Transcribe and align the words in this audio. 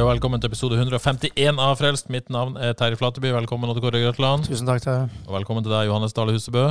Og 0.00 0.08
velkommen 0.08 0.40
til 0.40 0.48
episode 0.48 0.76
151 0.78 1.58
av 1.60 1.74
Frelst. 1.76 2.06
Mitt 2.12 2.30
navn 2.32 2.54
er 2.56 2.72
Terje 2.78 2.96
Flateby. 2.96 3.34
Velkommen 3.34 3.68
Odd 3.68 3.82
Kåre 3.84 4.00
Grøtland. 4.00 4.46
Tusen 4.48 4.68
takk 4.68 4.80
til. 4.84 5.08
Og 5.26 5.34
velkommen 5.34 5.64
til 5.66 5.72
deg, 5.74 5.90
Johannes 5.90 6.14
Dale 6.16 6.32
Husebø. 6.32 6.70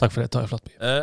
Takk 0.00 0.14
for 0.14 0.22
det, 0.22 0.30
Terje 0.32 0.48
Flateby. 0.48 0.72
Eh, 0.80 1.02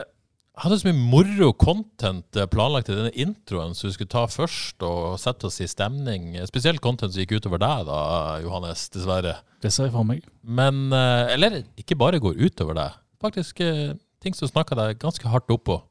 hadde 0.63 0.79
så 0.81 0.87
mye 0.89 0.97
moro 0.97 1.51
content 1.53 2.39
eh, 2.39 2.47
planlagt 2.49 2.89
i 2.89 2.95
denne 2.97 3.11
introen 3.13 3.77
som 3.77 3.89
vi 3.89 3.93
skulle 3.93 4.09
ta 4.09 4.23
først 4.31 4.81
og 4.87 5.19
sette 5.21 5.51
oss 5.51 5.59
i 5.61 5.67
stemning. 5.69 6.31
Eh, 6.39 6.47
Spesielt 6.49 6.81
content 6.81 7.13
som 7.13 7.21
gikk 7.21 7.35
utover 7.37 7.61
deg, 7.61 7.83
da, 7.91 7.99
Johannes, 8.41 8.87
dessverre. 8.95 9.35
Det 9.61 9.69
ser 9.73 9.89
jeg 9.91 9.93
for 9.99 10.07
meg. 10.07 10.23
Men 10.41 10.87
eh, 10.95 11.35
Eller 11.35 11.59
ikke 11.77 11.99
bare 11.99 12.21
går 12.23 12.41
utover 12.41 12.79
deg. 12.79 12.97
Faktisk 13.21 13.61
eh, 13.61 13.91
ting 14.23 14.33
som 14.37 14.49
snakker 14.49 14.79
deg 14.79 14.97
ganske 15.03 15.29
hardt 15.29 15.53
oppå. 15.53 15.83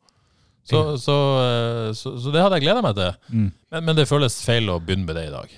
Så, 0.66 0.82
så, 0.98 1.14
eh, 1.44 1.92
så, 1.94 2.16
så 2.18 2.34
det 2.34 2.42
hadde 2.42 2.58
jeg 2.58 2.66
gleda 2.66 2.82
meg 2.82 2.98
til. 2.98 3.14
Mm. 3.30 3.46
Men, 3.70 3.86
men 3.86 4.00
det 4.00 4.08
føles 4.10 4.40
feil 4.42 4.66
å 4.72 4.80
begynne 4.82 5.06
med 5.06 5.20
det 5.20 5.28
i 5.28 5.36
dag. 5.36 5.54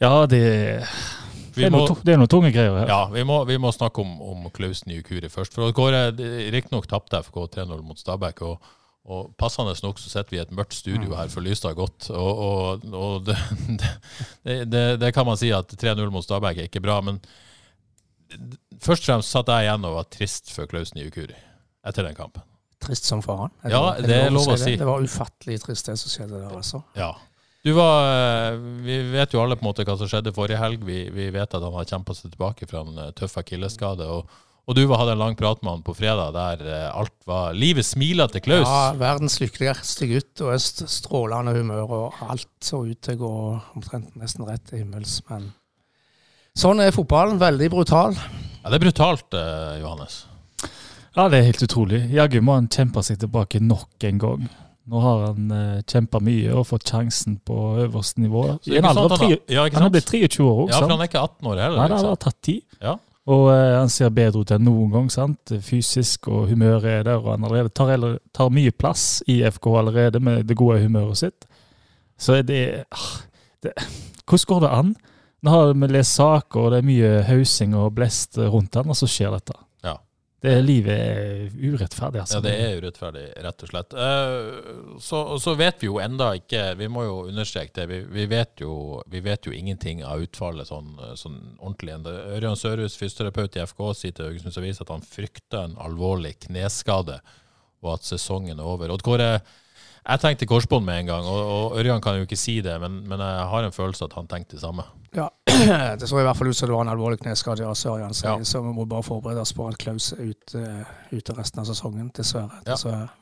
Ja, 0.00 0.26
det, 0.26 0.40
Vi 1.54 1.62
det, 1.62 1.66
er, 1.66 1.72
må- 1.74 1.82
noe, 1.84 1.96
det 2.06 2.14
er 2.14 2.20
noen 2.20 2.30
tunge 2.32 2.50
greier 2.54 2.76
her. 2.78 2.88
Ja, 2.88 3.00
vi 3.12 3.24
må, 3.28 3.42
vi 3.48 3.58
må 3.60 3.72
snakke 3.74 4.00
om, 4.04 4.14
om 4.22 4.46
Klaus 4.54 4.84
Nyukuri 4.88 5.28
først. 5.32 5.56
For 5.58 5.72
Kåre, 5.76 6.06
Riktignok 6.54 6.86
tapte 6.88 7.20
FK 7.26 7.42
3-0 7.58 7.82
mot 7.84 8.00
Stabæk. 8.00 8.40
Og, 8.48 8.70
og 9.10 9.28
passende 9.40 9.74
nok 9.84 9.98
så 10.00 10.08
sitter 10.12 10.30
vi 10.34 10.38
i 10.40 10.42
et 10.44 10.54
mørkt 10.56 10.76
studio 10.78 11.14
her 11.18 11.28
for 11.32 11.44
lyset 11.44 11.68
har 11.68 11.76
gått. 11.78 12.08
Og, 12.14 12.42
og, 12.46 12.88
og 12.96 13.24
det, 13.28 13.36
det, 14.46 14.58
det, 14.72 14.84
det 15.04 15.12
kan 15.16 15.28
man 15.28 15.36
si 15.40 15.52
at 15.52 15.72
3-0 15.76 16.06
mot 16.14 16.24
Stabæk 16.24 16.62
er 16.64 16.70
ikke 16.70 16.82
bra. 16.84 17.00
Men 17.04 17.20
først 18.80 19.04
og 19.04 19.10
fremst 19.12 19.34
satt 19.34 19.50
jeg 19.52 19.66
igjen 19.68 19.84
og 19.88 19.98
var 19.98 20.08
trist 20.12 20.52
for 20.54 20.70
Klaus 20.70 20.94
Nyukuri 20.96 21.36
etter 21.88 22.06
den 22.06 22.16
kampen. 22.16 22.44
Trist 22.80 23.04
som 23.08 23.20
faen. 23.24 23.50
Er 23.66 23.74
Ja, 23.74 23.80
det 24.00 24.16
er 24.16 24.30
lov 24.32 24.46
å 24.48 24.56
si. 24.56 24.72
Det? 24.72 24.80
det 24.80 24.86
var 24.88 25.02
ufattelig 25.04 25.58
trist, 25.60 25.88
det 25.90 25.98
som 26.00 26.12
skjedde 26.12 26.38
der, 26.40 26.54
altså. 26.56 26.80
Ja. 26.96 27.10
Du 27.64 27.72
var, 27.72 28.52
eh, 28.52 28.52
Vi 28.56 29.02
vet 29.12 29.34
jo 29.34 29.42
alle 29.42 29.56
på 29.56 29.64
en 29.66 29.68
måte 29.68 29.84
hva 29.84 29.96
som 30.00 30.08
skjedde 30.08 30.32
forrige 30.32 30.60
helg. 30.60 30.84
Vi, 30.86 31.02
vi 31.12 31.26
vet 31.34 31.52
at 31.52 31.60
han 31.60 31.74
har 31.76 31.88
kjempa 31.88 32.16
seg 32.16 32.32
tilbake 32.32 32.68
fra 32.70 32.84
en 32.86 32.96
eh, 32.98 33.10
tøff 33.16 33.36
akillesskade. 33.42 34.06
Og, 34.08 34.30
og 34.64 34.78
du 34.78 34.86
hadde 34.88 35.12
en 35.12 35.20
lang 35.20 35.36
prat 35.36 35.60
med 35.60 35.74
han 35.74 35.84
på 35.84 35.94
fredag 35.98 36.32
der 36.36 36.64
eh, 36.64 36.86
alt 36.88 37.12
var 37.28 37.52
Livet 37.52 37.84
smiler 37.84 38.32
til 38.32 38.44
Klaus. 38.46 38.64
Ja, 38.64 38.94
verdens 38.96 39.36
lykkeligste 39.42 40.08
gutt 40.08 40.44
og 40.46 40.54
et 40.54 40.84
strålende 40.88 41.52
humør, 41.58 41.92
og 41.98 42.24
alt 42.32 42.48
så 42.64 42.80
ut 42.88 43.02
til 43.04 43.18
å 43.18 43.22
gå 43.26 43.34
omtrent 43.76 44.16
nesten 44.16 44.48
rett 44.48 44.64
til 44.70 44.80
himmels, 44.80 45.18
men 45.28 45.50
sånn 46.56 46.80
er 46.80 46.96
fotballen. 46.96 47.36
Veldig 47.42 47.70
brutal. 47.76 48.16
Ja, 48.16 48.72
det 48.72 48.80
er 48.80 48.86
brutalt, 48.88 49.36
Johannes. 49.82 50.22
Ja, 51.16 51.28
det 51.28 51.40
er 51.40 51.48
helt 51.50 51.62
utrolig. 51.64 52.04
Jaggu 52.14 52.40
må 52.44 52.56
han 52.56 52.72
kjempe 52.72 53.02
seg 53.04 53.20
tilbake 53.20 53.60
nok 53.60 54.08
en 54.08 54.20
gang. 54.22 54.50
Nå 54.90 55.00
har 55.04 55.20
han 55.28 55.52
uh, 55.54 55.82
kjempa 55.86 56.18
mye 56.24 56.54
og 56.58 56.64
fått 56.66 56.90
sjansen 56.90 57.36
på 57.46 57.56
øverste 57.84 58.22
nivå. 58.24 58.42
Så 58.58 58.72
I 58.72 58.80
er 58.80 58.82
en 58.82 58.88
alder 58.90 59.12
sant 59.12 59.22
han, 59.22 59.34
er, 59.36 59.44
ja, 59.54 59.66
han 59.76 59.86
er 59.86 59.92
blitt 59.94 60.10
23 60.10 60.42
år 60.42 60.64
òg, 60.64 60.72
Ja, 60.72 60.80
for 60.80 60.90
han 60.90 61.04
er 61.04 61.10
ikke 61.10 61.22
18 61.22 61.50
år 61.52 61.60
heller. 61.62 61.78
Nei, 61.78 61.86
det 61.92 62.00
har 62.08 62.18
tatt 62.24 62.38
tid. 62.48 62.64
Ja. 62.82 62.96
Og 63.30 63.44
uh, 63.52 63.76
han 63.76 63.92
ser 63.92 64.10
bedre 64.16 64.42
ut 64.42 64.50
enn 64.56 64.66
noen 64.66 64.90
gang. 64.90 65.06
sant? 65.14 65.54
Fysisk 65.62 66.26
og 66.32 66.50
humøret 66.50 66.88
er 66.90 67.06
der. 67.06 67.22
og 67.22 67.30
Han 67.36 67.46
allerede 67.46 67.70
tar, 67.70 67.94
eller, 67.94 68.18
tar 68.34 68.50
mye 68.50 68.74
plass 68.74 69.22
i 69.30 69.40
FK 69.46 69.70
allerede 69.84 70.22
med 70.26 70.50
det 70.50 70.58
gode 70.58 70.80
humøret 70.82 71.22
sitt. 71.22 71.46
Så 72.18 72.40
det, 72.42 72.64
uh, 72.90 73.14
det 73.62 73.76
Hvordan 74.26 74.46
går 74.50 74.66
det 74.66 74.74
an? 74.80 74.94
Nå 75.40 75.54
har 75.54 75.70
vi 75.72 75.86
lest 75.94 76.18
saker, 76.18 76.60
og 76.60 76.74
det 76.74 76.82
er 76.82 76.90
mye 76.90 77.10
hausing 77.30 77.78
og 77.78 77.94
blest 77.96 78.36
rundt 78.38 78.76
han, 78.76 78.90
og 78.90 78.98
så 78.98 79.08
skjer 79.08 79.38
dette. 79.38 79.54
Det 80.40 80.54
Livet 80.64 80.94
er 80.96 81.50
urettferdig, 81.52 82.22
altså. 82.22 82.38
Ja, 82.38 82.44
det 82.46 82.52
er 82.56 82.78
urettferdig, 82.80 83.24
rett 83.44 83.64
og 83.64 83.68
slett. 83.68 83.92
Eh, 83.92 84.96
Så, 85.04 85.18
så 85.40 85.52
vet 85.58 85.82
vi 85.82 85.90
jo 85.90 85.98
enda 86.00 86.30
ikke 86.38 86.62
Vi 86.80 86.88
må 86.88 87.04
jo 87.04 87.16
understreke 87.28 87.74
det. 87.76 87.86
Vi, 87.90 87.98
vi, 88.08 88.24
vet, 88.30 88.54
jo, 88.64 89.02
vi 89.12 89.20
vet 89.24 89.44
jo 89.44 89.52
ingenting 89.52 90.00
av 90.06 90.24
utfallet 90.24 90.68
sånn, 90.70 90.94
sånn 91.20 91.38
ordentlig. 91.58 91.98
Ørjan 92.08 92.56
Sørhus, 92.56 92.96
fysioterapeut 92.96 93.58
i 93.58 93.64
FK, 93.66 93.82
sier 93.98 94.16
til 94.16 94.30
Haugesunds 94.30 94.60
Avis 94.62 94.80
at 94.80 94.92
han 94.94 95.04
frykter 95.04 95.66
en 95.68 95.76
alvorlig 95.80 96.38
kneskade, 96.46 97.20
og 97.84 97.98
at 97.98 98.08
sesongen 98.08 98.56
er 98.56 98.72
over. 98.72 98.92
Odd 98.96 99.04
Kåre, 99.04 99.28
jeg 100.00 100.24
tenkte 100.24 100.48
korsbånd 100.48 100.88
med 100.88 101.02
en 101.02 101.12
gang, 101.12 101.28
og, 101.28 101.52
og 101.52 101.78
Ørjan 101.80 102.00
kan 102.00 102.16
jo 102.16 102.24
ikke 102.24 102.40
si 102.40 102.62
det, 102.64 102.78
men, 102.80 103.02
men 103.08 103.20
jeg 103.20 103.48
har 103.52 103.68
en 103.68 103.76
følelse 103.76 104.08
at 104.08 104.16
han 104.16 104.28
tenkte 104.30 104.56
det 104.56 104.64
samme. 104.64 104.88
Det 106.00 106.08
så 106.08 106.18
i 106.20 106.24
hvert 106.24 106.38
fall 106.38 106.48
ut 106.50 106.56
som 106.56 106.68
det 106.70 106.74
var 106.74 106.84
en 106.86 106.90
alvorlig 106.92 107.18
kneskade, 107.20 107.62
ja, 107.64 107.72
Sørjan 107.76 108.14
Ja. 108.24 108.34
så 108.44 108.62
vi 108.64 108.72
må 108.76 108.84
bare 108.88 109.02
forberede 109.06 109.42
oss 109.42 109.52
på 109.56 109.66
at 109.68 109.78
Klaus 109.80 110.10
er 110.16 110.30
ute, 110.32 110.62
ute 111.10 111.34
resten 111.36 111.60
av 111.62 111.68
sesongen, 111.68 112.10
dessverre. 112.16 112.60
Ja. 112.66 112.76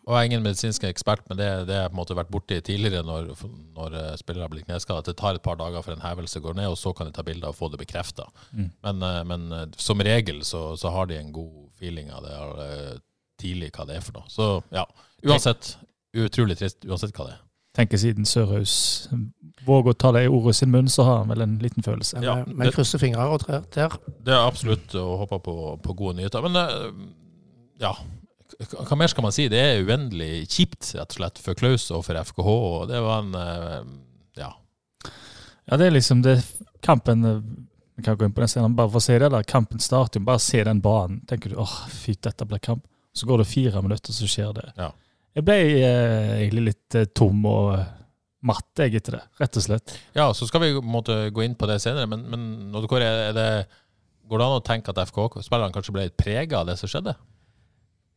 Og 0.07 0.13
jeg 0.15 0.19
er 0.21 0.29
ingen 0.31 0.45
medisinsk 0.47 0.85
ekspert, 0.89 1.25
men 1.29 1.41
det, 1.41 1.49
det 1.69 1.75
har 1.77 1.87
jeg 1.87 1.93
på 1.93 1.97
en 1.99 2.03
måte 2.03 2.17
vært 2.19 2.31
borti 2.35 2.61
tidligere 2.65 3.03
når, 3.07 3.33
når 3.77 3.99
eh, 4.03 4.13
spillere 4.21 4.51
blir 4.53 4.67
kneskada, 4.69 5.03
At 5.03 5.11
det 5.11 5.17
tar 5.21 5.39
et 5.39 5.45
par 5.45 5.59
dager 5.61 5.83
før 5.85 5.97
en 5.99 6.07
hevelse 6.07 6.41
går 6.45 6.55
ned, 6.61 6.71
og 6.73 6.79
så 6.79 6.93
kan 6.97 7.11
de 7.11 7.17
ta 7.17 7.25
bilder 7.27 7.51
og 7.53 7.59
få 7.59 7.71
det 7.73 7.83
bekrefta. 7.83 8.29
Mm. 8.53 8.71
Men, 8.87 9.03
eh, 9.11 9.21
men 9.33 9.51
eh, 9.53 9.67
som 9.77 10.01
regel 10.01 10.45
så, 10.47 10.77
så 10.77 10.95
har 10.95 11.11
de 11.11 11.19
en 11.19 11.33
god 11.33 11.69
feeling 11.81 12.13
av 12.15 12.25
det 12.27 12.39
eh, 12.69 12.97
tidlig 13.39 13.73
hva 13.77 13.87
det 13.89 13.99
er 13.99 14.07
for 14.07 14.19
noe. 14.21 14.31
Så 14.33 14.49
ja, 14.75 14.87
uansett. 15.27 15.77
Utrolig 16.19 16.57
trist 16.59 16.87
uansett 16.89 17.13
hva 17.15 17.29
det 17.29 17.37
er. 17.37 17.43
Tenker 17.79 18.01
siden 18.01 18.27
Sørhaus 18.27 18.75
våger 19.69 19.93
å 19.93 19.99
ta 19.99 20.11
det 20.17 20.25
i 20.27 20.31
ordet 20.33 20.57
sin 20.59 20.71
munn, 20.73 20.89
så 20.91 21.05
har 21.07 21.21
han 21.23 21.33
vel 21.33 21.45
en 21.45 21.59
liten 21.63 21.85
følelse. 21.85 22.21
Ja, 22.25 22.41
men 22.47 22.57
men 22.63 22.73
krysser 22.75 23.01
fingre 23.03 23.27
og 23.31 23.43
trær 23.45 23.67
der. 23.75 23.97
Det 24.25 24.35
er 24.35 24.47
absolutt 24.47 24.95
å 24.99 25.05
håpe 25.23 25.39
på, 25.45 25.57
på 25.85 25.97
gode 25.99 26.19
nyheter. 26.19 26.45
Men 26.47 26.59
eh, 26.63 27.03
ja, 27.83 27.93
hva 28.59 28.99
mer 28.99 29.11
skal 29.13 29.27
man 29.27 29.35
si? 29.35 29.47
Det 29.53 29.61
er 29.61 29.85
uendelig 29.87 30.49
kjipt, 30.51 30.93
rett 30.97 31.13
og 31.13 31.19
slett, 31.21 31.41
for 31.45 31.59
Klaus 31.59 31.89
og 31.95 32.05
for 32.07 32.19
FKH. 32.19 32.49
og 32.49 32.89
Det 32.91 33.03
var 33.05 33.25
en 33.25 33.35
eh, 33.39 33.81
ja, 34.41 34.53
Ja, 35.69 35.77
det 35.77 35.91
er 35.91 35.99
liksom 35.99 36.23
det 36.25 36.39
kampen 36.83 37.25
eh, 37.29 37.43
Vi 37.99 38.07
kan 38.07 38.17
gå 38.17 38.25
inn 38.25 38.35
på 38.35 38.41
den 38.43 38.51
scenen, 38.51 38.77
bare 38.79 38.91
for 38.91 39.03
å 39.03 39.05
se 39.05 39.19
det 39.21 39.31
der. 39.35 39.47
Kampen 39.47 39.83
starter, 39.83 40.25
bare 40.25 40.43
se 40.43 40.63
den 40.65 40.81
banen. 40.81 41.21
tenker 41.29 41.53
du, 41.53 41.59
åh, 41.61 41.77
fy, 41.91 42.15
dette 42.15 42.47
blir 42.49 42.63
kamp. 42.63 42.87
Så 43.13 43.27
går 43.27 43.43
det 43.43 43.51
fire 43.51 43.83
minutter, 43.83 44.15
så 44.15 44.27
skjer 44.31 44.53
det. 44.55 44.69
Ja. 44.79 44.93
Jeg 45.39 45.47
ble 45.47 45.57
eh, 45.79 46.33
egentlig 46.43 46.65
litt 46.73 46.99
eh, 46.99 47.07
tom 47.15 47.45
og 47.47 47.77
eh, 47.77 47.87
matt 48.49 48.83
jeg 48.83 48.99
etter 48.99 49.19
det, 49.19 49.25
rett 49.39 49.59
og 49.61 49.65
slett. 49.65 49.95
Ja, 50.17 50.29
så 50.35 50.49
skal 50.49 50.65
vi 50.65 50.73
måtte 50.83 51.29
gå 51.35 51.45
inn 51.47 51.55
på 51.59 51.69
det 51.71 51.79
senere, 51.85 52.09
men, 52.11 52.25
men 52.31 52.75
Odd 52.79 52.89
Kåre, 52.91 53.07
er 53.29 53.37
det, 53.37 53.49
går 54.27 54.43
det 54.43 54.49
an 54.49 54.59
å 54.59 54.65
tenke 54.67 54.91
at 54.95 55.03
FK-spillerne 55.07 55.75
kanskje 55.75 55.95
ble 55.95 56.09
litt 56.09 56.19
prega 56.19 56.63
av 56.63 56.71
det 56.71 56.79
som 56.81 56.91
skjedde? 56.91 57.15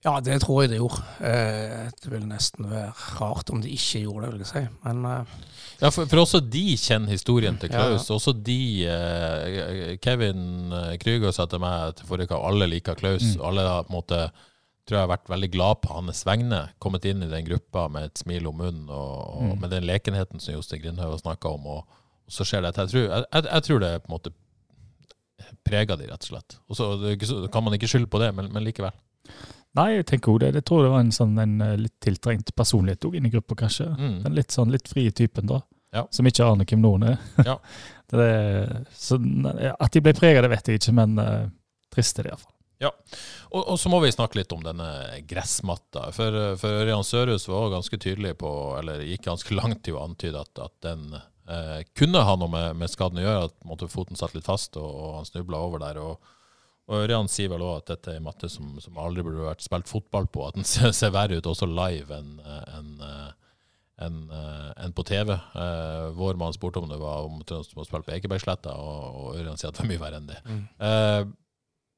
Ja, 0.02 0.16
det 0.26 0.40
tror 0.42 0.64
jeg 0.64 0.72
det 0.72 0.80
gjorde. 0.80 1.04
Eh, 1.30 1.90
det 2.02 2.10
ville 2.10 2.26
nesten 2.26 2.66
være 2.72 2.90
rart 3.20 3.52
om 3.54 3.62
de 3.62 3.70
ikke 3.70 4.02
gjorde 4.02 4.26
det, 4.26 4.32
vil 4.34 4.42
jeg 4.42 4.50
si. 4.50 4.64
Men 4.88 5.04
eh, 5.06 5.36
Ja, 5.84 5.92
for, 5.94 6.10
for 6.10 6.24
også 6.24 6.42
de 6.42 6.64
kjenner 6.74 7.14
historien 7.14 7.60
til 7.62 7.70
Ja, 7.70 7.84
ja. 7.84 7.92
Klaus. 7.92 8.10
Også 8.10 8.34
de 8.34 8.58
eh, 8.90 9.92
Kevin 10.02 10.74
Krüger 11.04 11.36
sa 11.38 11.46
til 11.46 11.62
meg 11.62 12.00
til 12.00 12.10
forrige 12.10 12.32
uke 12.32 12.42
alle 12.50 12.70
liker 12.72 12.98
Klaus. 12.98 13.36
Mm. 13.36 13.46
Alle 13.52 13.68
har 13.70 13.86
på 13.86 13.94
en 13.94 14.00
måte 14.00 14.24
tror 14.92 14.98
jeg 15.00 15.06
har 15.08 15.14
vært 15.16 15.32
veldig 15.32 15.50
glad 15.56 15.80
på 15.86 15.96
hans 15.96 16.22
vegne. 16.28 16.60
Kommet 16.84 17.06
inn 17.08 17.24
i 17.24 17.32
den 17.32 17.48
gruppa 17.48 17.88
med 17.90 18.10
et 18.12 18.22
smil 18.22 18.52
om 18.52 18.60
munnen 18.60 18.90
og, 18.92 19.16
og 19.40 19.48
Mm. 19.56 19.60
med 19.64 19.70
den 19.78 19.88
lekenheten 19.88 20.44
som 20.44 20.54
Jostein 20.58 20.82
Grindhaug 20.84 21.16
har 21.16 21.22
snakka 21.24 21.50
om. 21.56 21.66
Og, 21.66 21.98
og 22.28 22.32
så 22.36 22.44
skjer 22.46 22.62
det 22.68 22.76
Jeg 22.76 22.92
tror, 22.92 23.08
jeg, 23.08 23.26
jeg, 23.32 23.48
jeg 23.48 23.64
tror 23.70 23.80
det 23.88 23.94
på 24.04 24.12
en 24.12 24.18
måte 24.20 24.34
preger 25.66 25.98
de, 25.98 26.06
rett 26.12 26.22
og 26.28 26.30
slett. 26.36 26.58
Og 26.70 26.76
så 26.78 26.86
så- 27.26 27.48
kan 27.52 27.64
man 27.64 27.74
ikke 27.74 27.88
skylde 27.90 28.10
på 28.12 28.20
det, 28.20 28.34
men, 28.36 28.52
men 28.54 28.64
likevel. 28.64 28.92
nei, 29.76 29.88
jeg 29.96 30.06
tenker 30.06 30.32
også 30.34 30.40
det. 30.40 30.54
Jeg 30.56 30.66
tror 30.68 30.84
det 30.84 30.92
var 30.92 31.00
en 31.00 31.12
sånn 31.16 31.38
en 31.40 31.62
eh, 31.62 31.76
litt 31.78 31.96
tiltrengt 32.04 32.54
personlighet 32.56 33.06
også 33.08 33.16
inni 33.18 33.32
gruppa, 33.32 33.56
kanskje. 33.56 33.88
Mm. 33.98 34.24
Den 34.24 34.36
litt 34.36 34.52
sånn 34.52 34.72
litt 34.72 34.88
frie 34.92 35.12
typen, 35.12 35.48
da. 35.48 35.62
Ja. 35.94 36.06
Som 36.12 36.26
ikke 36.28 36.46
aner 36.48 36.66
hvem 36.66 36.82
noen 36.84 37.04
er. 37.04 37.18
Ja. 37.50 37.58
det, 38.12 38.86
så, 38.96 39.18
at 39.80 39.92
de 39.92 40.02
ble 40.04 40.14
prega, 40.14 40.42
det 40.44 40.50
vet 40.52 40.68
jeg 40.68 40.80
ikke, 40.82 40.94
men 40.96 41.18
uh, 41.20 41.48
trist 41.92 42.20
er 42.20 42.24
det 42.28 42.32
iallfall. 42.34 42.54
Og, 43.52 43.62
og 43.62 43.78
så 43.80 43.92
må 43.92 44.00
vi 44.04 44.12
snakke 44.14 44.40
litt 44.40 44.54
om 44.56 44.64
denne 44.66 44.90
gressmatta. 45.30 46.08
For, 46.16 46.38
for 46.62 46.82
Ørjan 46.82 47.06
Sørhus 47.06 47.48
var 47.50 47.66
også 47.66 47.76
ganske 47.76 48.00
tydelig 48.02 48.36
på, 48.42 48.52
eller 48.80 49.04
gikk 49.06 49.28
ganske 49.28 49.56
langt 49.60 49.90
i 49.90 49.96
å 49.96 50.04
antyde 50.06 50.42
at, 50.42 50.62
at 50.64 50.76
den 50.86 51.14
eh, 51.16 51.82
kunne 51.98 52.24
ha 52.26 52.38
noe 52.40 52.52
med, 52.52 52.80
med 52.82 52.92
skaden 52.92 53.22
å 53.22 53.26
gjøre. 53.26 53.50
At 53.52 53.58
måtte, 53.68 53.92
foten 53.92 54.20
satt 54.20 54.36
litt 54.38 54.48
fast, 54.50 54.80
og, 54.82 54.88
og 54.90 55.18
han 55.20 55.30
snubla 55.30 55.62
over 55.62 55.84
der. 55.84 56.02
Og, 56.02 56.32
Og 56.92 57.04
Ørjan 57.04 57.30
sier 57.32 57.52
vel 57.52 57.62
òg 57.64 57.84
at 57.84 57.92
dette 57.94 58.16
er 58.16 58.18
en 58.20 58.26
matte 58.26 58.50
som, 58.50 58.74
som 58.84 58.98
aldri 59.00 59.24
burde 59.24 59.46
vært 59.46 59.62
spilt 59.64 59.92
fotball 59.92 60.26
på. 60.32 60.48
At 60.48 60.58
den 60.58 60.68
ser, 60.74 60.96
ser 60.98 61.14
verre 61.16 61.38
ut 61.38 61.52
også 61.52 61.70
live 61.70 62.18
enn 62.18 62.40
enn, 62.42 62.96
en, 64.02 64.16
en 64.32 64.88
eh, 64.88 64.90
på 64.98 65.04
TV. 65.06 65.36
Eh, 65.36 66.08
vår 66.18 66.40
mann 66.42 66.56
spurte 66.56 66.82
om 66.82 66.90
det 66.90 66.98
var 66.98 67.28
om 67.28 67.44
som 67.46 67.84
å 67.84 67.86
spille 67.86 68.08
på 68.08 68.16
Ekebergsletta, 68.16 68.74
og, 68.74 69.22
og 69.22 69.38
Ørjan 69.38 69.60
sier 69.62 69.70
at 69.70 69.78
det 69.78 69.86
er 69.86 69.92
mye 69.92 70.02
verre 70.02 70.18
enn 70.24 70.32
det. 70.32 70.40
Eh, 70.82 71.22
og 71.28 71.36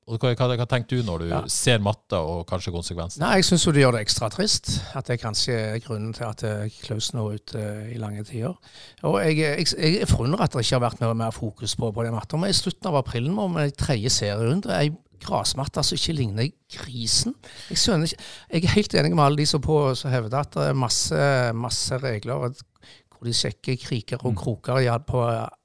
hva, 0.08 0.34
hva, 0.36 0.48
hva 0.60 0.66
tenker 0.70 1.00
du 1.00 1.04
når 1.08 1.20
du 1.24 1.28
Ja. 1.30 1.42
ser 1.48 1.80
matta 1.80 2.20
og 2.20 2.46
kanskje 2.50 2.74
konsekvensen? 2.76 3.22
Nei, 3.24 3.38
jeg 3.40 3.46
syns 3.48 3.66
det 3.74 3.84
gjør 3.84 3.96
det 3.98 4.02
ekstra 4.06 4.30
trist. 4.34 4.74
At 4.96 5.08
det 5.08 5.20
kanskje 5.22 5.54
er 5.76 5.80
grunnen 5.86 6.14
til 6.14 6.26
at 6.28 6.44
eh, 6.44 6.68
Klaus 6.84 7.12
nå 7.16 7.28
er 7.30 7.40
ute 7.40 7.60
eh, 7.62 7.94
i 7.96 8.02
lange 8.02 8.24
tider. 8.28 8.58
Og 9.04 9.20
jeg, 9.24 9.38
jeg, 9.40 9.68
jeg 10.02 10.08
forundrer 10.12 10.44
at 10.44 10.52
det 10.54 10.66
ikke 10.66 10.76
har 10.80 10.86
vært 10.90 11.02
mer, 11.02 11.14
mer 11.14 11.32
fokus 11.36 11.76
på, 11.80 11.92
på 11.96 12.04
den 12.04 12.14
matta. 12.18 12.38
Men 12.38 12.52
i 12.52 12.58
slutten 12.58 12.92
av 12.92 13.00
april 13.04 13.32
må 13.32 13.48
vi 13.56 13.70
tredje 13.80 14.12
serierunde, 14.20 14.74
ei 14.76 14.92
grasmatte 15.24 15.80
som 15.88 15.96
ikke 15.96 16.18
ligner 16.18 16.50
grisen. 16.68 17.32
Jeg 17.72 17.80
skjønner 17.80 18.12
ikke 18.12 18.24
Jeg 18.52 18.64
er 18.68 18.74
helt 18.76 18.96
enig 19.00 19.16
med 19.16 19.24
alle 19.24 19.40
de 19.40 19.46
som, 19.48 19.62
på, 19.64 19.78
som 19.96 20.12
hevder 20.12 20.42
at 20.42 20.52
det 20.58 20.66
er 20.68 20.74
masse, 20.76 21.20
masse 21.56 21.96
regler 22.04 22.42
hvor 22.44 23.24
de 23.24 23.32
sjekker 23.32 23.78
kriker 23.80 24.26
og 24.28 24.36
kroker 24.36 24.82
ja, 24.84 24.98
på 25.00 25.22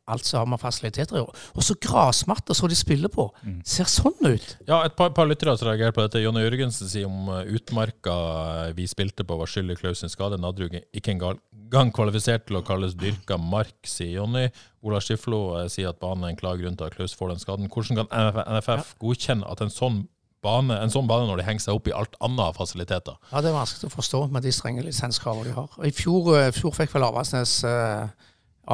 alt 0.09 0.27
som 0.29 0.43
har 0.43 0.51
med 0.53 0.61
fasiliteter 0.63 1.17
å 1.17 1.23
gjøre. 1.23 1.45
Og 1.55 1.67
så 1.67 1.77
grasmatter 1.83 2.57
som 2.57 2.71
de 2.71 2.79
spiller 2.79 3.13
på. 3.13 3.29
Ser 3.69 3.89
sånn 3.91 4.17
ut. 4.25 4.49
Ja, 4.69 4.83
et 4.85 4.97
par, 4.99 5.13
par 5.17 5.29
lyttere 5.29 5.57
som 5.59 5.71
reagerer 5.71 5.95
på 5.97 6.05
dette. 6.05 6.23
Jonny 6.23 6.45
Jørgensen 6.45 6.91
sier 6.91 7.09
om 7.09 7.31
uh, 7.31 7.43
utmarka 7.59 8.17
uh, 8.17 8.75
vi 8.77 8.89
spilte 8.91 9.27
på 9.29 9.39
var 9.39 9.51
skyld 9.51 9.75
i 9.75 9.79
Klaus 9.79 10.03
sin 10.05 10.13
skade. 10.13 10.41
Nadrug 10.41 10.77
ikke 10.79 11.15
engang 11.15 11.93
kvalifisert 11.95 12.47
til 12.49 12.61
å 12.61 12.65
kalles 12.67 12.97
dyrka 12.99 13.39
mark, 13.41 13.79
sier 13.89 14.19
Jonny. 14.19 14.49
Ola 14.87 15.01
Skiflo 15.05 15.43
uh, 15.57 15.65
sier 15.73 15.93
at 15.93 16.01
banen 16.03 16.27
er 16.27 16.35
en 16.35 16.41
klar 16.41 16.61
grunn 16.61 16.79
til 16.79 16.89
at 16.89 16.97
Klaus 16.99 17.17
får 17.19 17.35
den 17.35 17.43
skaden. 17.43 17.73
Hvordan 17.73 18.03
kan 18.03 18.13
NFF, 18.13 18.47
NFF 18.59 18.95
godkjenne 19.03 19.49
at 19.49 19.65
en 19.65 19.75
sånn 19.75 20.07
bane, 20.45 20.77
en 20.83 20.93
sånn 20.93 21.09
bane 21.11 21.27
når 21.29 21.41
de 21.41 21.47
henger 21.49 21.65
seg 21.67 21.79
opp 21.79 21.89
i 21.91 21.95
alt 21.97 22.15
annet 22.25 22.45
av 22.45 22.59
fasiliteter? 22.59 23.19
Ja, 23.33 23.43
Det 23.43 23.51
er 23.51 23.57
vanskelig 23.59 23.91
å 23.91 23.97
forstå 23.97 24.23
med 24.33 24.47
de 24.47 24.53
strenge 24.55 24.85
lisenskravene 24.87 25.49
de 25.49 25.55
har. 25.57 25.71
I 25.85 25.91
fjor, 25.91 26.35
eh, 26.39 26.53
fjor 26.55 26.75
fikk 26.77 26.95
vel 26.95 27.09
Avaldsnes 27.09 27.65
eh, 27.65 28.09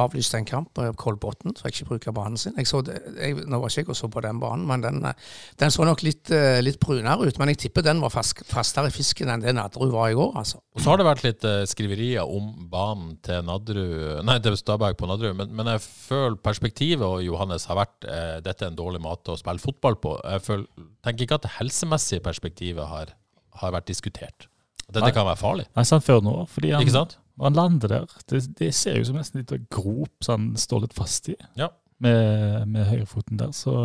avlyst 0.01 0.35
en 0.37 0.47
kamp 0.47 0.71
på 0.75 0.85
Kolbotn, 0.99 1.53
så 1.55 1.67
jeg 1.67 1.75
ikke 1.75 1.89
bruker 1.93 2.15
banen 2.15 2.39
sin. 2.39 2.55
Jeg 2.59 2.69
så 2.69 2.81
det, 2.85 2.97
jeg, 3.15 3.37
nå 3.47 3.59
var 3.61 3.71
ikke 3.71 3.83
jeg 3.85 3.91
og 3.93 3.99
så 3.99 4.09
på 4.11 4.23
den 4.25 4.39
banen, 4.41 4.65
men 4.69 4.83
den, 4.83 5.01
eh, 5.07 5.33
den 5.61 5.73
så 5.73 5.87
nok 5.87 6.03
litt, 6.05 6.31
eh, 6.35 6.59
litt 6.63 6.79
brunere 6.81 7.27
ut. 7.27 7.39
Men 7.39 7.51
jeg 7.53 7.61
tipper 7.65 7.85
den 7.85 8.01
var 8.03 8.13
fast, 8.13 8.43
fastere 8.49 8.91
i 8.91 8.95
fisken 8.95 9.31
enn 9.31 9.43
det 9.45 9.55
Nadderud 9.55 9.93
var 9.95 10.11
i 10.11 10.17
går, 10.17 10.33
altså. 10.41 10.61
Og 10.75 10.83
så 10.83 10.91
har 10.91 10.99
det 10.99 11.07
vært 11.07 11.25
litt 11.25 11.47
eh, 11.47 11.63
skriverier 11.71 12.27
om 12.27 12.49
banen 12.71 13.15
til 13.25 13.45
Nadru, 13.47 13.85
Nei, 14.25 14.39
til 14.43 14.57
Stabæk 14.59 14.99
på 14.99 15.09
Nadderud, 15.09 15.37
men, 15.39 15.53
men 15.55 15.71
jeg 15.75 15.83
føler 15.85 16.39
perspektivet 16.43 17.05
og 17.05 17.23
Johannes 17.23 17.67
har 17.69 17.79
vært 17.79 18.09
eh, 18.09 18.39
dette 18.45 18.67
er 18.67 18.73
en 18.73 18.79
dårlig 18.79 19.03
måte 19.03 19.33
å 19.33 19.39
spille 19.39 19.63
fotball 19.63 19.99
på. 20.01 20.17
Jeg 20.23 20.43
føler, 20.45 20.67
tenker 21.05 21.27
ikke 21.27 21.39
at 21.39 21.47
det 21.47 21.55
helsemessige 21.59 22.25
perspektivet 22.25 22.91
har, 22.91 23.15
har 23.61 23.75
vært 23.75 23.87
diskutert. 23.91 24.49
Dette 24.85 25.07
Nei. 25.07 25.13
kan 25.15 25.25
være 25.25 25.39
farlig. 25.39 25.65
Nei, 25.75 25.85
sant, 25.87 26.05
før 26.05 26.21
nå. 26.21 26.33
Fordi 26.51 26.75
han, 26.75 26.83
Ikke 26.85 26.93
sant? 26.93 27.17
Når 27.37 27.45
han 27.49 27.57
lander 27.59 27.87
der, 27.91 28.05
det, 28.31 28.43
det 28.59 28.69
ser 28.75 28.97
jo 28.99 29.07
som 29.09 29.17
nesten 29.19 29.41
litt 29.43 29.69
grop 29.73 30.23
som 30.23 30.49
han 30.51 30.59
står 30.61 30.85
litt 30.85 30.93
fast 30.97 31.29
i 31.29 31.35
Ja. 31.59 31.67
med, 31.99 32.67
med 32.71 32.85
høyrefoten 32.91 33.37
der. 33.39 33.51
Så 33.55 33.75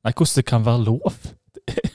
Nei, 0.00 0.12
hvordan 0.16 0.36
det 0.38 0.46
kan 0.48 0.64
være 0.64 0.84
lov? 0.84 1.12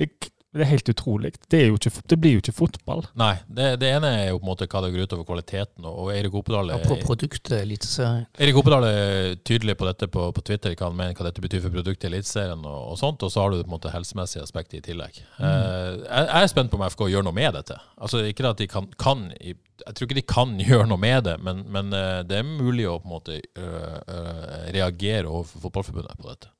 Det, 0.00 0.06
det, 0.08 0.29
det 0.50 0.64
er 0.64 0.70
helt 0.72 0.88
utrolig. 0.90 1.30
Det, 1.46 1.60
er 1.60 1.68
jo 1.68 1.76
ikke, 1.78 1.92
det 2.10 2.16
blir 2.18 2.32
jo 2.34 2.40
ikke 2.42 2.54
fotball. 2.56 3.04
Nei, 3.18 3.36
det, 3.46 3.68
det 3.78 3.90
ene 3.94 4.08
er 4.18 4.24
jo 4.32 4.40
på 4.40 4.46
en 4.48 4.48
måte 4.48 4.66
hva 4.66 4.80
det 4.82 4.88
går 4.96 5.06
utover 5.06 5.26
kvaliteten, 5.28 5.86
og, 5.86 6.08
Eirik 6.10 6.34
Opedal 6.40 6.72
er, 6.74 6.82
på 6.82 6.96
produktet 7.04 7.54
Eliteserien. 7.60 8.24
Eirik 8.34 8.58
Opedal 8.58 8.86
er 8.88 9.36
tydelig 9.46 9.76
på 9.78 9.86
dette 9.86 10.08
på, 10.10 10.24
på 10.34 10.42
Twitter, 10.48 10.74
hva 10.74 10.88
han 10.88 10.96
mener 10.98 11.14
hva 11.14 11.28
dette 11.28 11.44
betyr 11.44 11.62
for 11.62 11.76
produktet 11.76 12.08
i 12.08 12.10
Eliteserien 12.10 12.64
og, 12.66 12.80
og 12.90 12.98
sånt, 12.98 13.22
og 13.22 13.30
så 13.30 13.44
har 13.44 13.54
du 13.54 13.60
på 13.60 13.68
en 13.68 13.76
måte 13.76 13.92
helsemessige 13.94 14.42
aspekt 14.42 14.74
i 14.74 14.82
tillegg. 14.82 15.20
Eh, 15.38 16.00
jeg, 16.02 16.24
jeg 16.24 16.40
er 16.40 16.50
spent 16.50 16.72
på 16.72 16.80
om 16.80 16.86
FK 16.88 17.04
gjør 17.12 17.28
noe 17.28 17.36
med 17.36 17.54
dette. 17.54 17.76
Altså 18.02 18.24
Ikke 18.26 18.48
at 18.50 18.58
de 18.58 18.66
kan, 18.70 18.88
kan 18.98 19.28
Jeg 19.38 19.54
tror 19.94 20.08
ikke 20.08 20.18
de 20.18 20.26
kan 20.34 20.56
gjøre 20.70 20.88
noe 20.90 20.98
med 20.98 21.28
det, 21.28 21.36
men, 21.46 21.62
men 21.70 21.94
eh, 21.94 22.24
det 22.26 22.40
er 22.40 22.48
mulig 22.48 22.88
å 22.90 22.98
på 22.98 23.06
en 23.06 23.14
måte 23.14 23.38
øh, 23.38 24.00
øh, 24.02 24.42
reagere 24.74 25.30
overfor 25.30 25.68
Fotballforbundet 25.68 26.18
på 26.18 26.32
dette. 26.32 26.50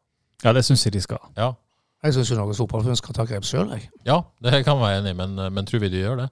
Ja, 0.45 0.55
det 0.55 0.63
syns 0.65 0.87
jeg 0.87 0.95
de 0.95 1.03
skal. 1.03 1.27
Ja. 1.37 1.57
Jeg 2.01 2.17
syns 2.17 2.31
Norges 2.33 2.61
Fotballforbund 2.63 2.97
skal 2.97 3.17
ta 3.17 3.27
grep 3.29 3.45
sjøl, 3.45 3.75
jeg. 3.77 3.91
ja, 4.09 4.23
det 4.41 4.63
kan 4.65 4.79
jeg 4.79 4.83
være 4.83 5.01
enig 5.03 5.13
i, 5.13 5.19
men, 5.19 5.35
men 5.53 5.69
tror 5.69 5.83
vi 5.85 5.91
de 5.93 6.01
gjør 6.01 6.23
det? 6.23 6.31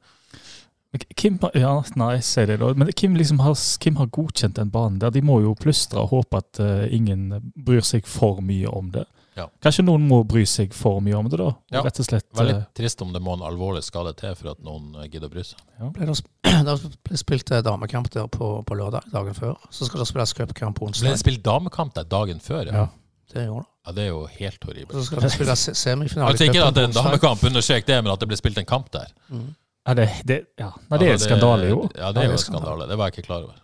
Kim, 1.20 1.36
ja, 1.52 1.74
nei, 2.00 2.14
sier 2.24 2.48
det 2.48 2.56
da. 2.62 2.70
Men 2.72 2.88
Kim, 2.96 3.16
liksom 3.18 3.42
har, 3.44 3.52
Kim 3.82 3.98
har 4.00 4.08
godkjent 4.08 4.56
den 4.56 4.70
banen 4.72 4.96
der. 5.02 5.12
De 5.12 5.20
må 5.20 5.42
jo 5.44 5.52
plystre 5.58 6.00
og 6.00 6.14
håpe 6.14 6.40
at 6.40 6.60
uh, 6.64 6.86
ingen 6.88 7.52
bryr 7.52 7.84
seg 7.84 8.08
for 8.08 8.40
mye 8.40 8.70
om 8.72 8.88
det. 8.94 9.04
Ja. 9.38 9.44
Kanskje 9.62 9.84
noen 9.84 10.06
må 10.08 10.22
bry 10.26 10.42
seg 10.48 10.72
for 10.74 11.02
mye 11.04 11.14
om 11.18 11.28
det, 11.30 11.38
da. 11.38 11.52
Og 11.52 11.76
Ja, 11.76 11.82
Rett 11.86 12.00
og 12.02 12.08
slett 12.08 12.26
Veldig 12.34 12.56
eh, 12.56 12.64
trist 12.74 13.04
om 13.04 13.12
det 13.14 13.20
må 13.22 13.36
en 13.36 13.44
alvorlig 13.46 13.84
skade 13.86 14.10
til 14.18 14.32
for 14.34 14.50
at 14.54 14.64
noen 14.66 14.96
eh, 14.98 15.06
gidder 15.12 15.28
å 15.28 15.34
bry 15.36 15.44
seg. 15.46 15.60
Ble 15.94 16.08
det, 16.08 16.16
det 16.66 16.74
ble 17.06 17.20
spilt 17.20 17.52
eh, 17.54 17.62
damekamp 17.62 18.10
der 18.16 18.26
på, 18.34 18.48
på 18.66 18.78
lørdag 18.80 19.06
dagen 19.12 19.36
før. 19.38 19.54
Så 19.70 19.86
skal 19.86 20.02
det 20.02 20.08
spilles 20.10 20.34
cupkamp 20.40 20.80
på 20.80 20.88
Ble 20.88 20.94
onsdag. 20.94 21.14
det 21.14 21.22
spilt 21.22 21.44
damekamp 21.46 21.94
der 22.00 22.08
dagen 22.08 22.42
før? 22.42 22.72
Ja. 22.72 22.88
Det 23.30 23.44
gjorde 23.44 23.68
det. 23.68 23.72
Ja, 23.88 23.92
det 23.96 24.02
er 24.04 24.08
jo 24.10 24.26
helt 24.28 24.64
horribelt. 24.68 24.92
Så 24.92 25.02
skal 25.06 25.22
det 25.24 25.30
spille 25.32 25.54
semifinale. 25.56 26.28
Altså 26.28 26.44
Ikke 26.44 26.60
at 26.60 26.74
det 26.76 26.82
er 26.82 26.88
en 26.90 26.96
damekamp, 26.96 27.44
understrek 27.48 27.86
det, 27.88 27.96
men 28.04 28.12
at 28.12 28.20
det 28.20 28.26
ble 28.28 28.36
spilt 28.36 28.58
en 28.60 28.66
kamp 28.68 28.90
der. 28.92 29.14
ja, 29.32 29.94
det, 29.96 30.04
det, 30.28 30.36
ja. 30.60 30.68
Nei, 30.90 30.98
det 30.98 31.06
er 31.06 31.14
en 31.14 31.14
Altså, 31.14 31.28
skandale, 31.30 31.70
jo. 31.70 31.78
Ja, 31.96 32.10
det 32.12 32.20
er 32.20 32.28
jo 32.28 32.34
en 32.36 32.42
skandale. 32.42 32.88
Det 32.90 32.98
var 33.00 33.08
jeg 33.08 33.16
ikke 33.16 33.24
klar 33.30 33.46
over. 33.46 33.54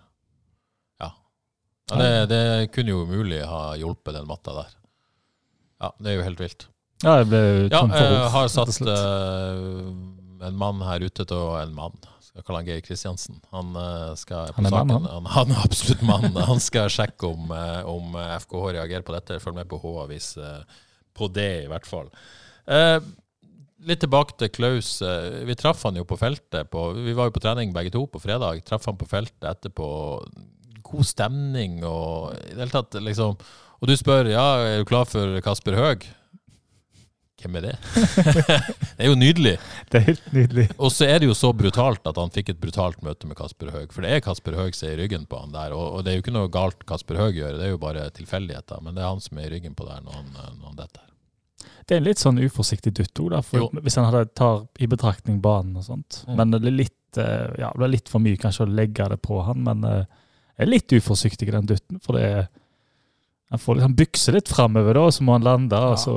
Ja. 1.05 1.11
ja 1.93 1.99
det, 2.01 2.09
det 2.33 2.41
kunne 2.73 2.95
jo 2.95 3.03
umulig 3.05 3.43
ha 3.45 3.61
hjulpet 3.77 4.17
den 4.17 4.25
matta 4.31 4.57
der. 4.63 4.73
Ja, 5.85 5.93
det 6.01 6.15
er 6.15 6.17
jo 6.17 6.25
helt 6.31 6.41
vilt. 6.41 6.67
Ja, 7.05 7.19
jeg 7.21 7.29
ble 7.29 7.45
Ja, 7.69 7.83
tom 7.83 7.93
for 7.93 8.01
jeg 8.01 8.17
ord, 8.17 8.31
har 8.33 8.49
rett 8.49 8.59
og 8.65 8.73
satt 8.73 8.93
eh, 8.95 10.49
en 10.49 10.57
mann 10.65 10.81
her 10.89 11.05
ute 11.05 11.29
til 11.29 11.37
å 11.37 11.53
En 11.61 11.77
mann. 11.77 12.01
Skal 12.35 12.43
kalle 12.49 12.61
han 12.65 12.67
Geir 12.67 12.81
Kristiansen. 12.83 13.37
Han 13.55 13.77
eh, 13.79 14.15
skal 14.19 14.49
Han 14.57 14.67
er 14.67 14.73
saken. 14.75 14.89
mann, 14.91 15.05
Han, 15.07 15.27
han 15.37 15.53
er 15.55 15.61
absolutt 15.69 16.01
mann. 16.03 16.33
Han 16.51 16.59
skal 16.63 16.89
sjekke 16.91 17.29
om, 17.31 17.53
eh, 17.55 17.83
om 17.87 18.17
FKH 18.19 18.65
reagerer 18.75 19.05
på 19.07 19.15
dette. 19.15 19.37
Følg 19.43 19.61
med 19.61 19.69
på 19.71 19.79
H-avis 19.85 20.33
eh, 20.43 20.81
på 21.15 21.29
det, 21.31 21.51
i 21.65 21.69
hvert 21.71 21.87
fall. 21.87 22.09
Eh, 22.67 22.99
litt 23.87 24.03
tilbake 24.03 24.35
til 24.41 24.51
Klaus. 24.51 24.97
Eh, 25.07 25.45
Vi 25.47 25.55
traff 25.61 25.85
han 25.87 25.95
jo 26.01 26.03
på 26.11 26.19
feltet. 26.19 26.67
På, 26.75 26.89
vi 26.97 27.15
var 27.15 27.31
jo 27.31 27.37
på 27.37 27.45
trening 27.45 27.71
begge 27.77 27.95
to 27.95 28.03
på 28.11 28.19
fredag. 28.25 28.65
Traff 28.67 28.91
han 28.91 28.99
på 28.99 29.07
feltet 29.07 29.47
etterpå. 29.53 29.87
God 30.91 31.07
stemning 31.07 31.79
og 31.87 32.35
i 32.35 32.51
det 32.53 32.59
hele 32.67 32.75
tatt 32.75 32.99
liksom 33.01 33.39
Og 33.81 33.89
du 33.89 33.95
spør 33.97 34.29
ja, 34.29 34.43
er 34.61 34.83
du 34.83 34.89
klar 34.91 35.07
for 35.09 35.39
Kasper 35.47 35.79
Høeg. 35.79 36.05
Hvem 37.45 37.59
er 37.61 37.67
det? 37.67 37.75
det 38.97 39.05
er 39.05 39.11
jo 39.11 39.17
nydelig. 39.21 39.55
Det 39.93 40.01
er 40.01 40.07
helt 40.09 40.29
nydelig. 40.33 40.67
Og 40.79 40.93
så 40.95 41.07
er 41.07 41.21
det 41.21 41.29
jo 41.29 41.37
så 41.37 41.53
brutalt 41.57 42.09
at 42.09 42.21
han 42.21 42.33
fikk 42.35 42.55
et 42.55 42.61
brutalt 42.63 43.03
møte 43.05 43.29
med 43.29 43.37
Kasper 43.39 43.73
Høeg. 43.75 43.93
For 43.93 44.05
det 44.07 44.15
er 44.15 44.25
Kasper 44.25 44.57
Høeg 44.57 44.77
som 44.79 44.89
er 44.89 44.97
i 44.97 45.03
ryggen 45.05 45.27
på 45.29 45.41
han 45.43 45.53
der. 45.55 45.77
Og, 45.77 45.99
og 45.99 46.05
det 46.05 46.13
er 46.13 46.19
jo 46.19 46.25
ikke 46.25 46.37
noe 46.37 46.53
galt 46.53 46.87
Kasper 46.89 47.21
Høeg 47.21 47.41
gjør, 47.43 47.59
det 47.61 47.69
er 47.69 47.75
jo 47.75 47.83
bare 47.83 48.09
tilfeldigheter. 48.17 48.81
Men 48.85 48.97
det 48.97 49.05
er 49.05 49.13
han 49.13 49.23
som 49.25 49.41
er 49.41 49.51
i 49.51 49.53
ryggen 49.59 49.77
på 49.77 49.89
der 49.89 50.01
når 50.07 50.23
han, 50.23 50.33
når 50.57 50.71
han 50.73 50.81
detter. 50.81 51.05
Det 51.85 51.97
er 51.97 52.01
en 52.01 52.09
litt 52.09 52.21
sånn 52.23 52.41
uforsiktig 52.41 52.95
dytt 52.97 53.21
òg, 53.21 53.37
Jo. 53.53 53.69
hvis 53.85 53.97
han 54.01 54.09
hadde 54.09 54.33
tar 54.37 54.65
i 54.81 54.89
betraktning 54.89 55.41
banen 55.45 55.77
og 55.77 55.85
sånt. 55.85 56.23
Mm. 56.25 56.37
Men 56.39 56.55
det 56.55 56.61
er 56.65 56.77
litt, 56.81 57.19
eh, 57.21 57.49
ja, 57.61 57.71
det 57.71 57.81
blir 57.81 57.93
litt 57.93 58.09
for 58.09 58.25
mye 58.25 58.41
kanskje 58.41 58.65
å 58.65 58.73
legge 58.73 59.09
det 59.13 59.21
på 59.21 59.43
han, 59.45 59.61
men 59.67 59.85
eh, 59.85 60.05
jeg 60.57 60.65
er 60.65 60.71
litt 60.71 60.95
uforsiktig 60.97 61.49
i 61.51 61.57
den 61.57 61.69
dytten. 61.69 62.01
For 62.01 62.17
det 62.19 62.29
er 62.29 62.47
Han 63.53 63.61
får 63.61 63.81
han 63.85 63.95
bykser 63.95 64.35
litt 64.35 64.49
framover, 64.49 64.97
da, 64.97 65.03
og 65.07 65.13
så 65.15 65.23
må 65.23 65.35
han 65.37 65.45
lande. 65.45 65.79
og 65.79 65.99
så 66.01 66.15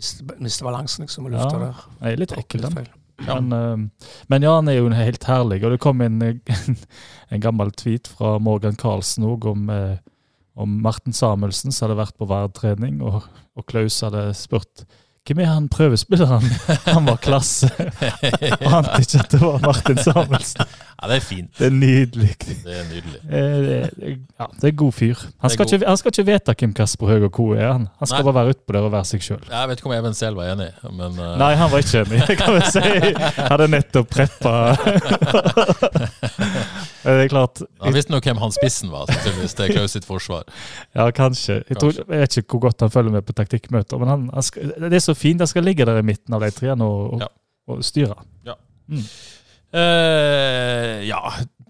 eh, 0.00 0.04
Miste, 0.04 0.24
miste 0.40 0.64
balansen 0.64 1.04
liksom 1.04 1.28
og 1.28 1.34
lufta 1.36 1.58
Ja. 1.58 1.66
der. 1.66 1.84
Jeg 2.00 2.12
er 2.16 2.22
litt 2.24 2.32
ekkel, 2.38 2.62
den. 2.66 2.86
Ja. 3.26 3.36
Men, 3.40 3.90
men 4.32 4.42
ja, 4.46 4.54
han 4.56 4.68
er 4.72 4.78
jo 4.78 4.88
helt 4.96 5.24
herlig. 5.28 5.58
Og 5.64 5.74
det 5.74 5.80
kom 5.84 6.00
en, 6.06 6.22
en 6.24 7.40
gammel 7.44 7.70
tweet 7.76 8.08
fra 8.08 8.38
Morgan 8.40 8.78
Karlsen 8.80 9.26
òg 9.28 9.44
om, 9.52 9.68
eh, 9.70 9.98
om 10.56 10.80
Martin 10.82 11.12
Samuelsen 11.12 11.72
som 11.72 11.88
hadde 11.88 12.00
vært 12.00 12.16
på 12.16 12.28
verdtrening, 12.30 13.02
og, 13.04 13.28
og 13.56 13.66
Klaus 13.68 14.00
hadde 14.06 14.30
spurt 14.34 14.86
hvem 15.28 15.42
er 15.44 15.50
han 15.52 15.66
prøvespilleren? 15.70 16.42
Han 16.96 17.04
var 17.06 17.18
klasse. 17.22 17.68
Ante 18.66 19.02
ikke 19.04 19.20
at 19.20 19.30
det 19.30 19.40
var 19.42 19.60
Martin 19.62 19.98
Samuelsen. 20.00 20.64
Ja, 21.00 21.08
det 21.08 21.16
er 21.16 21.20
fint. 21.24 21.48
Det 21.56 21.66
er 21.66 21.72
nydelig. 21.72 22.34
Det 22.64 22.74
er 22.76 22.82
nydelig. 22.90 23.20
Eh, 23.24 23.60
Det 23.96 24.08
ja, 24.40 24.46
det 24.60 24.68
er 24.68 24.74
god 24.76 24.92
fyr. 24.92 25.22
Han 25.40 25.50
skal, 25.50 25.64
ikke, 25.66 25.86
han 25.88 25.96
skal 25.96 26.12
ikke 26.12 26.24
vite 26.28 26.54
hvem 26.60 26.74
Kasper 26.76 27.06
Høeg 27.08 27.22
og 27.24 27.32
co. 27.32 27.46
er. 27.54 27.70
Han, 27.72 27.86
han 27.98 28.06
skal 28.10 28.20
Nei. 28.20 28.26
bare 28.32 28.34
være 28.44 28.54
utpå 28.54 28.74
der 28.76 28.88
og 28.88 28.92
være 28.92 29.08
seg 29.08 29.24
sjøl. 29.24 29.40
Jeg 29.48 29.68
vet 29.70 29.80
ikke 29.80 29.88
om 29.88 29.94
Even 29.96 30.14
selv 30.18 30.36
var 30.36 30.50
enig, 30.52 30.68
men 30.92 31.16
uh... 31.16 31.30
Nei, 31.40 31.54
han 31.56 31.72
var 31.72 31.78
ikke 31.84 32.02
enig, 32.04 32.20
kan 32.42 32.52
vi 32.58 32.60
si. 32.68 33.14
Hadde 33.40 33.70
nettopp 33.72 34.10
preppa 34.12 34.54
Det 37.00 37.16
er 37.24 37.28
klart 37.32 37.62
han 37.80 37.96
visste 37.96 38.12
nok 38.12 38.26
hvem 38.28 38.40
han 38.42 38.52
spissen 38.52 38.92
var, 38.92 39.08
sannsynligvis, 39.08 39.54
til 39.56 39.72
Klaus 39.72 39.94
sitt 39.96 40.04
forsvar. 40.04 40.44
Ja, 40.92 41.08
kanskje. 41.16 41.62
Jeg, 41.64 41.78
tror, 41.80 41.96
jeg 41.96 42.08
vet 42.12 42.36
ikke 42.42 42.58
hvor 42.58 42.66
godt 42.68 42.84
han 42.84 42.92
følger 42.92 43.14
med 43.16 43.24
på 43.24 43.32
taktikkmøter, 43.40 44.00
men 44.02 44.12
han, 44.12 44.28
han 44.34 44.44
skal, 44.44 44.74
det 44.84 45.00
er 45.00 45.04
så 45.04 45.16
fint. 45.16 45.40
Han 45.40 45.48
skal 45.50 45.64
ligge 45.64 45.88
der 45.88 46.02
i 46.02 46.04
midten 46.06 46.36
av 46.36 46.44
de 46.44 46.52
tre 46.52 46.74
og, 46.76 46.82
og, 46.84 47.20
Ja. 47.24 47.30
og 47.72 47.84
styre. 47.86 48.18
Eh, 49.70 51.00
ja, 51.08 51.20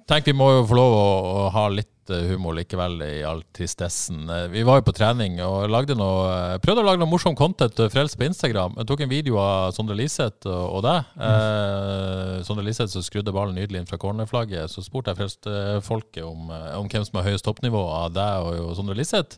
tenk 0.08 0.28
vi 0.30 0.36
må 0.36 0.50
jo 0.58 0.66
få 0.70 0.76
lov 0.78 0.94
å, 0.96 1.08
å 1.44 1.48
ha 1.54 1.64
litt 1.72 2.10
eh, 2.12 2.24
humor 2.30 2.56
likevel 2.56 2.96
i 3.04 3.18
all 3.28 3.42
tristessen. 3.54 4.22
Eh, 4.32 4.46
Vi 4.54 4.62
var 4.66 4.80
jo 4.80 4.86
på 4.88 4.94
trening 4.96 5.36
og 5.44 5.68
lagde 5.70 5.96
noe, 5.98 6.56
prøvde 6.64 6.80
å 6.82 6.86
lage 6.88 7.02
noe 7.02 7.10
morsom 7.10 7.36
content 7.38 7.76
til 7.76 7.90
Frelst 7.92 8.16
på 8.18 8.24
Instagram. 8.26 8.78
Jeg 8.80 8.88
tok 8.88 9.04
en 9.04 9.12
video 9.12 9.36
av 9.42 9.74
Sondre 9.76 9.98
Liseth 10.00 10.48
og, 10.48 10.80
deg. 10.86 11.12
Eh, 11.28 12.34
Sondre 12.48 12.64
Liseth 12.66 12.94
som 12.94 13.04
skrudde 13.04 13.34
ballen 13.36 13.58
nydelig 13.60 13.82
inn 13.84 13.90
fra 13.90 14.00
cornerflagget. 14.00 14.72
Så 14.72 14.84
spurte 14.86 15.12
jeg 15.12 15.20
Frelst-folket 15.20 16.24
om, 16.24 16.48
om 16.80 16.88
hvem 16.90 17.04
som 17.06 17.20
har 17.20 17.28
høyest 17.28 17.46
toppnivå 17.46 17.84
av 18.00 18.14
deg 18.16 18.48
og, 18.64 18.72
Sondre 18.80 18.96
Liseth. 18.98 19.36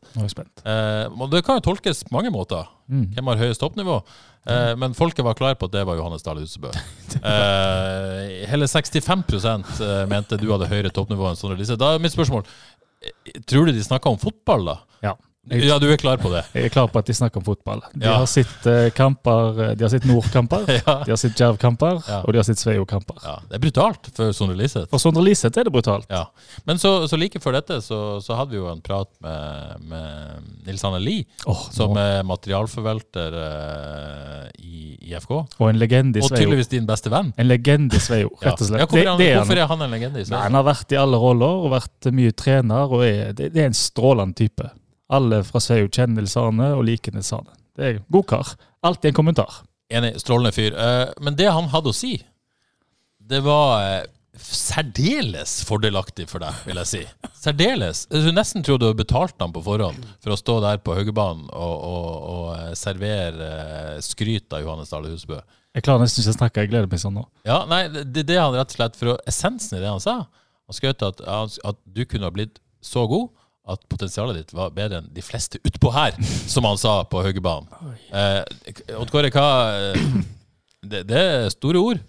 Eh, 0.62 1.26
det 1.34 1.42
kan 1.46 1.58
jo 1.58 1.66
tolkes 1.72 2.06
på 2.06 2.14
mange 2.14 2.30
måter. 2.34 2.70
Mm. 2.92 3.08
Hvem 3.16 3.30
har 3.32 3.42
høyest 3.48 3.62
toppnivå? 3.62 4.00
Eh, 4.46 4.76
men 4.76 4.94
folket 4.94 5.24
var 5.24 5.34
klar 5.38 5.54
på 5.54 5.68
at 5.68 5.74
det 5.74 5.84
var 5.86 5.98
Johannes 5.98 6.24
Dale 6.26 6.46
Utsebø. 6.46 6.72
Eh, 7.12 8.46
hele 8.48 8.64
65 8.66 9.20
eh, 9.84 10.06
mente 10.08 10.38
du 10.40 10.46
hadde 10.48 10.66
høyere 10.70 10.90
toppnivå 10.90 11.26
enn 11.28 11.36
Sondre 11.38 11.58
Lise. 11.58 11.76
Da 11.78 11.92
er 11.92 12.00
mitt 12.02 12.14
spørsmål 12.14 12.40
eh, 13.04 13.36
Tror 13.46 13.68
du 13.68 13.74
de 13.76 13.84
snakka 13.84 14.08
om 14.10 14.16
fotball, 14.18 14.64
da? 14.70 14.76
Ja. 15.04 15.12
Ja, 15.50 15.74
du 15.82 15.88
er 15.90 15.96
klar 15.98 16.20
på 16.22 16.30
det? 16.30 16.44
Jeg 16.54 16.68
er 16.68 16.70
klar 16.70 16.86
på 16.86 17.00
at 17.00 17.08
de 17.10 17.14
snakker 17.18 17.40
om 17.40 17.44
fotball. 17.44 17.80
De 17.98 18.06
Ja. 18.06 18.12
har 18.20 18.26
sitt 18.30 18.62
uh, 18.64 18.90
kamper, 18.94 19.58
eh, 19.58 19.74
de 19.74 19.82
har 19.82 19.90
sitt 19.90 20.04
Nord-kamper, 20.06 20.68
Ja. 20.86 21.02
de 21.02 21.10
har 21.10 21.16
sitt 21.18 21.34
Jerv-kamper, 21.34 21.98
Ja. 22.06 22.20
og 22.22 22.30
de 22.32 22.38
har 22.38 22.44
sitt 22.46 22.58
Sveio-kamper. 22.62 23.16
ja. 23.24 23.40
Det 23.50 23.56
er 23.58 23.62
brutalt 23.64 24.06
for 24.14 24.30
Sondre 24.32 24.54
Liseth. 24.56 24.86
For 24.88 24.98
Sondre 25.02 25.24
Liseth 25.26 25.58
er 25.58 25.64
det 25.66 25.72
brutalt. 25.74 26.06
Ja. 26.08 26.26
Men 26.64 26.78
så, 26.78 27.08
så 27.10 27.18
like 27.18 27.40
før 27.42 27.56
dette 27.58 27.80
så, 27.82 28.20
så 28.22 28.36
hadde 28.38 28.50
vi 28.54 28.60
jo 28.60 28.68
en 28.70 28.80
prat 28.80 29.08
med, 29.20 29.82
med 29.90 30.46
Nils 30.68 30.82
Hanne 30.86 31.00
Lie, 31.02 31.26
oh, 31.50 31.64
som 31.74 31.90
nå. 31.90 31.98
er 31.98 32.22
materialforvalter 32.22 33.34
uh, 33.34 34.46
i 34.62 35.12
FK 35.18 35.32
Og 35.58 35.64
en 35.72 35.78
legende 35.82 36.20
i 36.20 36.22
Sveio. 36.22 36.36
Og 36.36 36.38
tydeligvis 36.38 36.70
din 36.70 36.86
beste 36.86 37.10
venn. 37.10 37.32
En 37.36 37.48
legende 37.50 37.98
i 37.98 38.00
Sveio, 38.00 38.30
rett 38.40 38.60
og 38.62 38.68
slett. 38.70 38.78
Ja, 38.78 38.86
hvorfor, 38.86 39.02
Det- 39.02 39.18
det 39.18 39.26
er 39.32 39.38
han. 39.40 39.42
hvorfor 39.48 39.58
er 39.58 39.66
han 39.74 39.82
en 39.82 39.90
legende 39.90 40.20
i 40.22 40.30
Nei, 40.30 40.38
han 40.46 40.54
har 40.54 40.62
vært 40.70 40.92
i 40.94 41.00
alle 41.02 41.18
roller 41.18 41.66
og 41.66 41.72
vært 41.74 42.12
mye 42.14 42.30
trener, 42.32 42.86
og 42.94 43.02
er, 43.04 43.32
det, 43.32 43.50
det 43.52 43.62
er 43.66 43.66
en 43.72 43.76
strålende 43.76 44.38
type. 44.38 44.70
Alle 45.12 45.42
fra 45.44 45.60
Sveio 45.60 45.90
kjenner 45.92 46.24
Sane 46.30 46.72
og 46.76 46.86
liker 46.88 47.18
Sane. 47.20 47.52
Det 47.76 47.84
er 47.88 48.00
god 48.12 48.26
kar. 48.30 48.54
Alltid 48.84 49.10
en 49.12 49.20
kommentar. 49.20 49.60
Enig. 49.92 50.16
Strålende 50.20 50.52
fyr. 50.56 50.72
Eh, 50.72 51.12
men 51.20 51.36
det 51.36 51.50
han 51.52 51.68
hadde 51.72 51.92
å 51.92 51.96
si, 51.96 52.14
det 53.20 53.42
var 53.44 53.82
eh, 53.84 54.10
særdeles 54.40 55.58
fordelaktig 55.68 56.26
for 56.30 56.40
deg, 56.42 56.62
vil 56.64 56.80
jeg 56.80 56.90
si. 56.90 57.02
Særdeles. 57.42 58.06
Du 58.08 58.30
nesten 58.32 58.64
trodde 58.64 58.86
du 58.86 58.88
hadde 58.88 59.02
betalt 59.02 59.36
ham 59.44 59.52
på 59.52 59.64
forhånd 59.64 60.06
for 60.24 60.32
å 60.32 60.38
stå 60.40 60.58
der 60.64 60.80
på 60.84 60.96
Haugebanen 60.96 61.50
og, 61.52 61.74
og, 61.88 62.14
og 62.32 62.46
eh, 62.56 62.70
servere 62.78 63.50
skryt 64.04 64.52
av 64.56 64.64
Johannes 64.64 64.92
Dale 64.92 65.12
Husbø. 65.12 65.42
Jeg 65.76 65.84
klarer 65.84 66.04
nesten 66.04 66.24
ikke 66.24 66.34
å 66.34 66.38
snakke, 66.40 66.64
jeg 66.64 66.72
gleder 66.72 66.88
meg 66.88 67.00
sånn 67.00 67.16
nå. 67.16 67.26
Ja, 67.48 67.62
nei, 67.68 67.84
det 67.92 68.26
det 68.28 68.40
han 68.40 68.56
rett 68.56 68.72
og 68.74 68.76
slett 68.76 68.98
For 69.00 69.20
essensen 69.28 69.78
i 69.78 69.80
det 69.80 69.88
han 69.88 70.02
sa 70.04 70.18
Han 70.68 70.76
skrøt 70.76 71.04
at, 71.06 71.22
at 71.24 71.78
du 71.88 72.02
kunne 72.04 72.28
ha 72.28 72.34
blitt 72.34 72.60
så 72.84 73.06
god 73.08 73.30
at 73.70 73.82
potensialet 73.90 74.40
ditt 74.40 74.54
var 74.56 74.72
bedre 74.74 74.98
enn 75.02 75.10
de 75.14 75.22
fleste 75.22 75.60
utpå 75.62 75.92
her, 75.94 76.16
som 76.50 76.66
han 76.66 76.80
sa 76.80 77.02
på 77.06 77.22
Haugebanen. 77.22 77.68
Eh, 78.10 78.96
Odd 78.98 79.12
Kåre, 79.12 79.30
hva 79.30 79.46
eh, 79.92 80.08
det, 80.82 81.04
det 81.10 81.20
er 81.20 81.52
store 81.54 81.82
ord. 81.82 82.00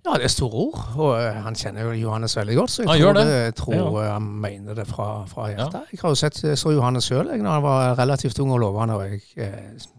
Ja, 0.00 0.14
det 0.16 0.30
er 0.30 0.32
store 0.32 0.62
ord, 0.62 0.76
og 0.96 1.10
eh, 1.18 1.40
han 1.44 1.56
kjenner 1.58 1.90
jo 1.90 1.96
Johannes 2.06 2.36
veldig 2.38 2.54
godt, 2.56 2.72
så 2.72 2.84
jeg 2.84 2.88
Han 2.88 3.00
tror, 3.02 3.18
det. 3.18 3.24
det, 3.28 3.40
jeg 3.42 3.56
tror 3.58 3.98
ja. 4.00 4.12
han 4.14 4.28
mener 4.46 4.78
det 4.78 4.86
fra, 4.88 5.08
fra 5.28 5.50
hjertet. 5.50 5.90
Jeg 5.92 6.00
har 6.00 6.14
jo 6.14 6.20
sett 6.22 6.38
så 6.62 6.72
Johannes 6.72 7.10
sjøl 7.10 7.28
da 7.28 7.36
han 7.36 7.66
var 7.66 7.98
relativt 7.98 8.38
ung 8.40 8.54
og 8.54 8.62
lovende, 8.62 8.96
og 8.96 9.10
jeg 9.10 9.20
eh, 9.44 9.90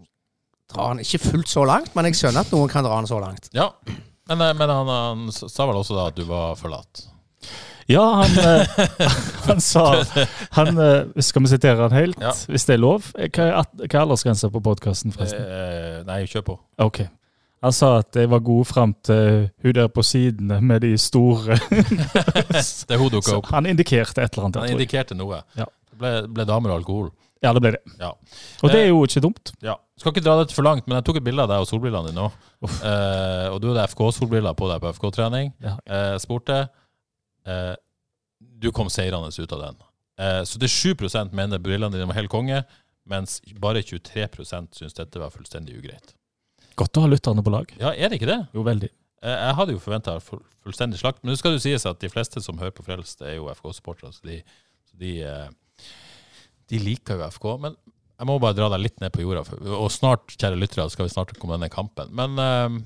drar 0.72 0.94
han 0.94 1.04
ikke 1.04 1.20
fullt 1.22 1.52
så 1.52 1.66
langt, 1.68 1.92
men 1.94 2.08
jeg 2.08 2.18
skjønner 2.18 2.42
at 2.42 2.56
noen 2.56 2.72
kan 2.72 2.88
dra 2.88 2.96
han 2.98 3.06
så 3.06 3.20
langt. 3.22 3.52
Ja, 3.54 3.68
men, 4.32 4.40
eh, 4.40 4.54
men 4.58 4.74
han, 4.74 4.90
han 4.96 5.28
sa 5.36 5.68
vel 5.68 5.78
også 5.78 6.00
da 6.00 6.08
at 6.10 6.18
du 6.18 6.24
var 6.26 6.56
for 6.58 6.72
lat. 6.72 7.04
Ja, 7.92 8.04
han, 8.22 8.36
eh, 8.40 8.84
han 9.48 9.60
sa 9.62 9.86
han, 10.56 10.70
eh, 10.80 11.22
Skal 11.24 11.44
vi 11.44 11.50
sitere 11.52 11.84
han 11.84 11.94
helt, 11.96 12.20
Ja. 12.22 12.32
hvis 12.48 12.64
det 12.68 12.76
er 12.78 12.82
lov? 12.82 13.10
Eh, 13.18 13.28
Hva 13.28 13.48
er, 13.48 13.66
hva 13.82 13.88
er 13.88 14.04
aldersgrensa 14.04 14.50
på 14.52 14.62
podkasten, 14.64 15.12
forresten? 15.14 15.42
Eh, 15.44 15.98
nei, 16.08 16.22
kjør 16.30 16.46
på. 16.52 16.58
Ok. 16.82 17.02
Han 17.62 17.74
sa 17.76 17.92
at 18.00 18.16
jeg 18.18 18.26
var 18.32 18.40
god 18.42 18.66
fram 18.66 18.92
til 19.06 19.44
hun 19.62 19.74
der 19.76 19.86
på 19.94 20.02
sidene 20.02 20.56
med 20.60 20.82
de 20.82 20.96
store 20.98 21.54
Det 22.90 22.98
hun 22.98 23.12
dukka 23.12 23.36
opp. 23.38 23.52
Han 23.54 23.68
indikerte 23.70 24.24
et 24.24 24.34
eller 24.34 24.48
annet. 24.48 24.58
Han 24.64 24.74
indikerte 24.74 25.14
noe. 25.14 25.44
Ja. 25.54 25.68
Det 25.92 26.00
ble, 26.00 26.10
ble 26.40 26.46
damer 26.48 26.72
og 26.72 26.80
alkohol. 26.82 27.12
Ja, 27.42 27.52
det 27.54 27.62
ble 27.62 27.72
det. 27.74 27.80
Ja. 28.00 28.12
Og 28.62 28.70
det 28.70 28.80
er 28.84 28.90
jo 28.90 29.00
ikke 29.06 29.22
dumt. 29.22 29.52
Ja. 29.62 29.76
Skal 29.98 30.14
ikke 30.14 30.24
dra 30.26 30.36
dette 30.40 30.54
for 30.54 30.66
langt, 30.66 30.86
men 30.88 30.98
jeg 30.98 31.06
tok 31.06 31.18
et 31.20 31.24
bilde 31.26 31.42
av 31.42 31.50
deg 31.50 31.62
og 31.62 31.68
solbrillene 31.70 32.10
dine 32.10 32.26
òg. 32.26 32.36
Uh, 32.62 33.48
og 33.52 33.60
du 33.62 33.68
hadde 33.70 33.86
FK-solbriller 33.90 34.54
på 34.58 34.68
deg 34.70 34.82
på 34.82 34.92
FK-trening. 34.98 35.50
Ja. 35.62 35.76
Uh, 35.86 36.14
spurte. 36.22 36.64
Eh, 37.46 37.74
du 38.62 38.70
kom 38.74 38.90
seirende 38.90 39.30
ut 39.32 39.52
av 39.52 39.66
den. 39.66 39.82
Eh, 40.18 40.40
så 40.48 40.58
det 40.60 40.68
er 40.68 40.94
7% 40.94 41.36
mener 41.36 41.62
brillene 41.62 41.94
dine 41.94 42.08
var 42.10 42.18
helt 42.18 42.32
konge, 42.32 42.62
mens 43.08 43.40
bare 43.62 43.82
23% 43.82 44.78
syns 44.78 44.98
dette 44.98 45.20
var 45.20 45.32
fullstendig 45.34 45.78
ugreit. 45.80 46.14
Godt 46.78 46.98
å 46.98 47.04
ha 47.04 47.10
lytterne 47.10 47.44
på 47.44 47.52
lag. 47.52 47.72
Ja, 47.80 47.92
er 47.92 48.10
det 48.10 48.20
ikke 48.20 48.30
det? 48.30 48.40
Jo, 48.54 48.64
veldig. 48.66 48.90
Eh, 49.22 49.38
jeg 49.38 49.56
hadde 49.58 49.74
jo 49.76 49.82
forventa 49.82 50.16
fullstendig 50.22 51.00
slakt, 51.00 51.22
men 51.22 51.32
det 51.32 51.40
skal 51.40 51.56
jo 51.56 51.62
sies 51.62 51.86
at 51.88 52.00
de 52.02 52.10
fleste 52.12 52.42
som 52.44 52.58
hører 52.60 52.74
på 52.74 52.86
Frelst, 52.86 53.22
er 53.22 53.36
jo 53.38 53.50
FK-supportere, 53.52 54.12
så, 54.14 54.24
de, 54.26 54.40
så 54.90 55.02
de, 55.02 55.12
eh, 55.26 55.90
de 56.72 56.80
liker 56.82 57.20
jo 57.20 57.28
FK. 57.36 57.48
Men 57.66 57.76
jeg 58.22 58.28
må 58.30 58.38
bare 58.42 58.56
dra 58.58 58.70
deg 58.72 58.84
litt 58.84 58.98
ned 59.02 59.14
på 59.14 59.24
jorda, 59.24 59.44
og 59.76 59.90
snart, 59.94 60.34
kjære 60.36 60.58
lyttere, 60.58 60.88
skal 60.92 61.08
vi 61.08 61.14
snart 61.14 61.34
komme 61.38 61.58
denne 61.58 61.72
kampen. 61.72 62.12
Men 62.18 62.38
eh, 62.42 62.80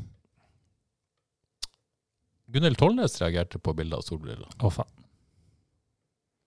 Gunhild 2.52 2.78
Tollnes 2.78 3.16
reagerte 3.20 3.58
på 3.58 3.72
bildet 3.74 3.98
av 3.98 4.04
solbriller. 4.06 4.46
Å, 4.62 4.70
faen. 4.70 4.92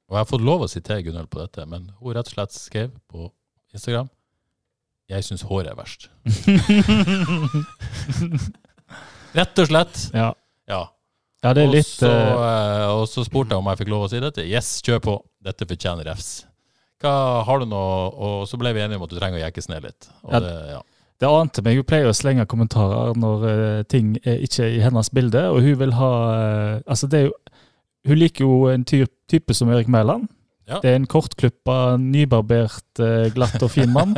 Og 0.10 0.15
jeg 0.15 0.24
har 0.24 0.29
fått 0.29 0.46
lov 0.46 0.63
å 0.65 0.70
sitere 0.72 1.03
Gunhild 1.06 1.29
på 1.29 1.41
dette, 1.41 1.65
men 1.70 1.89
hun 2.00 2.15
rett 2.15 2.29
og 2.32 2.34
slett 2.34 2.56
skrev 2.56 2.94
på 3.12 3.27
Instagram 3.75 4.08
Jeg 5.12 5.25
syns 5.27 5.44
håret 5.46 5.70
er 5.74 5.77
verst. 5.77 6.08
Rett 9.38 9.62
og 9.62 9.68
slett. 9.70 10.00
Ja. 10.15 10.32
Ja. 10.70 10.79
ja, 11.44 11.51
det 11.53 11.63
er 11.65 11.72
litt 11.74 11.89
så, 11.89 12.10
eh, 12.10 12.29
eh, 12.46 12.86
og 12.94 13.03
så 13.10 13.24
spurte 13.25 13.53
jeg 13.53 13.62
om 13.62 13.70
jeg 13.72 13.79
fikk 13.84 13.91
lov 13.94 14.06
å 14.08 14.10
si 14.12 14.22
dette. 14.22 14.46
Yes, 14.46 14.70
kjør 14.86 15.01
på. 15.06 15.15
Dette 15.46 15.68
fortjener 15.70 16.08
refs. 16.10 16.29
Hva 17.00 17.13
har 17.48 17.62
du 17.62 17.65
nå 17.72 17.79
Og 17.79 18.41
så 18.50 18.58
ble 18.60 18.74
vi 18.75 18.82
enige 18.84 19.00
om 19.00 19.06
at 19.06 19.12
du 19.13 19.15
trenger 19.15 19.39
å 19.39 19.44
jekkes 19.46 19.70
ned 19.72 19.86
litt. 19.88 20.10
Og 20.25 20.34
Ja. 20.34 20.39
det, 20.44 20.56
ja. 20.74 20.82
Det 21.19 21.27
ante 21.27 21.63
meg. 21.65 21.79
Hun 21.79 21.88
pleier 21.88 22.07
å 22.07 22.15
slenge 22.15 22.47
kommentarer 22.47 23.17
når 23.19 23.45
uh, 23.45 23.79
ting 23.91 24.13
er 24.23 24.39
ikke 24.45 24.63
er 24.65 24.77
i 24.77 24.83
hennes 24.83 25.11
bilde, 25.11 25.41
og 25.51 25.61
hun 25.65 25.79
vil 25.81 25.95
ha 25.99 26.11
uh, 26.29 26.75
Altså, 26.88 27.09
det 27.11 27.19
er 27.19 27.25
jo 27.27 27.33
Hun 28.07 28.21
liker 28.21 28.45
jo 28.45 28.59
en 28.71 28.85
ty 28.88 29.03
type 29.29 29.53
som 29.53 29.69
Erik 29.69 29.89
Mæland. 29.91 30.29
Ja. 30.69 30.79
Det 30.81 30.89
er 30.89 30.95
en 30.95 31.09
kortklippa, 31.09 31.97
nybarbert, 31.99 32.88
uh, 33.03 33.27
glatt 33.35 33.59
og 33.61 33.73
fin 33.73 33.91
mann. 33.93 34.15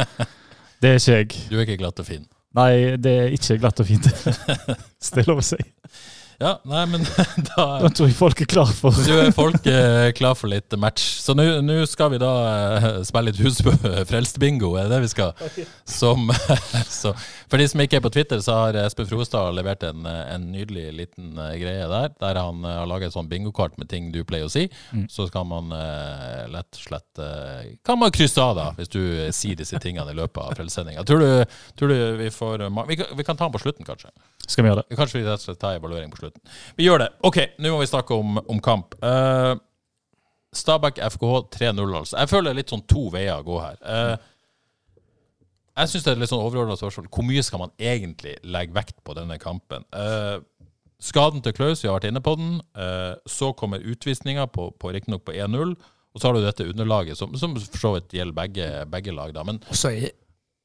Det 0.82 0.90
er 0.90 1.00
ikke 1.00 1.18
jeg. 1.18 1.42
Du 1.50 1.58
er 1.58 1.66
ikke 1.66 1.82
glatt 1.82 2.00
og 2.00 2.08
fin. 2.08 2.24
Nei, 2.56 2.96
det 3.02 3.12
er 3.18 3.34
ikke 3.36 3.58
glatt 3.62 3.80
og 3.80 3.88
fint. 3.88 4.08
Så 5.04 5.16
det 5.16 5.24
er 5.24 5.32
lov 5.32 5.42
å 5.42 5.46
si. 5.46 5.60
Ja, 6.42 6.56
nei, 6.66 6.86
men 6.90 7.04
da 7.52 7.66
Da 7.84 7.90
tror 7.94 8.10
jeg 8.10 8.18
folk 8.18 8.40
er 8.42 8.50
klar 8.50 8.70
for 8.74 8.96
Du 9.06 9.12
er 9.14 9.30
folk 9.36 9.68
er 9.70 10.10
klar 10.18 10.34
for 10.38 10.50
litt 10.50 10.74
match. 10.82 11.04
Så 11.22 11.36
nå 11.38 11.46
nå 11.62 11.78
skal 11.90 12.16
vi 12.16 12.22
da 12.22 12.32
eh, 12.80 12.88
spille 13.06 13.30
litt 13.30 13.42
Husbø 13.44 13.76
frelst-bingo, 14.10 14.74
er 14.80 14.90
det 14.90 14.98
det 14.98 15.02
vi 15.06 15.12
skal? 15.12 15.36
Som, 15.86 16.32
så, 17.02 17.14
for 17.52 17.60
de 17.60 17.66
som 17.68 17.82
ikke 17.84 17.98
er 18.00 18.04
på 18.06 18.10
Twitter, 18.16 18.40
så 18.40 18.54
har 18.56 18.78
Espen 18.80 19.08
Frostad 19.10 19.52
levert 19.58 19.84
en, 19.84 20.06
eh, 20.08 20.20
en 20.36 20.46
nydelig 20.54 20.86
liten 20.96 21.34
eh, 21.36 21.58
greie 21.60 21.88
der. 21.92 22.14
Der 22.22 22.40
han 22.40 22.64
eh, 22.64 22.78
har 22.80 22.88
laget 22.88 23.10
et 23.10 23.16
sånn 23.18 23.28
bingokart 23.32 23.76
med 23.82 23.90
ting 23.92 24.08
du 24.14 24.22
pleier 24.28 24.48
å 24.48 24.52
si. 24.54 24.70
Mm. 24.96 25.04
Så 25.12 25.28
kan 25.34 25.50
man 25.50 25.74
uh, 25.76 26.48
lett 26.52 26.80
og 26.80 26.86
slett 26.86 27.20
uh, 27.20 27.66
Kan 27.88 28.00
man 28.00 28.14
krysse 28.16 28.40
av, 28.40 28.56
da, 28.56 28.70
hvis 28.78 28.92
du 28.94 29.02
eh, 29.02 29.34
sier 29.36 29.60
disse 29.60 29.80
tingene 29.84 30.14
i 30.14 30.18
løpet 30.18 30.40
av 30.40 30.56
frelsesendinga. 30.56 31.04
Tror, 31.08 31.20
du- 31.26 31.58
tror 31.80 31.92
du 31.92 31.98
vi 32.22 32.30
får 32.32 32.64
eh, 32.70 32.80
vi 32.88 33.00
kan, 33.02 33.12
vi 33.20 33.26
kan 33.28 33.40
ta 33.40 33.50
den 33.50 33.58
på 33.58 33.64
slutten, 33.66 33.88
kanskje. 33.88 34.14
Skal 34.48 34.64
vi 34.64 34.72
gjøre 34.72 34.86
det? 34.86 35.00
Kanskje 35.02 35.20
vi 35.20 35.26
rett 35.28 35.44
og 35.44 35.50
slett 35.50 35.60
tar 35.60 35.82
evaluering 35.82 36.14
på 36.14 36.22
slutten. 36.24 36.56
Vi 36.80 36.88
gjør 36.88 37.04
det. 37.04 37.10
OK, 37.28 37.42
nå 37.60 37.76
må 37.76 37.84
vi 37.84 37.92
snakke 37.92 38.16
om, 38.16 38.40
om 38.48 38.64
kamp. 38.64 38.96
Uh, 39.04 39.58
Stabæk 40.52 41.00
FKH 41.00 41.34
3-0, 41.56 41.96
altså. 41.96 42.18
Jeg 42.18 42.30
føler 42.30 42.52
er 42.52 42.58
litt 42.60 42.72
sånn 42.74 42.84
to 42.90 43.06
veier 43.14 43.40
å 43.40 43.46
gå 43.48 43.60
her. 43.64 43.78
Eh, 43.88 44.31
jeg 45.78 45.90
syns 45.92 46.04
det 46.04 46.12
er 46.12 46.18
et 46.18 46.24
litt 46.26 46.32
sånn 46.34 46.44
overordna 46.46 46.76
spørsmål. 46.80 47.08
Hvor 47.14 47.26
mye 47.28 47.44
skal 47.48 47.60
man 47.64 47.72
egentlig 47.80 48.36
legge 48.44 48.76
vekt 48.76 48.98
på 49.08 49.16
denne 49.18 49.38
kampen? 49.42 49.86
Eh, 49.96 50.40
skaden 51.02 51.42
til 51.46 51.54
Klaus, 51.58 51.82
vi 51.84 51.90
har 51.90 51.98
vært 52.00 52.10
inne 52.12 52.22
på 52.22 52.36
den. 52.38 52.58
Eh, 52.76 53.14
så 53.30 53.54
kommer 53.58 53.82
utvisninga, 53.82 54.48
på, 54.54 54.72
på 54.78 54.92
riktignok 54.94 55.24
på 55.26 55.34
1-0. 55.38 55.76
Og 56.12 56.20
så 56.20 56.28
har 56.28 56.36
du 56.36 56.44
dette 56.44 56.66
underlaget, 56.68 57.16
som, 57.18 57.32
som 57.40 57.54
for 57.56 57.80
så 57.80 57.94
vidt 57.96 58.12
gjelder 58.18 58.36
begge, 58.36 58.66
begge 58.92 59.14
lag. 59.16 59.32
da, 59.34 59.46
men 59.48 59.62
Og 59.70 59.78
så 59.80 59.94
er 59.96 60.12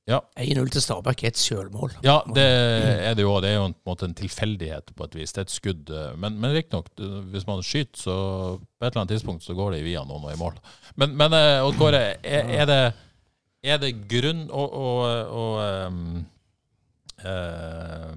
Ja. 0.06 0.20
1-0 0.38 0.68
til 0.70 0.82
Stabæk 0.82 1.24
et 1.26 1.38
sjølmål. 1.38 1.96
ja, 2.04 2.20
det 2.34 2.42
er 2.46 3.14
det 3.18 3.24
jo. 3.24 3.32
Det 3.42 3.48
er 3.50 3.56
jo 3.56 3.64
en, 3.66 3.72
på 3.74 3.88
en 3.88 3.90
måte 3.90 4.06
en 4.06 4.14
tilfeldighet 4.14 4.92
på 4.94 5.04
et 5.08 5.14
vis. 5.18 5.32
Det 5.34 5.40
er 5.40 5.46
et 5.48 5.54
skudd. 5.54 5.90
eh, 5.90 6.12
Men, 6.16 6.36
men 6.42 6.52
riktignok, 6.54 6.90
hvis 7.32 7.46
man 7.48 7.62
skyter, 7.62 7.98
så 7.98 8.14
på 8.58 8.86
et 8.86 8.92
eller 8.92 9.00
annet 9.02 9.14
tidspunkt 9.16 9.42
så 9.42 9.54
går 9.58 9.72
det 9.74 9.80
via 9.86 10.04
noen 10.06 10.28
og 10.28 10.30
i 10.34 10.38
mål. 10.38 10.60
Men, 10.96 11.16
men 11.18 11.34
eh, 11.34 11.62
Odd 11.66 11.78
Kåre, 11.80 12.02
er, 12.22 12.52
er, 12.60 12.66
det, 12.70 12.78
er 13.64 13.78
det 13.82 13.94
grunn 14.08 14.46
å, 14.50 14.64
å, 14.66 14.86
å 15.40 15.44
um, 15.88 16.24
uh, 17.24 18.14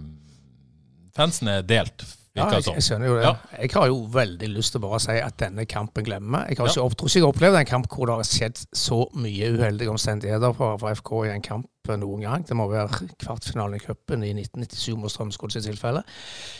Fansen 1.19 1.49
er 1.51 1.63
delt, 1.67 2.05
Ja, 2.37 2.45
jeg, 2.53 2.63
jeg 2.69 2.83
skjønner 2.85 3.09
jo 3.09 3.15
det. 3.17 3.23
Ja. 3.25 3.31
Jeg 3.65 3.71
har 3.73 3.87
jo 3.89 3.95
veldig 4.13 4.47
lyst 4.53 4.71
til 4.71 4.79
å 4.79 4.85
bare 4.85 4.99
si 5.03 5.15
at 5.19 5.35
denne 5.41 5.65
kampen 5.67 6.05
glemmer. 6.05 6.45
Jeg 6.47 6.59
har 6.61 6.69
Ja. 6.69 6.71
ikke, 6.71 6.85
opp- 6.85 7.09
ikke 7.09 7.27
opplevd 7.27 7.57
en 7.59 7.65
kamp 7.67 7.87
hvor 7.91 8.05
det 8.07 8.15
har 8.15 8.27
skjedd 8.29 8.61
så 8.77 8.99
mye 9.19 9.49
uheldige 9.57 9.89
omstendigheter 9.91 10.53
for, 10.55 10.77
for 10.79 10.93
FK 10.95 11.11
i 11.25 11.33
en 11.33 11.41
kamp 11.43 11.67
noen 11.89 12.21
gang. 12.21 12.43
Det 12.45 12.53
må 12.55 12.67
være 12.69 13.09
kvartfinalen 13.19 13.79
i 13.79 13.81
cupen 13.81 14.23
i 14.23 14.29
1997 14.37 14.95
mot 15.01 15.11
Strømsgods 15.11 15.57
i 15.57 15.63
tilfelle. 15.65 16.03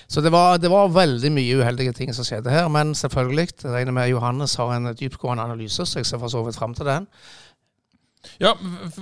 Så 0.09 0.23
det 0.25 0.31
var, 0.33 0.57
det 0.57 0.71
var 0.73 0.89
veldig 0.89 1.31
mye 1.37 1.59
uheldige 1.61 1.93
ting 1.93 2.11
som 2.17 2.25
skjedde 2.25 2.49
her. 2.51 2.67
Men 2.73 2.95
selvfølgelig, 2.97 3.47
regner 3.69 3.93
med 3.95 4.09
Johannes 4.09 4.57
har 4.59 4.73
en 4.75 4.89
dyptgående 4.97 5.45
analyse, 5.45 5.85
så 5.85 6.01
jeg 6.01 6.09
ser 6.09 6.17
for 6.19 6.33
så 6.33 6.41
vidt 6.47 6.57
fram 6.57 6.73
til 6.73 6.89
den. 6.89 7.05
Ja, 8.39 8.51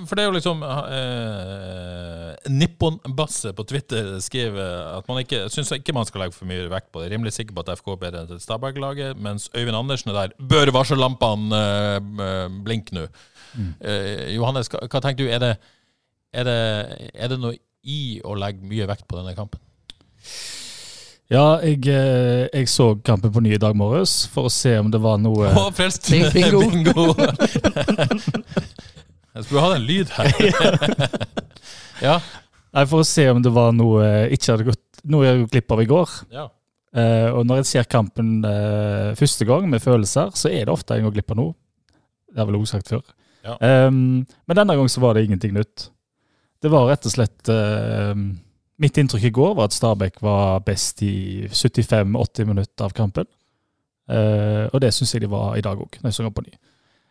for 0.06 0.14
det 0.14 0.22
er 0.22 0.28
jo 0.28 0.34
liksom 0.36 0.60
eh, 0.62 2.50
Nippon-Basse 2.54 3.50
på 3.56 3.64
Twitter 3.66 4.12
skriver 4.22 4.92
at 4.94 5.08
man 5.10 5.20
ikke 5.22 5.44
syns 5.50 5.72
ikke 5.74 5.94
man 5.94 6.06
skal 6.06 6.22
legge 6.22 6.36
for 6.36 6.46
mye 6.50 6.68
vekt 6.70 6.92
på 6.94 7.02
det. 7.02 7.10
Rimelig 7.12 7.34
sikker 7.34 7.56
på 7.56 7.64
at 7.64 7.72
FK 7.80 7.90
er 7.94 8.00
bedre 8.04 8.22
enn 8.24 8.42
Stabæk-laget, 8.42 9.18
mens 9.18 9.48
Øyvind 9.56 9.78
Andersen 9.78 10.12
er 10.12 10.20
der. 10.20 10.36
Bør 10.38 10.72
varsellampene 10.78 11.62
eh, 12.28 12.46
blinke 12.66 12.94
nå? 12.94 13.08
Eh, 13.58 14.36
Johannes, 14.36 14.70
hva, 14.70 14.84
hva 14.86 15.02
tenker 15.02 15.26
du? 15.26 15.32
Er 15.34 15.42
det, 15.42 15.52
er, 16.32 16.46
det, 16.46 17.10
er 17.14 17.34
det 17.34 17.40
noe 17.42 17.58
i 17.88 18.20
å 18.22 18.38
legge 18.38 18.70
mye 18.70 18.86
vekt 18.90 19.06
på 19.08 19.18
denne 19.18 19.34
kampen? 19.38 19.62
Ja, 21.28 21.58
jeg, 21.60 21.82
eh, 21.92 22.46
jeg 22.48 22.70
så 22.72 22.94
kampen 23.04 23.34
på 23.34 23.42
ny 23.44 23.52
i 23.56 23.60
dag 23.60 23.74
morges 23.76 24.22
for 24.32 24.48
å 24.48 24.52
se 24.52 24.78
om 24.80 24.88
det 24.94 25.02
var 25.04 25.18
noe 25.20 25.50
frelst! 25.76 26.08
Bingo. 26.08 26.62
bingo. 26.72 27.12
Jeg 29.38 29.46
skulle 29.46 29.62
hatt 29.64 29.78
en 29.78 29.86
lyd 29.86 30.12
her. 30.16 30.30
ja. 32.08 32.18
Nei, 32.74 32.84
for 32.90 33.02
å 33.02 33.06
se 33.06 33.24
om 33.30 33.42
det 33.42 33.52
var 33.54 33.74
noe 33.76 34.28
ikke 34.34 34.54
hadde 34.54 34.68
gått 34.68 35.02
noe 35.08 35.24
jeg 35.24 35.36
hadde 35.36 35.50
glipp 35.54 35.74
av 35.74 35.82
i 35.82 35.90
går. 35.90 36.14
ja. 36.34 36.48
Uh, 36.96 37.28
og 37.36 37.42
når 37.44 37.58
jeg 37.60 37.66
ser 37.68 37.86
kampen 37.92 38.38
uh, 38.48 39.12
første 39.14 39.44
gang 39.46 39.66
med 39.68 39.82
følelser, 39.84 40.30
så 40.34 40.48
er 40.48 40.64
det 40.64 40.72
ofte 40.72 40.96
jeg 40.96 41.04
går 41.04 41.12
glipp 41.18 41.34
av 41.34 41.36
noe. 41.38 41.52
Det 42.32 42.40
har 42.40 42.48
vel 42.48 42.56
også 42.56 42.78
sagt 42.78 42.88
før. 42.94 43.02
Ja. 43.44 43.58
Um, 43.60 44.24
men 44.48 44.56
denne 44.56 44.74
gangen 44.74 44.90
så 44.90 45.02
var 45.04 45.14
det 45.14 45.26
ingenting 45.26 45.52
nytt. 45.54 45.90
Det 46.64 46.72
var 46.72 46.88
rett 46.88 47.04
og 47.06 47.12
slett 47.12 47.52
uh, 47.52 48.16
Mitt 48.78 48.98
inntrykk 48.98 49.28
i 49.28 49.34
går 49.36 49.52
var 49.58 49.68
at 49.68 49.76
Stabæk 49.76 50.20
var 50.24 50.64
best 50.66 51.04
i 51.04 51.44
75-80 51.50 52.48
minutter 52.48 52.88
av 52.88 52.96
kampen. 52.96 53.28
Eh, 54.08 54.64
og 54.72 54.80
det 54.80 54.92
syns 54.96 55.12
jeg 55.14 55.24
de 55.24 55.30
var 55.30 55.56
i 55.58 55.64
dag 55.64 55.76
òg, 55.76 55.98
når 56.00 56.08
jeg 56.08 56.16
så 56.16 56.30
på 56.32 56.44
ny. 56.46 56.52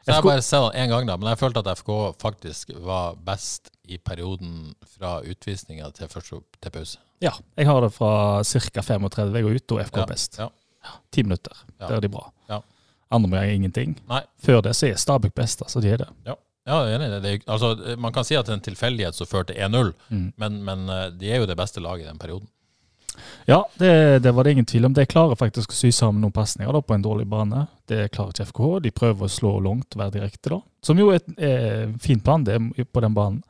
Så 0.08 0.14
jeg 0.14 0.16
har 0.16 0.24
bare 0.24 0.42
sett 0.46 0.72
den 0.74 0.86
én 0.86 0.90
gang, 0.94 1.08
da, 1.10 1.18
men 1.20 1.28
jeg 1.34 1.38
følte 1.42 1.60
at 1.60 1.78
FK 1.82 1.90
faktisk 2.22 2.70
var 2.86 3.16
best 3.28 3.70
i 3.92 3.98
perioden 4.00 4.74
fra 4.96 5.18
utvisninga 5.22 5.90
til 5.94 6.08
til 6.08 6.72
pause. 6.72 6.98
Ja, 7.22 7.32
jeg 7.58 7.68
har 7.68 7.82
det 7.82 7.92
fra 7.94 8.42
ca. 8.44 8.82
35 8.82 9.44
og 9.44 9.52
ut, 9.58 9.72
og 9.76 9.82
FK 9.90 9.98
Ja, 9.98 10.06
best. 10.06 10.38
ja. 10.40 10.48
Ti 11.12 11.24
minutter. 11.24 11.52
Ja. 11.80 11.88
Der 11.90 11.96
er 11.98 12.00
de 12.06 12.10
bra. 12.10 12.32
Ja. 12.50 12.62
Andre 13.12 13.28
omgang 13.28 13.50
ingenting. 13.52 13.98
Nei. 14.08 14.22
Før 14.44 14.62
det 14.62 14.76
så 14.76 14.88
er 14.88 14.96
Stabæk 14.96 15.34
best, 15.36 15.62
altså 15.62 15.82
de 15.82 15.90
er 15.92 15.98
det. 15.98 16.08
Ja, 16.26 16.36
jeg 16.68 16.94
er 16.94 16.96
enig 17.00 17.08
i 17.08 17.20
det. 17.22 17.34
er- 17.48 17.52
Altså, 17.52 17.96
man 17.98 18.14
kan 18.14 18.24
si 18.24 18.36
at 18.36 18.46
det 18.46 18.52
er 18.52 18.58
en 18.58 18.62
tilfeldighet 18.62 19.16
som 19.16 19.28
førte 19.28 19.54
1-0, 19.56 19.94
Mm. 20.10 20.34
men, 20.38 20.64
men 20.64 20.90
eh, 20.90 21.10
de 21.12 21.32
er 21.32 21.38
jo 21.40 21.46
det 21.46 21.58
beste 21.58 21.80
laget 21.82 22.06
i 22.06 22.08
den 22.10 22.18
perioden. 22.18 22.48
Ja, 23.48 23.62
det, 23.80 23.94
det 24.26 24.34
var 24.36 24.44
det 24.44 24.58
ingen 24.58 24.68
tvil 24.68 24.90
om. 24.90 24.96
De 24.98 25.06
klarer 25.08 25.40
faktisk 25.40 25.72
å 25.72 25.78
sy 25.78 25.94
sammen 25.96 26.24
noen 26.24 26.36
pasninger 26.36 26.82
på 26.82 26.98
en 26.98 27.06
dårlig 27.06 27.28
bane. 27.32 27.68
Det 27.88 28.10
klarer 28.16 28.36
ikke 28.36 28.50
FKH. 28.52 28.74
De 28.84 28.94
prøver 28.96 29.28
å 29.30 29.32
slå 29.32 29.54
langt, 29.64 29.96
være 29.96 30.18
direkte, 30.20 30.58
da. 30.58 30.60
Som 30.84 31.00
jo 31.00 31.10
er 31.16 31.24
en 31.24 31.96
fin 32.00 32.18
fint 32.18 32.24
plan 32.24 32.44
det 32.44 32.60
på 32.92 33.02
den 33.02 33.14
banen. 33.14 33.44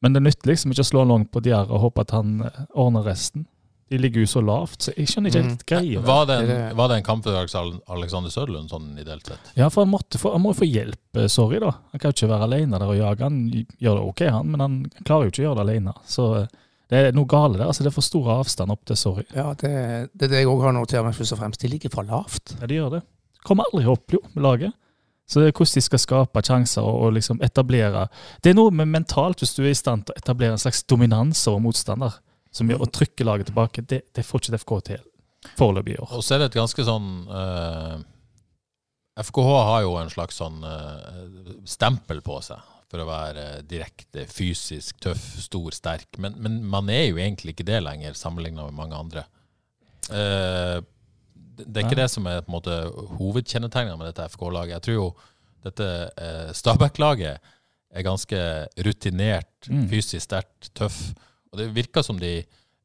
Men 0.00 0.12
det 0.12 0.20
nytter 0.20 0.50
liksom 0.50 0.72
ikke 0.72 0.84
å 0.84 0.90
slå 0.90 1.02
langt 1.08 1.30
på 1.32 1.40
Diarra 1.40 1.72
og 1.72 1.80
håpe 1.86 2.04
at 2.04 2.12
han 2.12 2.40
eh, 2.44 2.64
ordner 2.76 3.06
resten. 3.08 3.46
De 3.88 3.98
ligger 4.00 4.24
jo 4.24 4.28
så 4.28 4.40
lavt, 4.40 4.82
så 4.82 4.92
jeg 4.96 5.08
skjønner 5.08 5.30
ikke 5.30 5.42
helt 5.44 5.64
greia. 5.68 6.00
Mm. 6.00 6.06
Var 6.08 6.26
det 6.28 6.36
en, 6.40 6.76
var 6.76 6.90
det 6.90 6.98
en 6.98 7.06
kamp 7.06 7.24
for 7.24 7.36
Alexander 7.36 8.32
Søderlund 8.32 8.72
sånn 8.72 8.98
ideelt 8.98 9.28
sett? 9.28 9.52
Ja, 9.56 9.68
for 9.70 9.84
han, 9.84 9.92
måtte 9.92 10.20
få, 10.20 10.32
han 10.34 10.42
må 10.44 10.52
jo 10.52 10.58
få 10.62 10.68
hjelp, 10.68 11.20
eh, 11.20 11.28
sorry 11.32 11.60
da. 11.62 11.72
Han 11.92 12.02
kan 12.02 12.12
jo 12.12 12.18
ikke 12.18 12.30
være 12.32 12.48
alene 12.48 12.80
der 12.80 12.92
og 12.92 12.98
jage. 12.98 13.28
Han 13.28 13.40
gjør 13.52 14.00
det 14.00 14.04
ok, 14.10 14.22
han, 14.34 14.52
men 14.52 14.64
han 14.64 14.76
klarer 15.04 15.28
jo 15.28 15.34
ikke 15.34 15.44
å 15.44 15.46
gjøre 15.46 15.60
det 15.60 15.66
alene. 15.68 15.96
Så 16.16 16.28
eh, 16.40 16.52
det 16.94 17.10
er 17.10 17.16
noe 17.16 17.28
gale 17.30 17.58
der. 17.58 17.66
altså 17.66 17.84
Det 17.84 17.90
er 17.90 17.96
for 17.96 18.06
stor 18.06 18.30
avstand 18.38 18.72
opp 18.74 18.84
til 18.86 18.98
sorry. 18.98 19.24
Ja, 19.34 19.50
det, 19.58 19.74
det 20.12 20.28
er 20.28 20.32
det 20.32 20.42
jeg 20.42 20.50
òg 20.50 20.64
har 20.66 20.74
notert 20.76 21.06
meg 21.06 21.16
først 21.16 21.36
og 21.36 21.40
fremst. 21.40 21.62
De 21.62 21.70
ligger 21.72 21.92
for 21.92 22.06
lavt. 22.08 22.56
Ja, 22.60 22.68
de 22.70 22.78
gjør 22.78 22.96
det. 22.98 23.02
Kommer 23.44 23.68
aldri 23.70 23.88
opp 23.90 24.14
jo, 24.14 24.20
med 24.34 24.44
laget. 24.44 24.76
Så 25.26 25.40
det 25.40 25.48
er 25.48 25.56
hvordan 25.56 25.80
de 25.80 25.84
skal 25.86 26.02
skape 26.02 26.42
sjanser 26.44 26.84
og, 26.84 27.06
og 27.06 27.14
liksom 27.16 27.38
etablere 27.42 28.08
Det 28.44 28.52
er 28.52 28.58
noe 28.58 28.72
med 28.76 28.90
mentalt, 28.92 29.40
hvis 29.40 29.54
du 29.56 29.62
er 29.64 29.72
i 29.72 29.78
stand 29.78 30.04
til 30.04 30.12
å 30.12 30.20
etablere 30.20 30.52
en 30.52 30.60
slags 30.60 30.82
dominanse 30.84 31.48
over 31.48 31.62
motstander, 31.64 32.18
som 32.52 32.68
gjør 32.68 32.84
å 32.84 32.90
trykke 32.92 33.24
laget 33.24 33.48
tilbake. 33.48 33.86
Det, 33.88 34.02
det 34.12 34.26
får 34.26 34.44
ikke 34.44 34.60
FK 34.60 34.74
til 34.90 35.06
foreløpig 35.56 35.96
i 35.96 36.02
år. 36.02 36.12
Og 36.12 36.24
så 36.24 36.36
er 36.36 36.44
det 36.44 36.50
et 36.52 36.60
ganske 36.60 36.84
sånn 36.84 37.08
uh, 37.30 37.96
FKH 39.24 39.50
har 39.70 39.82
jo 39.86 39.96
en 40.00 40.12
slags 40.12 40.38
sånn 40.42 40.60
uh, 40.60 41.56
stempel 41.68 42.20
på 42.24 42.40
seg 42.44 42.73
for 42.94 43.02
å 43.02 43.08
være 43.10 43.44
eh, 43.58 43.62
direkte, 43.66 44.24
fysisk, 44.30 45.00
tøff, 45.02 45.22
stor, 45.42 45.74
sterk. 45.74 46.08
Men, 46.22 46.38
men 46.38 46.60
man 46.70 46.88
er 46.94 47.08
jo 47.10 47.18
egentlig 47.18 47.56
ikke 47.56 47.66
det 47.66 47.82
lenger, 47.82 48.14
sammenligna 48.18 48.68
med 48.70 48.78
mange 48.78 49.00
andre. 49.02 49.26
Uh, 50.10 50.80
det 51.54 51.68
det 51.70 51.78
er 51.80 51.84
ikke 51.86 51.94
Nei. 51.94 52.02
det 52.02 52.10
som 52.10 52.26
er 52.26 52.40
på 52.42 52.50
en 52.50 52.56
måte 52.56 52.74
hovedkjennetegnet 53.18 53.94
med 53.98 54.08
dette 54.10 54.24
FK-laget. 54.32 54.72
Jeg 54.74 54.82
tror 54.88 54.96
jo 54.98 55.04
dette 55.64 55.86
uh, 56.18 56.50
Stabæk-laget 56.56 57.38
er 57.94 58.02
ganske 58.06 58.40
rutinert, 58.84 59.50
Mm. 59.70 59.86
fysisk 59.88 60.20
sterkt, 60.26 60.66
tøff. 60.76 60.96
Og 61.52 61.60
det 61.60 61.68
virker 61.72 62.02
som 62.04 62.18
de 62.20 62.32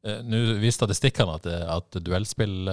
uh, 0.06 0.20
Nå 0.24 0.38
viste 0.62 0.78
statistikkene 0.86 1.34
at, 1.36 1.44
det- 1.44 1.66
at 1.74 1.98
duellspill 2.06 2.70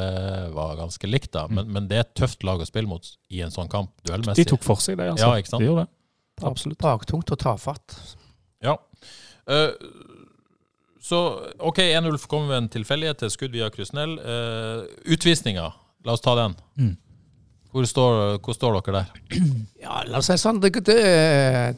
var 0.55 0.77
ganske 0.79 1.09
likt, 1.09 1.33
da, 1.33 1.47
men, 1.51 1.67
men 1.75 1.89
det 1.89 1.97
er 1.97 2.05
et 2.05 2.13
tøft 2.15 2.45
lag 2.47 2.61
å 2.63 2.69
spille 2.69 2.87
mot 2.87 3.03
i 3.33 3.41
en 3.43 3.51
sånn 3.51 3.67
kamp, 3.67 3.91
De 4.05 4.45
tok 4.47 4.63
for 4.63 4.79
seg 4.79 4.95
det, 5.01 5.09
altså. 5.11 5.27
Ja, 5.33 5.41
ikke 5.41 5.51
sant? 5.51 5.65
De 5.65 5.67
gjorde 5.67 5.83
det. 5.87 5.96
Absolutt. 6.45 6.79
Baktungt 6.81 7.31
og 7.33 7.39
tafatt. 7.41 7.97
Ja. 8.63 8.77
Uh, 9.47 9.73
så 11.01 11.19
OK, 11.63 11.79
1-0 11.79 12.17
kommer 12.27 12.51
ved 12.51 12.63
en 12.63 12.71
tilfeldighet 12.73 13.21
til 13.23 13.33
skudd 13.33 13.55
via 13.55 13.69
Krusnell. 13.73 14.17
Uh, 14.19 14.87
utvisninga, 15.13 15.69
la 16.05 16.15
oss 16.17 16.25
ta 16.25 16.35
den. 16.37 16.57
Mm. 16.77 16.95
Hvor, 17.71 17.85
står, 17.87 18.19
hvor 18.43 18.55
står 18.55 18.77
dere 18.79 19.01
der? 19.01 19.39
Ja, 19.85 20.01
la 20.07 20.19
oss 20.19 20.29
si 20.31 20.37
sånn. 20.41 20.59
Det, 20.63 20.73
det, 20.87 20.97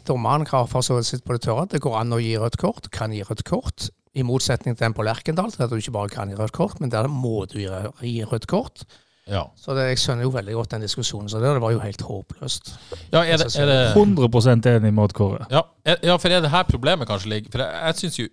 dommeren 0.08 0.48
har 0.50 0.68
for 0.72 0.86
så 0.86 0.98
vidt 0.98 1.10
sitt 1.10 1.26
på 1.26 1.36
det 1.36 1.44
tørre. 1.46 1.68
Det 1.70 1.82
går 1.84 2.00
an 2.02 2.16
å 2.16 2.22
gi 2.24 2.36
rødt 2.40 2.58
kort. 2.62 2.90
Kan 2.96 3.14
gi 3.16 3.22
rødt 3.26 3.46
kort. 3.48 3.90
I 4.18 4.26
motsetning 4.26 4.74
til 4.74 4.88
den 4.88 4.96
på 4.98 5.06
Lerkendal, 5.06 5.52
der 5.54 5.70
du 5.70 5.78
ikke 5.78 5.94
bare 5.94 6.12
kan 6.14 6.32
gi 6.32 6.40
rødt 6.40 6.56
kort, 6.56 6.80
men 6.82 6.90
der 6.92 7.08
må 7.12 7.44
du 7.52 7.60
gi, 7.62 7.70
gi 8.02 8.16
rødt 8.26 8.50
kort. 8.50 8.88
Ja, 9.30 9.44
Så 9.56 9.76
det, 9.78 9.84
jeg 9.92 10.00
skjønner 10.02 10.26
jo 10.26 10.32
veldig 10.34 10.54
godt 10.58 10.72
den 10.74 10.82
diskusjonen. 10.86 11.30
Så 11.30 11.40
det, 11.42 11.52
det 11.54 11.62
var 11.62 11.72
jo 11.76 11.80
helt 11.84 12.02
håpløst. 12.02 12.72
ja 13.14 13.22
er, 13.24 13.38
det, 13.38 13.50
er 13.62 13.70
det 13.70 13.78
100 13.94 14.76
enig 14.76 14.94
med 14.94 15.04
Odd 15.04 15.14
Kåre. 15.14 15.46
ja, 15.54 15.62
er- 15.86 16.00
ja, 16.04 16.16
for 16.18 16.30
er 16.34 16.42
det 16.42 16.50
her 16.54 16.64
problemet 16.70 17.08
kanskje 17.10 17.30
ligger? 17.36 17.52
For 17.54 17.64
jeg, 17.66 17.84
jeg 17.86 17.96
syns 18.02 18.20
jo 18.20 18.28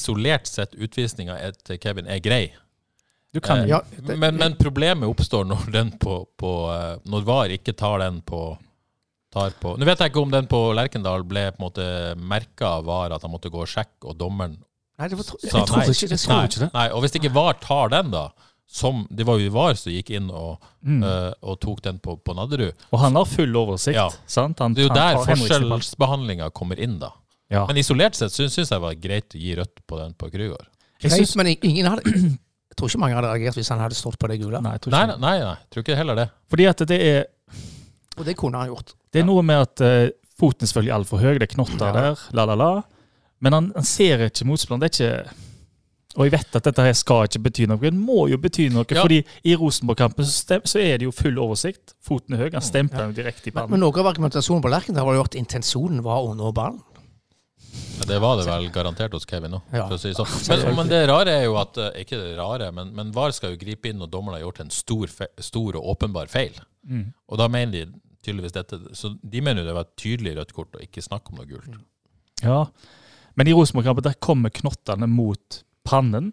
isolert 0.00 0.46
sett 0.50 0.74
utvisninga 0.74 1.36
til 1.64 1.78
Kevin 1.78 2.06
er 2.10 2.18
grei. 2.24 2.48
Du 3.32 3.38
kan 3.40 3.60
Eh, 3.62 3.68
Ja, 3.70 3.78
det, 3.94 4.16
Men, 4.18 4.36
men 4.36 4.56
problemet 4.58 5.06
oppstår 5.08 5.44
når 5.46 5.70
den 5.70 5.92
på, 6.02 6.26
på 6.36 6.50
eh, 6.74 6.96
Når 7.06 7.22
VAR 7.28 7.52
ikke 7.54 7.72
tar 7.78 8.00
den 8.02 8.20
på 8.26 8.56
tar 9.30 9.52
på 9.62 9.76
Nå 9.78 9.86
vet 9.86 10.00
jeg 10.02 10.10
ikke 10.10 10.22
om 10.24 10.32
den 10.32 10.48
på 10.50 10.58
Lerkendal 10.74 11.22
ble 11.22 11.44
på 11.54 11.60
en 11.62 11.66
måte 11.68 11.84
merka 12.18 12.72
av 12.80 12.88
VAR, 12.88 13.12
at 13.14 13.22
han 13.22 13.30
måtte 13.30 13.48
gå 13.52 13.60
og 13.62 13.68
sjekke, 13.70 14.02
og 14.10 14.16
dommeren 14.18 14.56
Nei, 14.98 15.06
det 15.08 15.16
var, 15.16 15.24
sa 15.30 15.38
jeg 15.46 15.68
tror 15.70 15.84
ikke 15.86 16.08
jeg, 16.10 16.18
ikke 16.50 16.60
det. 16.64 16.70
Nei, 16.74 16.88
og 16.90 17.00
hvis 17.04 17.14
ikke 17.20 17.30
VAR 17.32 17.54
tar 17.62 17.88
den, 17.94 18.10
da 18.10 18.24
som, 18.70 19.00
Det 19.10 19.24
var 19.26 19.38
jo 19.42 19.50
VAR 19.50 19.74
som 19.74 19.90
gikk 19.92 20.10
inn 20.14 20.28
og, 20.30 20.60
Mm. 20.86 21.02
uh, 21.04 21.32
og 21.42 21.58
tok 21.60 21.82
den 21.82 21.98
på, 22.00 22.14
på 22.24 22.32
Nadderud. 22.38 22.72
Og 22.94 23.00
han 23.02 23.16
har 23.18 23.26
full 23.28 23.52
oversikt, 23.58 23.96
Ja. 23.98 24.06
sant? 24.30 24.58
Han, 24.62 24.72
Det 24.74 24.84
er 24.84 24.88
jo 24.88 24.94
der 24.94 25.18
forskjellsbehandlinga 25.26 26.50
kommer 26.56 26.78
inn, 26.80 26.98
da. 27.02 27.10
Ja. 27.50 27.66
Men 27.66 27.76
isolert 27.82 28.14
sett 28.14 28.30
syns 28.32 28.54
jeg 28.56 28.68
det 28.70 28.78
var 28.80 28.94
greit 28.94 29.34
å 29.34 29.40
gi 29.42 29.56
rødt 29.58 29.82
på 29.90 29.98
den 29.98 30.14
på 30.14 30.30
Krygård. 30.30 30.68
Jeg 31.02 31.10
synes, 31.12 31.34
men 31.36 31.50
ingen 31.60 31.86
hadde 31.90 32.02
Jeg 32.70 32.76
tror 32.78 32.88
ikke 32.88 33.00
mange 33.02 33.16
hadde 33.18 33.28
reagert 33.32 33.56
hvis 33.58 33.68
han 33.74 33.80
hadde 33.82 33.96
stått 33.98 34.16
på 34.22 34.28
det 34.30 34.38
gule. 34.40 34.60
nei, 34.62 34.72
jeg 34.76 34.80
tror 34.86 34.92
Nei, 34.94 35.00
ikke 35.02 35.18
nei, 35.18 35.32
det. 35.34 35.44
nei, 35.44 35.56
jeg 35.58 35.70
tror 35.74 35.82
ikke 35.84 35.96
heller 35.98 36.14
det. 36.20 36.28
Fordi 36.54 36.66
at 36.70 36.84
det 36.88 37.00
er 37.02 37.24
Og 38.16 38.24
det 38.24 38.36
kunne 38.38 38.60
han 38.62 38.68
gjort. 38.70 38.94
Det 39.12 39.20
er 39.20 39.26
noe 39.26 39.42
med 39.42 39.58
at 39.66 39.82
uh, 39.82 40.08
foten 40.38 40.62
er 40.64 40.70
selvfølgelig 40.70 40.94
altfor 40.94 41.18
høy, 41.20 41.34
det 41.40 41.48
er 41.50 41.54
knotter 41.56 41.86
Ja. 41.90 41.92
der, 41.92 42.24
la, 42.32 42.44
la, 42.46 42.54
la. 42.54 42.70
Men 43.42 43.52
han, 43.52 43.72
han 43.74 43.84
ser 43.84 44.22
ikke 44.28 44.46
motspilleren. 44.46 44.80
Det 44.80 44.88
er 44.88 44.94
ikke 44.96 45.49
Og 46.18 46.26
jeg 46.26 46.32
vet 46.34 46.56
at 46.58 46.64
dette 46.66 46.82
her 46.82 46.94
skal 46.98 47.28
ikke 47.28 47.42
bety 47.44 47.66
noe. 47.70 47.78
Det 47.78 47.92
må 47.94 48.24
jo 48.32 48.36
bety 48.42 48.64
noe, 48.74 48.82
Ja. 48.90 49.02
fordi 49.04 49.20
i 49.46 49.54
Rosenborg-kampen 49.54 50.26
så, 50.26 50.58
så 50.66 50.80
er 50.82 50.98
det 50.98 51.06
jo 51.06 51.12
full 51.14 51.38
oversikt. 51.38 51.94
Foten 52.02 52.34
er 52.34 52.42
høy, 52.42 52.48
han 52.52 52.64
stempler 52.66 53.12
jo 53.12 53.18
direkte 53.20 53.50
i 53.50 53.54
Men, 53.54 53.70
men 53.70 53.80
noe 53.84 53.94
av 54.02 54.08
argumentasjonen 54.10 54.62
på 54.64 54.72
Lerkendal 54.72 55.06
var 55.06 55.14
jo 55.20 55.22
at 55.28 55.36
intensjonen 55.38 56.02
var 56.02 56.24
å 56.26 56.34
nå 56.34 56.50
ballen. 56.56 56.80
Ja, 58.00 58.06
Det 58.08 58.18
var 58.20 58.36
det 58.40 58.46
vel 58.48 58.66
garantert 58.74 59.12
hos 59.14 59.24
Kevin 59.28 59.54
òg, 59.60 59.62
Ja. 59.72 59.86
si 59.96 60.10
sånn. 60.16 60.26
Men, 60.50 60.74
men 60.80 60.88
det 60.90 61.04
rare 61.08 61.30
er 61.30 61.44
jo 61.44 61.54
at 61.60 61.76
eh, 61.78 62.00
Ikke 62.02 62.18
det 62.18 62.36
rare, 62.38 62.72
men, 62.72 62.90
men 62.96 63.12
VAR 63.14 63.30
skal 63.36 63.52
jo 63.54 63.60
gripe 63.60 63.86
inn 63.92 64.00
når 64.02 64.10
dommeren 64.10 64.38
har 64.40 64.42
gjort 64.48 64.60
en 64.64 64.70
stor, 64.74 65.06
fe 65.06 65.28
stor 65.38 65.76
og 65.78 65.86
åpenbar 65.94 66.26
feil. 66.32 66.56
Mm. 66.88 67.12
Og 67.30 67.38
da 67.38 67.46
mener 67.52 67.72
de 67.72 68.00
tydeligvis 68.24 68.52
dette 68.56 68.78
Så 68.96 69.12
de 69.22 69.40
mener 69.44 69.62
jo 69.62 69.68
det 69.68 69.74
var 69.76 69.86
et 69.86 69.94
tydelig 70.00 70.34
rødt 70.40 70.52
kort, 70.56 70.74
og 70.74 70.82
ikke 70.82 71.04
snakk 71.04 71.30
om 71.30 71.38
noe 71.38 71.46
gult. 71.46 71.78
Ja. 72.42 72.64
Men 73.36 73.46
i 73.46 73.54
Rosenborg-kampen 73.54 74.02
der 74.08 74.18
kommer 74.18 74.50
knottene 74.50 75.06
mot 75.06 75.62
pannen. 75.86 76.32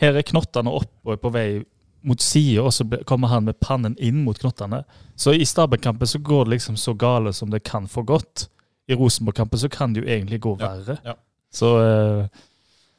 Her 0.00 0.16
er 0.18 0.26
knottene 0.26 0.72
opp 0.72 0.92
og 1.04 1.14
er 1.14 1.20
på 1.22 1.32
vei 1.34 1.46
mot 2.02 2.22
sida, 2.22 2.64
og 2.66 2.72
så 2.74 2.86
kommer 3.06 3.30
han 3.30 3.46
med 3.46 3.60
pannen 3.62 3.94
inn 4.02 4.24
mot 4.26 4.38
knottene. 4.38 4.82
Så 5.16 5.34
i 5.36 5.46
Stabæk-kampen 5.46 6.08
så 6.08 6.18
går 6.18 6.48
det 6.48 6.56
liksom 6.56 6.78
så 6.80 6.94
gale 6.98 7.32
som 7.32 7.50
det 7.50 7.62
kan 7.68 7.86
få 7.88 8.02
gått. 8.02 8.48
I 8.90 8.96
Rosenborg-kampen 8.98 9.58
så 9.58 9.70
kan 9.70 9.94
det 9.94 10.02
jo 10.02 10.08
egentlig 10.08 10.40
gå 10.42 10.56
verre. 10.58 10.98
ja. 11.04 11.14
Så 11.52 11.68
uh, 11.76 12.24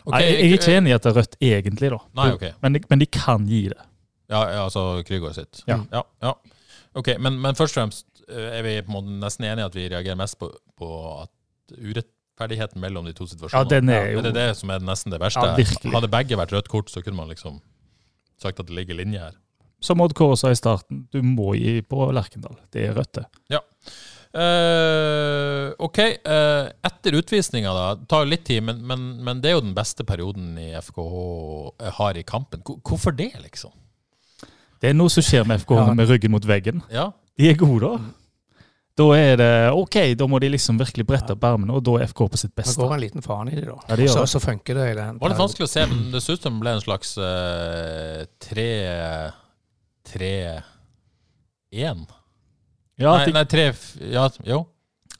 okay, 0.06 0.22
jeg, 0.22 0.34
Jeg 0.34 0.50
er 0.52 0.60
ikke 0.60 0.74
enig 0.78 0.92
i 0.92 0.94
at 0.94 1.04
det 1.04 1.10
er 1.10 1.16
rødt 1.18 1.38
egentlig, 1.42 1.90
da. 1.90 2.00
Nei, 2.20 2.28
okay. 2.36 2.52
men, 2.62 2.78
men 2.90 3.02
de 3.02 3.08
kan 3.10 3.48
gi 3.50 3.64
det. 3.72 3.80
Ja, 4.30 4.44
ja 4.52 4.64
altså 4.64 5.04
Krygård 5.08 5.34
sitt. 5.34 5.64
Ja. 5.68 5.80
ja, 5.92 6.04
ja. 6.22 6.36
Ok, 6.94 7.16
men, 7.20 7.40
men 7.42 7.58
først 7.58 7.74
og 7.74 7.82
fremst 7.82 8.06
eh, 8.30 8.60
er 8.60 8.66
vi 8.66 8.76
på 8.86 8.94
en 8.94 8.98
måte 9.00 9.16
nesten 9.24 9.48
enige 9.50 9.66
at 9.72 9.78
vi 9.78 9.88
reagerer 9.90 10.20
mest 10.20 10.38
på, 10.40 10.52
på 10.78 10.90
at 11.24 11.32
urettferdigheten 12.38 12.82
mellom 12.82 13.06
de 13.06 13.14
to 13.14 13.26
situasjonene. 13.26 13.64
Ja, 13.64 13.64
den 13.70 13.90
er 13.90 14.12
jo- 14.12 14.20
Er 14.20 14.24
det 14.24 14.34
det 14.34 14.58
som 14.58 14.70
er 14.70 14.80
nesten 14.80 15.12
det 15.12 15.20
verste? 15.20 15.42
Ja, 15.42 15.56
virkelig. 15.56 15.92
Hadde 15.94 16.10
begge 16.10 16.38
vært 16.38 16.52
rødt 16.52 16.68
kort, 16.68 16.90
så 16.90 17.04
kunne 17.04 17.16
man 17.16 17.30
liksom 17.30 17.62
sagt 18.40 18.60
at 18.60 18.66
det 18.66 18.76
ligger 18.76 18.96
linje 18.96 19.20
her. 19.20 19.32
Som 19.82 20.00
Odd 20.02 20.14
Kåre 20.14 20.38
sa 20.38 20.48
i 20.50 20.54
starten, 20.56 21.08
du 21.12 21.22
må 21.22 21.54
gi 21.56 21.82
på 21.82 22.12
Lerkendal. 22.12 22.56
Det 22.72 22.90
er 22.90 22.94
rødt, 22.94 23.14
det. 23.14 23.26
Eh, 24.36 25.74
ok, 25.78 26.00
Uh, 26.26 26.72
etter 26.84 27.12
utvisninga, 27.20 27.72
da. 27.72 27.96
Det 27.96 28.08
tar 28.08 28.24
jo 28.24 28.30
litt 28.32 28.46
tid, 28.46 28.64
men, 28.64 28.82
men, 28.88 29.24
men 29.24 29.42
det 29.42 29.52
er 29.52 29.54
jo 29.60 29.62
den 29.62 29.76
beste 29.76 30.04
perioden 30.04 30.58
i 30.58 30.72
FKH 30.74 31.92
har 32.00 32.18
i 32.18 32.24
kampen. 32.24 32.62
Hvorfor 32.64 33.16
det, 33.16 33.32
liksom? 33.44 33.70
Det 34.82 34.90
er 34.90 34.94
noe 34.94 35.10
som 35.10 35.22
skjer 35.22 35.46
med 35.46 35.60
FKH 35.62 35.88
Ja. 35.88 35.94
med 35.94 36.08
ryggen 36.10 36.32
mot 36.32 36.44
veggen. 36.44 36.82
Ja, 36.92 37.12
De 37.38 37.50
er 37.50 37.54
gode, 37.56 37.82
da. 37.82 38.00
Da 38.94 39.06
er 39.18 39.38
det 39.42 39.48
OK, 39.74 39.96
da 40.20 40.26
må 40.30 40.38
de 40.44 40.52
liksom 40.54 40.78
virkelig 40.78 41.06
brette 41.10 41.34
opp 41.34 41.46
ermene, 41.48 41.74
og 41.74 41.82
da 41.86 41.96
er 41.98 42.12
FK 42.12 42.28
på 42.30 42.38
sitt 42.38 42.52
Det 42.54 42.66
Da 42.68 42.76
går 42.78 42.92
en 42.94 43.02
liten 43.02 43.24
faen 43.26 43.50
i 43.50 43.56
det, 43.58 43.64
da. 43.66 43.78
Ja, 43.90 43.96
de 43.98 44.06
så, 44.12 44.26
så 44.30 44.42
funker 44.44 44.78
det 44.78 44.84
i 44.92 44.98
den. 45.00 45.18
Var 45.22 45.34
det 45.34 45.40
vanskelig 45.40 45.66
å 45.66 45.72
se, 45.72 45.86
men 45.90 46.12
det 46.14 46.22
så 46.22 46.36
ut 46.38 46.44
som 46.46 46.60
det 46.60 46.62
ble 46.62 46.74
en 46.78 46.84
slags 46.84 47.16
eh, 47.18 48.20
tre 48.44 48.68
Tre 50.04 50.30
én? 51.74 52.04
Ja, 53.02 53.16
nei, 53.18 53.26
de, 53.26 53.34
nei, 53.34 53.44
tre 53.50 53.66
Ja, 54.14 54.28
jo. 54.46 54.60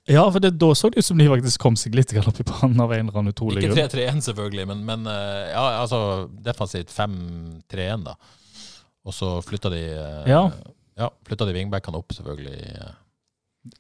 ja, 0.06 0.24
for 0.30 0.44
det, 0.44 0.52
da 0.62 0.70
så 0.78 0.92
det 0.94 1.02
ut 1.02 1.08
som 1.08 1.18
de 1.18 1.26
faktisk 1.32 1.64
kom 1.64 1.78
seg 1.80 1.96
litt 1.98 2.14
opp 2.20 2.42
i 2.44 2.46
banen 2.46 2.84
av 2.84 2.94
en 2.94 3.08
eller 3.08 3.18
annen 3.24 3.34
utrolig 3.34 3.64
grunn. 3.64 3.74
Ikke 3.74 3.88
grunn. 3.88 4.14
3-3-1, 4.20 4.26
selvfølgelig, 4.28 4.68
men, 4.70 4.84
men 4.86 5.10
eh, 5.10 5.54
ja, 5.56 5.64
altså 5.82 6.02
defensivt 6.46 6.94
5-3-1, 6.94 8.06
da. 8.12 8.14
Og 9.08 9.16
så 9.18 9.34
flytta 9.44 9.72
de 9.74 9.82
eh, 9.96 10.28
Ja. 10.30 10.44
ja, 11.00 11.10
flytta 11.26 11.48
de 11.50 11.56
wingbackene 11.58 11.98
opp, 12.04 12.14
selvfølgelig. 12.14 12.60
eh. 12.78 12.92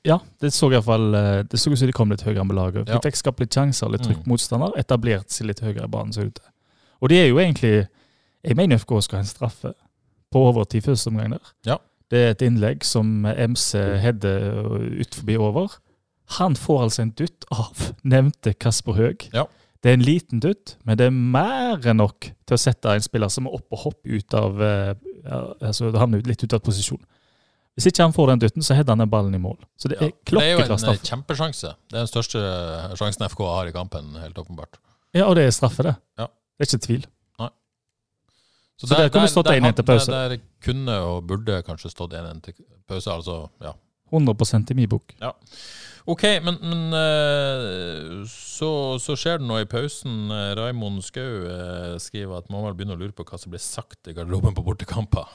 Ja, 0.08 0.20
det 0.40 0.54
så 0.56 0.70
i 0.70 0.76
hvert 0.78 0.86
fall 0.88 1.14
eh, 1.16 1.42
Det 1.44 1.60
så 1.60 1.72
ut 1.74 1.78
som 1.80 1.88
de 1.90 1.94
kom 1.96 2.10
litt 2.14 2.22
høyere 2.24 2.46
med 2.48 2.56
laget. 2.56 2.86
De 2.88 2.94
Ja. 2.94 3.00
fikk 3.04 3.18
skapt 3.20 3.40
litt 3.44 3.52
sjanser, 3.54 3.90
litt 3.92 4.02
trykk 4.06 4.24
Mm. 4.24 4.28
motstander, 4.32 4.72
etablert 4.80 5.30
seg 5.30 5.48
litt 5.48 5.60
høyere 5.60 5.84
i 5.84 5.88
banen. 5.92 6.14
Så 6.14 6.24
ute. 6.30 6.42
Og 7.02 7.10
det 7.10 7.18
er 7.24 7.28
jo 7.30 7.38
egentlig 7.38 7.88
Jeg 8.46 8.56
mener 8.58 8.76
FK 8.78 9.02
skal 9.02 9.18
ha 9.18 9.22
en 9.22 9.28
straffe 9.28 9.74
på 10.34 10.40
overtid 10.50 10.84
første 10.84 11.08
omgang 11.08 11.30
der. 11.32 11.52
Ja. 11.66 11.78
Det 12.12 12.18
er 12.20 12.30
et 12.32 12.42
innlegg 12.42 12.84
som 12.84 13.26
MC 13.26 13.78
header 14.00 15.00
ut 15.00 15.16
forbi 15.16 15.38
over. 15.38 15.70
Han 16.40 16.56
får 16.56 16.82
altså 16.84 17.02
en 17.02 17.12
dutt 17.12 17.46
av 17.52 17.72
nevnte 18.04 18.54
Kasper 18.60 18.94
Høeg. 18.94 19.30
Ja. 19.34 19.46
Det 19.82 19.90
er 19.90 19.94
en 19.94 20.02
liten 20.02 20.40
dutt, 20.42 20.76
men 20.86 20.98
det 20.98 21.06
er 21.08 21.12
mer 21.12 21.78
enn 21.88 21.98
nok 21.98 22.32
til 22.46 22.56
å 22.56 22.60
sette 22.60 22.86
en 22.94 23.02
spiller 23.02 23.30
som 23.30 23.48
er 23.48 23.52
oppe 23.54 23.72
og 23.76 23.80
hopper 23.80 24.12
ut 24.16 24.34
av 24.34 24.62
eh, 24.62 24.94
altså 25.62 25.92
havner 25.96 26.20
ut- 26.20 26.28
litt 26.28 26.44
ut 26.44 26.54
av 26.54 26.60
posisjon. 26.64 27.00
Hvis 27.74 27.88
ikke 27.90 28.04
han 28.06 28.14
får 28.14 28.28
den 28.30 28.42
dutten, 28.44 28.64
så 28.66 28.76
header 28.78 28.94
han 28.94 29.02
den 29.02 29.10
ballen 29.10 29.34
i 29.34 29.42
mål. 29.42 29.58
Så 29.78 29.90
det 29.90 29.98
er, 29.98 30.12
Ja. 30.12 30.12
Det 30.30 30.44
er 30.44 30.52
jo 30.52 30.60
en 30.66 30.90
eh, 30.92 31.00
kjempesjanse. 31.10 31.74
Det 31.90 31.98
er 31.98 32.04
den 32.06 32.12
største 32.12 32.42
sjansen 33.00 33.26
FK 33.30 33.42
har 33.50 33.70
i 33.72 33.74
kampen, 33.74 34.14
helt 34.22 34.38
åpenbart. 34.38 34.78
Ja, 35.14 35.26
og 35.26 35.36
det 35.36 35.48
er 35.48 35.56
straffe, 35.56 35.84
det. 35.84 35.96
Ja. 36.20 36.28
Det 36.58 36.68
er 36.68 36.70
ikke 36.70 36.86
tvil. 36.86 37.08
Så, 38.78 38.88
Så 38.88 38.96
der 38.98 39.10
kunne 39.14 39.30
stått 39.30 39.48
1-1 39.48 39.76
til 39.78 39.86
pause. 39.86 40.12
Der, 40.12 40.30
der 40.34 40.38
kunne 40.66 40.96
og 41.06 41.28
burde 41.30 41.62
kanskje 41.64 41.92
stått 41.94 42.14
1-1 42.18 42.42
til 42.44 42.54
pause, 42.90 43.12
altså, 43.12 43.36
ja. 43.62 43.72
100% 44.14 44.72
i 44.72 44.74
min 44.74 44.90
bok. 44.90 45.14
Ok, 46.04 46.24
men, 46.44 46.58
men 46.60 46.96
eh, 46.98 48.24
så, 48.28 48.70
så 49.00 49.16
skjer 49.16 49.40
det 49.40 49.48
noe 49.48 49.62
i 49.64 49.68
pausen. 49.70 50.26
Eh, 50.36 50.50
Raimond 50.60 51.00
Skau 51.06 51.46
eh, 51.48 51.94
skriver 52.04 52.42
at 52.42 52.50
man 52.52 52.66
vel 52.66 52.76
begynne 52.76 52.98
å 52.98 53.00
lure 53.00 53.16
på 53.16 53.24
hva 53.24 53.40
som 53.40 53.54
ble 53.54 53.62
sagt 53.64 54.12
i 54.12 54.16
garderoben 54.18 54.56
på 54.58 54.66
bortekamper. 54.66 55.32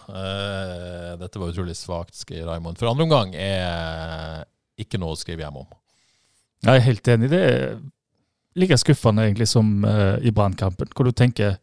Dette 1.23 1.41
var 1.41 1.55
utrolig 1.55 1.79
svakt, 1.79 2.19
skriver 2.21 2.51
Raimond. 2.51 2.77
For 2.81 2.93
andre 2.93 3.09
omgang 3.09 3.33
er 3.33 4.45
ikke 4.79 5.01
noe 5.01 5.17
å 5.17 5.21
skrive 5.21 5.47
hjem 5.47 5.63
om. 5.63 5.73
Jeg 6.67 6.75
er 6.75 6.87
helt 6.91 7.13
enig. 7.15 7.33
Det 7.33 7.43
er 7.49 7.67
like 8.61 8.81
skuffende 8.83 9.25
egentlig 9.25 9.49
som 9.49 9.73
i 10.21 10.35
Brannkampen, 10.35 10.93
hvor 10.93 11.09
du 11.09 11.15
tenker 11.17 11.57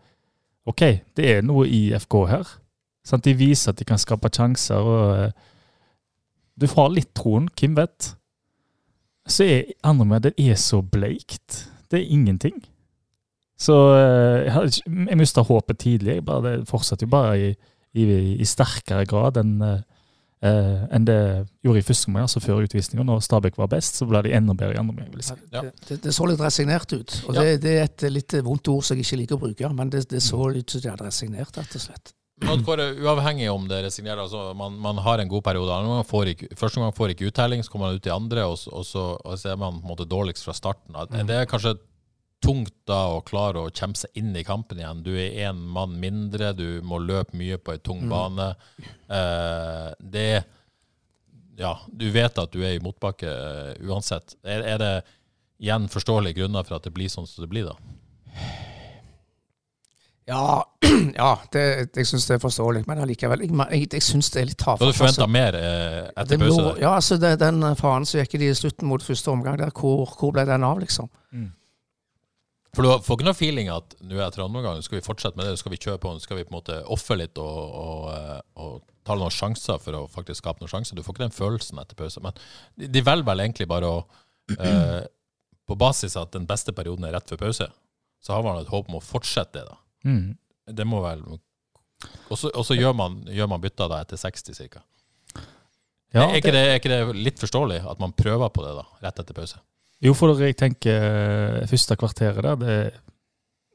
OK, 0.65 0.81
det 1.13 1.29
er 1.29 1.45
noe 1.45 1.67
i 1.69 1.91
FK 1.93 2.21
her. 2.31 2.57
De 3.21 3.37
viser 3.37 3.69
at 3.69 3.77
de 3.77 3.85
kan 3.85 4.01
skape 4.01 4.33
sjanser. 4.33 4.81
og 4.81 6.55
Du 6.57 6.65
får 6.71 6.95
litt 6.95 7.13
troen, 7.13 7.51
hvem 7.53 7.77
vet? 7.77 8.15
Så 9.27 9.43
er 9.43 9.63
andre 9.83 10.05
med 10.05 10.21
det 10.27 10.33
er 10.37 10.55
så 10.59 10.81
bleikt. 10.81 11.65
Det 11.91 11.99
er 12.01 12.11
ingenting. 12.13 12.59
Så 13.57 13.73
eh, 13.95 14.45
jeg, 14.49 14.83
jeg 15.09 15.17
mista 15.17 15.41
håpet 15.41 15.79
tidlig. 15.81 16.19
Jeg 16.19 16.25
Bare, 16.27 16.57
det 16.59 16.67
fortsatte 16.69 17.05
jo 17.07 17.11
bare 17.13 17.35
i, 17.39 17.51
i, 17.95 18.05
i 18.35 18.45
sterkere 18.45 19.05
grad 19.09 19.37
enn 19.41 19.53
eh, 19.63 19.77
eh, 20.45 20.83
enn 20.93 21.07
det 21.07 21.17
gjorde 21.65 21.79
i 21.81 21.85
første 21.87 22.09
omgang, 22.11 22.27
altså 22.27 22.41
før 22.43 22.65
utvisninga. 22.67 23.05
Når 23.07 23.23
Stabæk 23.25 23.57
var 23.57 23.71
best, 23.71 23.97
så 24.01 24.05
ble 24.09 24.21
de 24.27 24.33
enda 24.35 24.53
bedre 24.53 24.75
i 24.75 24.81
andre 24.81 24.93
omgang. 24.97 25.23
si. 25.23 25.37
Ja. 25.53 25.63
Det, 25.63 25.73
det, 25.89 26.01
det 26.03 26.13
så 26.13 26.27
litt 26.29 26.43
resignert 26.43 26.93
ut. 26.93 27.17
Og 27.27 27.33
Ja. 27.35 27.41
det, 27.41 27.61
det 27.63 27.77
er 27.79 27.87
et 27.89 28.07
litt 28.11 28.37
vondt 28.45 28.67
ord 28.73 28.83
som 28.83 28.97
jeg 28.99 29.07
ikke 29.07 29.21
liker 29.23 29.39
å 29.39 29.43
bruke, 29.47 29.73
men 29.73 29.89
det, 29.93 30.05
det 30.11 30.21
så 30.23 30.41
ut 30.51 30.69
som 30.75 30.81
de 30.83 30.91
hadde 30.91 31.07
resignert, 31.07 31.57
rett 31.57 31.79
og 31.79 31.85
slett. 31.87 32.13
Odd 32.43 32.65
Kåre, 32.67 32.89
uavhengig 32.99 33.47
om 33.47 33.67
det 33.69 33.77
resignerer, 33.85 34.19
altså 34.25 34.49
man, 34.59 34.75
man 34.83 34.97
har 34.99 35.21
en 35.23 35.29
god 35.31 35.43
periode. 35.43 35.71
Gang 35.71 36.07
får 36.07 36.31
ikke, 36.33 36.49
første 36.59 36.81
gang 36.81 36.95
får 36.95 37.13
ikke 37.13 37.29
uttelling, 37.29 37.63
så 37.63 37.71
kommer 37.71 37.87
man 37.87 37.99
ut 37.99 38.09
i 38.09 38.11
andre, 38.11 38.43
og, 38.49 38.59
og, 38.75 38.83
så, 38.83 39.05
og 39.15 39.39
så 39.39 39.53
er 39.53 39.61
man 39.61 39.79
på 39.79 39.85
en 39.85 39.93
måte 39.93 40.07
dårligst 40.11 40.47
fra 40.47 40.55
starten. 40.57 40.91
Mm. 40.95 41.29
Det 41.29 41.37
er 41.39 41.47
kanskje 41.49 41.77
tungt 42.43 42.75
da 42.89 42.99
å 43.15 43.23
klare 43.25 43.63
å 43.63 43.71
kjempe 43.71 44.03
seg 44.03 44.19
inn 44.19 44.35
i 44.35 44.43
kampen 44.45 44.81
igjen. 44.81 45.01
Du 45.05 45.13
er 45.15 45.47
én 45.47 45.63
mann 45.77 45.95
mindre, 46.01 46.51
du 46.57 46.81
må 46.85 46.99
løpe 47.01 47.37
mye 47.39 47.57
på 47.57 47.73
en 47.73 47.85
tung 47.87 48.05
bane. 48.11 48.51
Eh, 49.07 49.89
det 49.99 50.29
Ja, 51.55 51.77
du 51.87 52.09
vet 52.11 52.35
at 52.35 52.51
du 52.51 52.59
er 52.67 52.75
i 52.75 52.83
motbakke 52.83 53.31
uh, 53.31 53.87
uansett. 53.87 54.33
Er, 54.43 54.59
er 54.75 54.81
det 54.81 54.93
igjen 55.63 55.87
forståelige 55.87 56.41
grunner 56.41 56.67
for 56.67 56.75
at 56.75 56.83
det 56.83 56.91
blir 56.91 57.07
sånn 57.07 57.29
som 57.31 57.45
det 57.45 57.51
blir, 57.53 57.69
da? 57.69 57.77
Ja, 60.25 60.65
ja 61.21 61.31
det, 61.53 61.63
jeg 61.93 62.07
syns 62.09 62.25
det 62.25 62.39
er 62.39 62.41
forståelig, 62.41 62.85
men 62.89 63.01
allikevel 63.03 63.43
Jeg, 63.45 63.51
jeg, 63.53 63.89
jeg 63.93 64.05
syns 64.05 64.31
det 64.33 64.41
er 64.41 64.47
litt 64.49 64.57
tafatt. 64.57 64.81
Du 64.81 64.87
hadde 64.87 64.97
forventa 64.97 65.27
altså. 65.27 65.33
mer 65.35 65.57
eh, 65.59 65.99
etter 66.23 66.41
pause? 66.41 66.71
Ja, 66.81 66.95
altså 66.95 67.19
det, 67.21 67.35
Den 67.43 67.61
faen 67.77 68.07
som 68.09 68.23
gikk 68.23 68.39
i 68.39 68.49
slutten 68.57 68.89
mot 68.89 69.05
første 69.05 69.31
omgang, 69.31 69.59
der, 69.61 69.73
hvor, 69.75 70.09
hvor 70.17 70.33
ble 70.33 70.47
den 70.49 70.65
av, 70.65 70.81
liksom? 70.81 71.11
For 72.75 72.83
du 72.83 73.05
får 73.05 73.19
ikke 73.19 73.27
noe 73.29 73.37
feeling 73.37 73.69
at 73.71 73.95
nå 74.03 74.17
etter 74.19 74.43
andre 74.43 74.59
omgang 74.59 74.81
skal 74.83 74.97
vi 74.97 75.05
fortsette 75.05 75.39
med 75.39 75.47
det, 75.47 75.55
skal 75.61 75.71
vi 75.71 75.79
kjøre 75.79 76.01
på, 76.03 76.11
skal 76.19 76.41
vi 76.41 76.43
på 76.43 76.51
en 76.51 76.57
måte 76.57 76.81
ofre 76.91 77.15
litt 77.21 77.39
og, 77.39 77.61
og, 77.79 78.01
eh, 78.11 78.41
og 78.59 78.81
ta 79.07 79.15
noen 79.15 79.31
sjanser 79.31 79.79
for 79.79 79.95
å 80.01 80.03
faktisk 80.11 80.41
skape 80.41 80.63
noen 80.63 80.73
sjanser. 80.73 80.97
Du 80.97 81.05
får 81.05 81.15
ikke 81.15 81.27
den 81.27 81.37
følelsen 81.37 81.79
etter 81.79 81.97
pause. 81.99 82.23
Men 82.25 82.35
de, 82.75 82.89
de 82.91 83.03
velger 83.05 83.29
vel 83.29 83.45
egentlig 83.45 83.69
bare 83.71 83.93
å 83.93 84.03
eh, 84.57 85.03
På 85.65 85.73
basis 85.73 86.13
av 86.13 86.27
at 86.27 86.35
den 86.35 86.43
beste 86.45 86.75
perioden 86.77 87.07
er 87.07 87.15
rett 87.15 87.31
før 87.31 87.39
pause, 87.41 87.65
så 88.21 88.35
har 88.35 88.43
man 88.45 88.59
et 88.59 88.67
håp 88.69 88.85
om 88.91 88.99
å 88.99 89.01
fortsette 89.01 89.55
det. 89.57 89.63
da. 89.65 89.79
Mm. 90.05 90.35
Det 90.77 90.85
må 90.87 91.01
vel 91.03 91.23
Og 92.29 92.37
så 92.37 92.77
gjør 92.77 92.93
man, 92.97 93.19
gjør 93.29 93.49
man 93.49 93.61
bytta 93.63 93.87
da 93.89 94.01
etter 94.05 94.19
60 94.21 94.61
ca. 94.69 94.83
Ja, 96.15 96.29
er, 96.29 96.37
ikke 96.39 96.53
det, 96.55 96.61
er 96.63 96.77
ikke 96.79 96.91
det 96.93 97.15
litt 97.25 97.41
forståelig 97.41 97.81
at 97.91 97.99
man 97.99 98.13
prøver 98.15 98.51
på 98.53 98.63
det 98.63 98.71
da, 98.77 98.85
rett 99.03 99.17
etter 99.19 99.35
pause? 99.35 99.59
Jo, 100.03 100.13
for 100.15 100.37
jeg 100.39 100.55
tenker 100.59 101.03
eh, 101.09 101.65
første 101.67 101.97
kvarteret 101.99 102.43
der 102.45 102.55
det, 102.61 102.77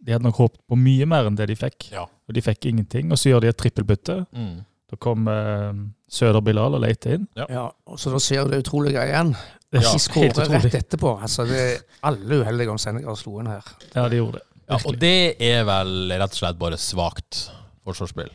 De 0.01 0.15
hadde 0.15 0.25
nok 0.25 0.39
håpet 0.41 0.61
på 0.69 0.79
mye 0.81 1.09
mer 1.09 1.29
enn 1.29 1.37
det 1.37 1.51
de 1.51 1.57
fikk. 1.59 1.91
Ja. 1.93 2.07
Og 2.07 2.37
de 2.37 2.41
fikk 2.45 2.71
ingenting. 2.71 3.11
Og 3.13 3.21
så 3.21 3.33
gjør 3.33 3.45
de 3.45 3.51
et 3.53 3.59
trippelbytte. 3.61 4.23
Mm. 4.33 4.61
Da 4.91 4.99
kom 5.01 5.29
eh, 5.29 5.83
Søder 6.11 6.41
Bilal 6.45 6.79
og 6.79 6.81
leite 6.85 7.19
inn. 7.19 7.27
Ja, 7.37 7.67
og 7.87 7.99
Så 8.01 8.13
da 8.15 8.21
ser 8.23 8.47
du 8.49 8.55
det 8.55 8.63
utrolige 8.65 9.05
igjen. 9.05 9.35
Det 9.71 9.83
De 9.83 9.87
helt 9.91 10.03
skårer 10.07 10.33
utrolig. 10.33 10.63
rett 10.65 10.79
etterpå. 10.81 11.13
Altså, 11.21 11.45
det 11.51 11.61
er 11.61 11.83
alle 12.09 12.41
uheldige 12.41 12.73
omstendigheter 12.73 13.21
slo 13.21 13.37
inn 13.43 13.53
her. 13.53 13.69
Ja, 13.93 14.09
de 14.09 14.23
gjorde 14.23 14.41
det. 14.41 14.47
Ja, 14.71 14.79
og 14.87 14.99
det 15.03 15.37
er 15.43 15.65
vel 15.67 16.13
rett 16.15 16.37
og 16.37 16.39
slett 16.39 16.59
bare 16.61 16.79
svakt 16.79 17.49
forsvarsspill. 17.87 18.31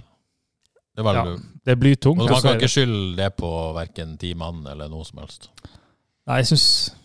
Det 0.96 1.04
vel, 1.04 1.16
Ja, 1.16 1.38
Det 1.66 1.80
blir 1.80 1.96
tungt. 1.96 2.22
og 2.22 2.30
Man 2.30 2.42
kan 2.42 2.52
er 2.52 2.56
ikke 2.56 2.62
det- 2.62 2.72
skylde 2.72 3.16
det 3.16 3.36
på 3.38 3.74
verken 3.76 4.18
ti 4.18 4.34
mann 4.34 4.66
eller 4.68 4.88
noe 4.88 5.04
som 5.06 5.20
helst. 5.20 5.50
Nei, 6.28 6.38
jeg 6.38 6.46
syns 6.46 6.96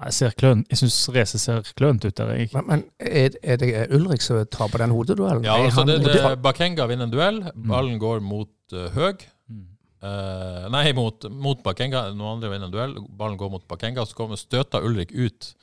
Jeg, 0.00 0.12
ser 0.12 0.30
kløn, 0.30 0.64
jeg 0.70 0.78
syns 0.78 1.08
racet 1.12 1.40
ser 1.40 1.60
klønete 1.74 2.06
ut 2.06 2.14
der. 2.14 2.28
Jeg, 2.36 2.50
Men, 2.54 2.64
men 2.68 2.84
er, 3.00 3.30
er 3.42 3.56
det 3.56 3.90
Ulrik 3.90 4.20
som 4.22 4.46
tar 4.46 4.68
på 4.68 4.78
den 4.78 4.90
hodeduellen? 4.90 5.42
Ja, 5.42 5.56
altså 5.56 5.84
det, 5.84 6.04
det, 6.04 6.40
Bakenga 6.40 6.86
vinner 6.86 7.04
en 7.04 7.10
duell. 7.10 7.40
Ballen 7.56 7.98
går 7.98 8.20
mot 8.22 8.48
uh, 8.72 8.88
Høg. 8.94 9.26
Mm. 9.50 9.66
Eh, 10.00 10.68
nei, 10.70 10.92
mot, 10.92 11.24
mot 11.32 11.60
Bakenga. 11.64 12.14
Noen 12.14 12.36
andre 12.36 12.48
vinner 12.52 12.66
en 12.66 12.72
duell. 12.72 12.94
Ballen 13.10 13.36
går 13.36 13.50
mot 13.50 13.66
Bakenga. 13.66 14.06
Så 14.06 14.14
kommer 14.14 14.36
støter 14.38 14.86
Ulrik 14.86 15.10
ut 15.10 15.54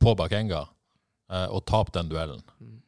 på 0.00 0.16
Bakenga 0.16 0.64
eh, 1.32 1.46
og 1.46 1.64
tape 1.68 1.94
den 1.96 2.10
duellen. 2.10 2.42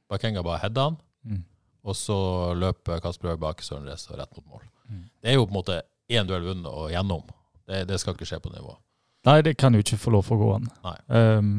Bakenga 0.08 0.44
bare 0.46 0.62
header 0.64 0.90
han. 0.90 0.98
Mm. 1.28 1.42
og 1.82 1.96
så 1.98 2.16
løper 2.56 3.00
Kasper 3.02 3.32
Høeg 3.32 3.40
bak 3.42 3.62
Søren 3.64 3.88
Reza 3.88 4.14
rett 4.16 4.30
mot 4.36 4.46
mål. 4.54 4.62
Mm. 4.88 5.02
Det 5.20 5.30
er 5.30 5.34
jo 5.34 5.46
på 5.46 5.52
en 5.52 5.58
måte 5.58 5.80
én 6.08 6.28
duell 6.28 6.46
vunnet 6.46 6.70
og 6.70 6.92
gjennom. 6.92 7.24
Det, 7.68 7.82
det 7.88 7.98
skal 8.00 8.14
ikke 8.16 8.28
skje 8.28 8.38
på 8.44 8.52
nivå. 8.52 8.76
Nei, 9.28 9.40
det 9.44 9.56
kan 9.60 9.74
jo 9.74 9.82
ikke 9.82 9.98
få 10.00 10.12
lov 10.14 10.24
for 10.28 10.38
å 10.38 10.44
gå 10.44 10.52
an. 10.56 10.70
Nei. 10.86 10.96
Um, 11.10 11.50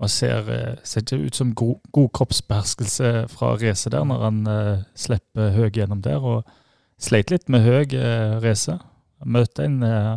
og 0.00 0.08
ser, 0.10 0.48
eh, 0.48 0.76
ser 0.82 1.04
ikke 1.04 1.26
ut 1.26 1.36
som 1.36 1.54
god, 1.54 1.76
god 1.92 2.08
kroppsbeherskelse 2.16 3.10
fra 3.28 3.52
Race 3.60 3.90
der, 3.92 4.04
når 4.08 4.22
han 4.24 4.38
uh, 4.48 4.84
slipper 4.96 5.52
Høeg 5.52 5.76
gjennom 5.76 6.00
der. 6.02 6.24
og 6.24 6.48
Sleit 7.00 7.30
litt 7.30 7.48
med 7.52 7.66
Høeg 7.66 7.92
uh, 7.92 8.40
Race. 8.40 8.78
Møter 9.24 9.68
en 9.68 9.82
uh, 9.84 10.16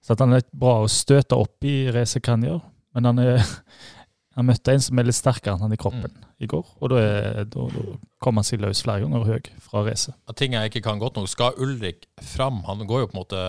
Så 0.00 0.14
at 0.14 0.22
han 0.22 0.32
er 0.32 0.46
bra 0.54 0.78
å 0.84 0.88
støte 0.88 1.36
opp 1.36 1.66
i, 1.66 1.90
Race 1.90 2.22
kan 2.22 2.46
gjøre. 2.46 2.62
Men 2.94 3.10
han, 3.10 3.18
er, 3.18 3.42
han 4.40 4.48
møtte 4.48 4.72
en 4.74 4.82
som 4.82 4.98
er 5.00 5.06
litt 5.06 5.18
sterkere 5.18 5.54
enn 5.54 5.64
han 5.64 5.74
i 5.74 5.78
kroppen 5.80 6.14
i 6.40 6.48
går. 6.50 6.66
Og 6.80 6.92
da, 6.92 7.00
er, 7.00 7.46
da, 7.52 7.66
da 7.74 7.84
kom 8.24 8.40
han 8.40 8.46
seg 8.46 8.62
løs 8.62 8.82
flere 8.84 9.04
ganger 9.04 9.26
høy 9.28 9.50
fra 9.64 9.84
racet. 9.86 10.16
Ting 10.38 10.56
jeg 10.56 10.72
ikke 10.72 10.84
kan 10.88 11.00
godt 11.02 11.20
nok, 11.20 11.28
skal 11.30 11.56
Ulrik 11.60 12.08
fram? 12.32 12.62
Han 12.68 12.84
går 12.88 13.04
jo 13.04 13.10
på 13.10 13.16
en 13.16 13.20
måte 13.20 13.40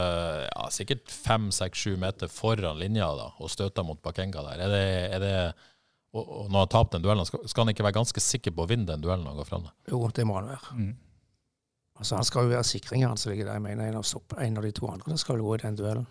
ja, 0.45 0.65
sikkert 0.73 1.11
fem, 1.11 1.49
seks, 1.55 1.85
sju 1.85 1.95
meter 2.01 2.31
foran 2.31 2.79
linja 2.81 3.09
da, 3.17 3.31
og 3.39 3.51
støter 3.53 3.87
mot 3.87 4.01
Bakenga 4.03 4.43
der. 4.49 4.65
Er 4.67 4.75
det, 4.75 4.87
er 5.17 5.23
det, 5.25 5.35
og, 6.13 6.21
og 6.25 6.43
når 6.49 6.51
han 6.51 6.59
har 6.61 6.73
tapt 6.75 6.97
den 6.97 7.05
duellen, 7.05 7.27
skal, 7.27 7.47
skal 7.47 7.65
han 7.65 7.75
ikke 7.75 7.87
være 7.87 7.99
ganske 8.01 8.23
sikker 8.23 8.55
på 8.55 8.65
å 8.65 8.71
vinne 8.71 8.89
den 8.89 9.03
duellen 9.03 9.25
når 9.25 9.35
han 9.35 9.41
går 9.43 9.49
fram? 9.51 9.71
Jo, 9.91 10.03
det 10.11 10.27
må 10.27 10.37
han 10.39 10.51
være. 10.51 10.75
Mm. 10.77 10.91
Altså, 12.01 12.17
han 12.17 12.25
skal 12.25 12.47
jo 12.47 12.55
være 12.55 12.65
ligger 13.29 13.45
der. 13.45 13.53
Jeg 13.53 13.61
mener 13.61 13.87
en 13.87 13.99
av, 13.99 14.03
stopp, 14.07 14.33
en 14.41 14.57
av 14.57 14.65
de 14.65 14.71
to 14.73 14.87
andre 14.89 15.17
skal 15.21 15.37
gå 15.37 15.55
i 15.55 15.61
den 15.61 15.75
duellen. 15.77 16.07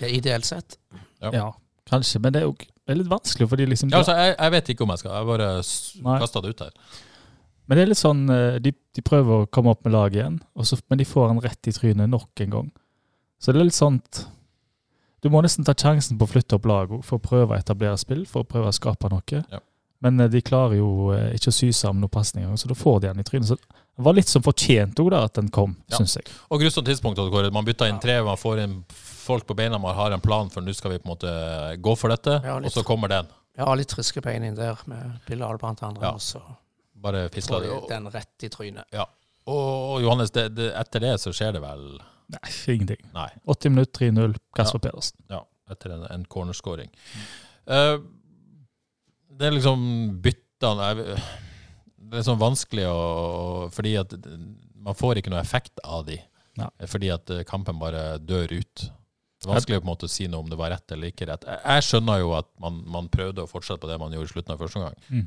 Ideelt 0.00 0.48
sett. 0.48 0.78
Ja. 1.20 1.30
Ja, 1.32 1.48
kanskje. 1.90 2.18
Men 2.18 2.32
det 2.32 2.40
er 2.40 2.46
jo 2.48 2.54
det 2.82 2.94
er 2.94 2.98
litt 2.98 3.10
vanskelig, 3.10 3.46
fordi 3.50 3.66
liksom 3.70 3.92
Ja, 3.92 4.00
altså, 4.02 4.14
jeg, 4.18 4.34
jeg 4.36 4.52
vet 4.56 4.70
ikke 4.72 4.84
om 4.84 4.92
jeg 4.92 5.02
skal. 5.02 5.16
Jeg 5.16 5.28
bare 5.28 6.18
kasta 6.20 6.42
det 6.42 6.52
ut 6.52 6.62
her. 6.64 6.76
Men 7.70 7.78
det 7.78 7.82
er 7.84 7.90
litt 7.92 8.00
sånn, 8.00 8.22
eh, 8.34 8.56
de, 8.62 8.72
de 8.74 9.04
prøver 9.06 9.44
å 9.44 9.48
komme 9.54 9.70
opp 9.72 9.84
med 9.86 9.94
laget 9.94 10.18
igjen, 10.18 10.38
så, 10.66 10.78
men 10.90 10.98
de 10.98 11.06
får 11.06 11.28
han 11.30 11.42
rett 11.44 11.70
i 11.70 11.74
trynet 11.76 12.10
nok 12.10 12.42
en 12.42 12.56
gang. 12.56 12.70
Så 13.42 13.54
det 13.54 13.62
er 13.62 13.66
litt 13.66 13.78
sånt 13.78 14.24
Du 15.22 15.28
må 15.30 15.40
nesten 15.42 15.62
ta 15.66 15.74
sjansen 15.78 16.18
på 16.18 16.26
å 16.26 16.30
flytte 16.30 16.56
opp 16.58 16.66
laget 16.66 17.04
for 17.06 17.20
å 17.20 17.22
prøve 17.22 17.54
å 17.54 17.58
etablere 17.58 17.98
spill, 18.00 18.24
for 18.26 18.42
å 18.42 18.48
prøve 18.48 18.72
å 18.72 18.74
skape 18.74 19.06
noe. 19.12 19.42
Ja. 19.54 19.60
Men 20.02 20.18
eh, 20.18 20.30
de 20.32 20.42
klarer 20.42 20.80
jo 20.80 21.12
eh, 21.14 21.30
ikke 21.38 21.52
å 21.52 21.54
sy 21.54 21.70
sammen 21.70 22.02
noen 22.02 22.10
pasninger, 22.10 22.50
så 22.58 22.70
da 22.70 22.74
får 22.78 23.04
de 23.04 23.12
han 23.12 23.22
i 23.22 23.26
trynet. 23.26 23.52
Så 23.52 23.58
det 23.96 24.04
var 24.04 24.14
litt 24.16 24.28
som 24.28 24.42
fortjent 24.42 24.94
òg, 25.02 25.12
at 25.18 25.34
den 25.34 25.48
kom, 25.50 25.76
Ja. 25.90 25.98
syns 25.98 26.14
jeg. 26.16 26.24
Og 26.50 26.60
grusomt 26.60 26.86
tidspunkt. 26.88 27.18
Kåre. 27.18 27.50
Man 27.52 27.64
bytter 27.64 27.86
inn 27.88 28.00
tre, 28.00 28.22
man 28.24 28.36
får 28.36 28.58
inn 28.62 28.84
folk 28.88 29.46
på 29.46 29.54
beina, 29.54 29.78
man 29.78 29.94
har 29.94 30.10
en 30.12 30.20
plan 30.20 30.48
for 30.50 30.60
nå 30.62 30.72
skal 30.74 30.90
vi 30.92 30.98
på 30.98 31.06
en 31.10 31.14
måte 31.16 31.80
gå 31.82 31.96
for 31.98 32.08
dette, 32.08 32.40
Ja, 32.44 32.58
litt. 32.58 32.66
og 32.66 32.72
så 32.72 32.84
kommer 32.84 33.08
den. 33.08 33.26
Ja, 33.56 33.66
har 33.66 33.76
litt 33.76 33.92
friske 33.92 34.22
bein 34.22 34.42
inn 34.42 34.54
der 34.56 34.78
med 34.86 35.20
Bilal 35.26 35.58
blant 35.58 35.82
andre, 35.82 36.02
Ja. 36.02 36.12
og 36.12 36.20
så 36.20 36.40
Bare 36.96 37.28
fisla 37.28 37.58
får 37.58 37.62
det. 37.62 37.68
de 37.68 37.88
den 37.94 38.06
rett 38.12 38.42
i 38.44 38.48
trynet. 38.48 38.84
og, 38.94 39.08
og 39.46 40.00
Johannes, 40.02 40.30
det, 40.30 40.54
det, 40.54 40.72
etter 40.74 41.00
det 41.00 41.14
så 41.20 41.30
skjer 41.32 41.52
det 41.52 41.60
vel 41.62 41.98
Nei, 42.32 42.50
ingenting. 42.68 43.04
Nei. 43.12 43.28
80 43.46 43.68
minutter, 43.70 44.10
3-0, 44.10 44.36
Kasper 44.56 44.78
Pedersen. 44.78 45.18
Ja, 45.28 45.42
etter 45.70 45.90
en, 45.92 46.06
en 46.10 46.24
cornerscoring. 46.24 46.88
Eh, 47.66 47.98
det 49.36 49.46
er 49.46 49.50
liksom 49.52 50.20
byttene 50.22 51.18
Det 52.12 52.20
er 52.20 52.26
sånn 52.26 52.40
vanskelig 52.40 52.84
å 52.92 52.98
Fordi 53.72 53.94
at 54.00 54.12
man 54.82 54.96
får 54.98 55.20
ikke 55.22 55.32
noe 55.32 55.40
effekt 55.40 55.80
av 55.86 56.04
de. 56.08 56.18
Ja. 56.60 56.66
Fordi 56.90 57.08
at 57.14 57.30
eh, 57.32 57.44
kampen 57.48 57.78
bare 57.80 58.18
dør 58.20 58.50
ut. 58.52 58.82
Det 58.82 59.48
er 59.48 59.54
vanskelig 59.54 59.78
på 59.80 59.86
en 59.86 59.90
måte 59.92 60.06
å 60.08 60.12
si 60.12 60.26
noe 60.30 60.42
om 60.44 60.50
det 60.50 60.58
var 60.58 60.70
rett 60.74 60.92
eller 60.94 61.10
ikke 61.10 61.26
rett. 61.30 61.46
Jeg, 61.48 61.84
skjønner 61.86 62.20
jo 62.22 62.34
at 62.36 62.46
man, 62.62 62.82
man 62.86 63.08
prøvde 63.10 63.42
å 63.46 63.50
fortsette 63.50 63.80
på 63.82 63.88
det 63.90 63.96
man 64.02 64.12
gjorde 64.14 64.28
i 64.28 64.32
slutten 64.34 64.54
av 64.54 64.60
første 64.60 64.78
omgang. 64.82 64.98
Mm. 65.08 65.24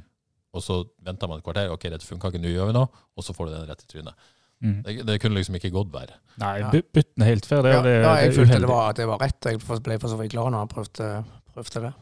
Og 0.55 0.63
så 0.63 0.77
venta 1.03 1.27
man 1.27 1.41
et 1.41 1.47
kvarter. 1.47 1.71
Ok, 1.73 1.87
dette 1.91 2.07
funka 2.07 2.31
ikke, 2.31 2.39
nå 2.43 2.51
gjør 2.53 2.69
vi 2.69 2.75
noe. 2.77 2.87
Og 3.17 3.25
så 3.27 3.35
får 3.35 3.49
du 3.49 3.55
den 3.57 3.65
rett 3.71 3.83
i 3.83 3.89
trynet. 3.91 4.29
Mm. 4.63 4.77
Det, 4.85 4.93
det 5.09 5.17
kunne 5.23 5.35
liksom 5.39 5.57
ikke 5.59 5.73
gått 5.75 5.91
verre. 5.91 6.15
Nei, 6.39 6.53
Ja. 6.61 6.69
by- 6.71 6.85
bytten 6.95 7.25
er 7.25 7.31
helt 7.33 7.45
fair. 7.49 7.63
Det, 7.65 7.73
Ja, 7.75 7.81
det, 7.83 7.95
ja, 8.05 8.13
jeg 8.23 8.35
følte 8.37 8.59
det 8.61 8.69
var, 8.71 8.85
var, 8.85 8.93
det 9.01 9.07
var 9.11 9.19
rett. 9.25 9.49
Jeg 9.51 9.59
ble 9.65 9.99
for 9.99 10.13
så 10.13 10.19
vidt 10.21 10.31
glad 10.31 10.51
når 10.55 10.63
han 10.63 10.71
prøvde, 10.71 11.09
prøvde 11.55 11.83
det. 11.89 11.93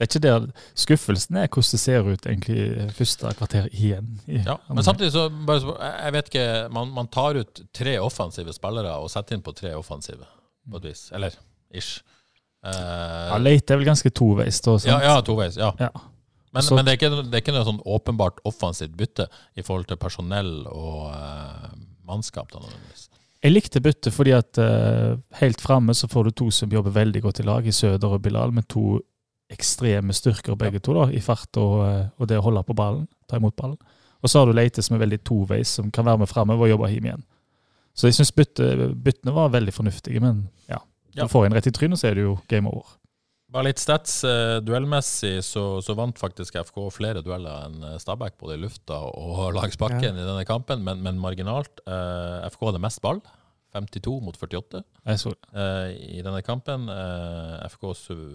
Det 0.00 0.06
er 0.06 0.08
ikke 0.08 0.20
der 0.24 0.44
skuffelsen 0.80 1.36
er 1.36 1.48
hvordan 1.52 1.74
det 1.76 1.80
ser 1.82 2.06
ut 2.08 2.26
egentlig 2.26 2.86
første 2.96 3.32
kvarter 3.36 3.66
igjen. 3.68 4.14
Ja, 4.32 4.54
men 4.72 4.80
samtidig 4.86 5.12
så 5.12 5.26
bare, 5.28 5.74
jeg 6.06 6.14
vet 6.14 6.30
ikke 6.30 6.46
man, 6.72 6.94
man 6.96 7.10
tar 7.12 7.36
ut 7.36 7.60
tre 7.76 7.98
offensive 8.00 8.54
spillere 8.56 8.94
og 8.96 9.10
setter 9.12 9.36
inn 9.36 9.44
på 9.44 9.52
tre 9.52 9.74
offensive, 9.76 10.24
på 10.64 10.80
et 10.80 10.88
vis. 10.88 11.02
Eller 11.12 11.36
ish. 11.76 12.00
Uh, 12.64 12.72
Ja, 12.72 13.36
Leite 13.44 13.76
er 13.76 13.82
vel 13.82 13.90
ganske 13.90 14.08
toveis, 14.12 14.62
da. 14.64 14.78
ja, 14.88 14.96
ja, 15.04 15.20
toveis. 15.24 15.60
Ja. 15.60 15.74
Ja. 15.76 15.92
Men, 16.50 16.64
men 16.72 16.88
det, 16.88 16.94
er 16.94 16.96
ikke, 16.96 17.12
det 17.20 17.36
er 17.36 17.44
ikke 17.44 17.54
noe 17.54 17.68
sånn 17.68 17.84
åpenbart 17.84 18.40
offensivt 18.48 18.96
bytte 18.98 19.28
i 19.54 19.62
forhold 19.62 19.86
til 19.92 20.00
personell 20.00 20.64
og 20.72 21.12
uh, 21.12 21.68
mannskap. 22.08 22.50
Nødvendigvis. 22.56 23.10
Jeg 23.44 23.54
likte 23.54 23.84
byttet 23.84 24.12
fordi 24.16 24.32
at 24.36 24.58
uh, 24.60 25.14
helt 25.40 25.60
framme 25.62 25.94
så 25.96 26.08
får 26.10 26.28
du 26.28 26.36
to 26.40 26.50
som 26.52 26.72
jobber 26.72 26.96
veldig 26.96 27.22
godt 27.28 27.44
i 27.44 27.46
lag, 27.46 27.68
i 27.68 27.72
Søder 27.76 28.16
og 28.16 28.24
Bilal, 28.24 28.52
med 28.56 28.66
to 28.72 28.98
ekstreme 29.50 30.14
styrker 30.14 30.58
begge 30.58 30.82
to, 30.84 30.94
da, 30.96 31.08
i 31.10 31.22
fart 31.24 31.58
og, 31.60 31.80
eh, 31.86 32.04
og 32.18 32.30
det 32.30 32.38
å 32.38 32.44
holde 32.46 32.62
på 32.68 32.76
ballen, 32.78 33.08
ta 33.28 33.40
imot 33.40 33.56
ballen. 33.58 33.78
Og 34.20 34.30
så 34.30 34.40
har 34.40 34.50
du 34.50 34.54
Leite 34.54 34.84
som 34.84 34.96
er 34.96 35.04
veldig 35.04 35.22
toveis, 35.24 35.76
som 35.80 35.90
kan 35.90 36.06
være 36.06 36.22
med 36.22 36.30
framover 36.30 36.68
og 36.68 36.74
jobbe 36.74 36.90
hjem 36.92 37.08
igjen. 37.08 37.26
Så 37.96 38.08
jeg 38.08 38.18
syns 38.20 38.32
bytte, 38.36 38.68
byttene 38.94 39.34
var 39.34 39.52
veldig 39.52 39.74
fornuftige, 39.74 40.22
men 40.22 40.46
ja. 40.70 40.78
Ja. 41.16 41.24
Du 41.24 41.32
får 41.32 41.48
en 41.48 41.56
rett 41.56 41.66
i 41.66 41.72
trynet, 41.74 41.98
så 41.98 42.10
er 42.10 42.18
det 42.18 42.26
jo 42.28 42.36
game 42.50 42.70
over. 42.70 42.96
Bare 43.50 43.66
litt 43.66 43.80
stats. 43.82 44.20
eh, 44.22 44.60
duellmessig 44.62 45.40
så, 45.42 45.64
så 45.82 45.96
vant 45.98 46.20
faktisk 46.20 46.54
FK 46.60 46.84
flere 46.94 47.22
dueller 47.26 47.66
enn 47.66 47.82
eh, 47.82 47.96
Stabæk, 47.98 48.36
både 48.38 48.54
i 48.54 48.62
lufta 48.62 49.00
og 49.10 49.56
langs 49.56 49.80
bakken 49.80 50.14
i 50.14 50.22
denne 50.22 50.44
kampen, 50.46 50.84
men, 50.86 51.02
men 51.02 51.18
marginalt. 51.18 51.82
Eh, 51.82 52.46
FK 52.52 52.68
hadde 52.68 52.82
mest 52.84 53.02
ball. 53.02 53.18
52 53.74 54.16
mot 54.24 54.36
48 54.36 54.80
Jeg 55.06 55.34
eh, 55.54 55.90
i 56.18 56.22
denne 56.26 56.42
kampen. 56.42 56.88
Eh, 56.90 57.68
FK, 57.70 57.84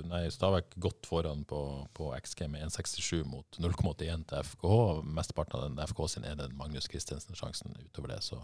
nei, 0.09 0.23
Stabæk 0.31 0.77
godt 0.79 1.07
foran 1.09 1.43
på, 1.47 1.59
på 1.95 2.11
XG 2.23 2.45
med 2.51 2.63
1,67 2.69 3.23
mot 3.27 3.59
0,81 3.59 4.25
til 4.29 4.43
FKH. 4.51 4.77
Mesteparten 5.17 5.59
av 5.59 5.65
den 5.69 5.81
FK 5.87 6.05
sin 6.15 6.27
er 6.27 6.37
den 6.39 6.55
Magnus 6.57 6.87
Christensen-sjansen. 6.91 7.75
Utover 7.87 8.15
det 8.15 8.21
så, 8.23 8.39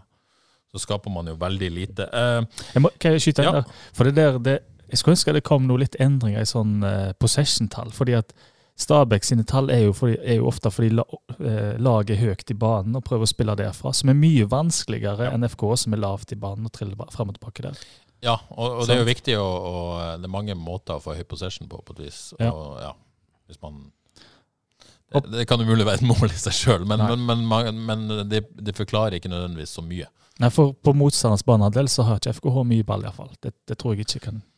så 0.72 0.82
skaper 0.84 1.12
man 1.14 1.32
jo 1.32 1.38
veldig 1.40 1.70
lite. 1.72 2.08
Eh, 2.12 2.64
Jeg 2.74 2.84
må, 2.84 2.92
kan 3.00 3.16
jeg 3.16 3.24
skyte 3.26 3.44
inn 3.46 3.50
Ja. 3.50 3.60
der? 3.62 3.80
For 3.96 4.04
det 4.10 4.16
der, 4.20 4.38
det, 4.38 4.58
jeg 4.92 4.98
skulle 5.00 5.16
ønske 5.16 5.32
det 5.38 5.44
kom 5.48 5.64
noe 5.68 5.80
litt 5.80 5.96
endringer 6.00 6.44
i 6.44 6.48
sånn 6.48 6.82
uh, 6.84 7.12
possession-tall. 7.16 7.90
fordi 7.96 8.12
at 8.18 8.34
Stabæk 8.80 9.24
sine 9.24 9.44
tall 9.44 9.70
er 9.70 9.84
jo, 9.84 9.92
fordi, 9.92 10.16
er 10.24 10.38
jo 10.40 10.46
ofte 10.48 10.70
fordi 10.72 10.94
la, 10.96 11.04
eh, 11.38 11.74
laget 11.82 12.16
er 12.16 12.22
høyt 12.22 12.50
i 12.50 12.56
banen 12.56 12.96
og 12.96 13.04
prøver 13.04 13.28
å 13.28 13.30
spille 13.30 13.56
derfra, 13.58 13.92
som 13.94 14.10
er 14.10 14.18
mye 14.18 14.46
vanskeligere 14.48 15.28
enn 15.28 15.44
FK, 15.48 15.66
som 15.84 15.92
er 15.92 16.00
lavt 16.02 16.32
i 16.32 16.38
banen 16.40 16.66
og 16.66 16.72
triller 16.72 17.12
frem 17.12 17.30
og 17.30 17.36
tilbake 17.36 17.66
der. 17.68 17.82
Ja, 18.22 18.38
og, 18.54 18.78
og 18.80 18.86
det 18.86 18.96
er 18.96 19.02
jo 19.02 19.08
viktig 19.08 19.34
å, 19.38 19.44
og, 19.44 20.20
Det 20.22 20.28
er 20.28 20.32
mange 20.32 20.54
måter 20.56 20.96
å 20.96 21.02
få 21.02 21.16
høy 21.18 21.24
possession 21.28 21.68
på, 21.68 21.82
på 21.84 21.96
et 21.96 22.04
vis. 22.06 22.20
Ja. 22.40 22.52
Og, 22.54 22.78
ja, 22.80 22.94
hvis 23.50 23.60
man 23.62 23.90
det, 25.12 25.20
det 25.28 25.44
kan 25.44 25.60
umulig 25.60 25.84
være 25.84 26.00
et 26.00 26.08
mål 26.08 26.30
i 26.30 26.38
seg 26.40 26.54
sjøl, 26.56 26.86
men, 26.88 27.02
men, 27.20 27.42
men, 27.44 27.80
men, 27.84 28.06
det, 28.30 28.46
det 28.56 28.72
forklarer 28.78 29.18
ikke 29.18 29.28
nødvendigvis 29.28 29.74
så 29.76 29.84
mye. 29.84 30.08
Nei, 30.40 30.48
for 30.50 30.72
På 30.72 30.94
motstanders 30.96 31.44
banehalvdel 31.44 31.90
så 31.92 32.06
har 32.08 32.20
ikke 32.20 32.32
FKH 32.38 32.62
mye 32.70 32.86
ball, 32.88 33.04
iallfall. 33.04 33.34
Det, 33.44 33.52
det 33.68 33.76
tror 33.78 33.92
jeg 33.92 34.06
ikke 34.06 34.30
kan 34.30 34.40
Ja. 34.40 34.51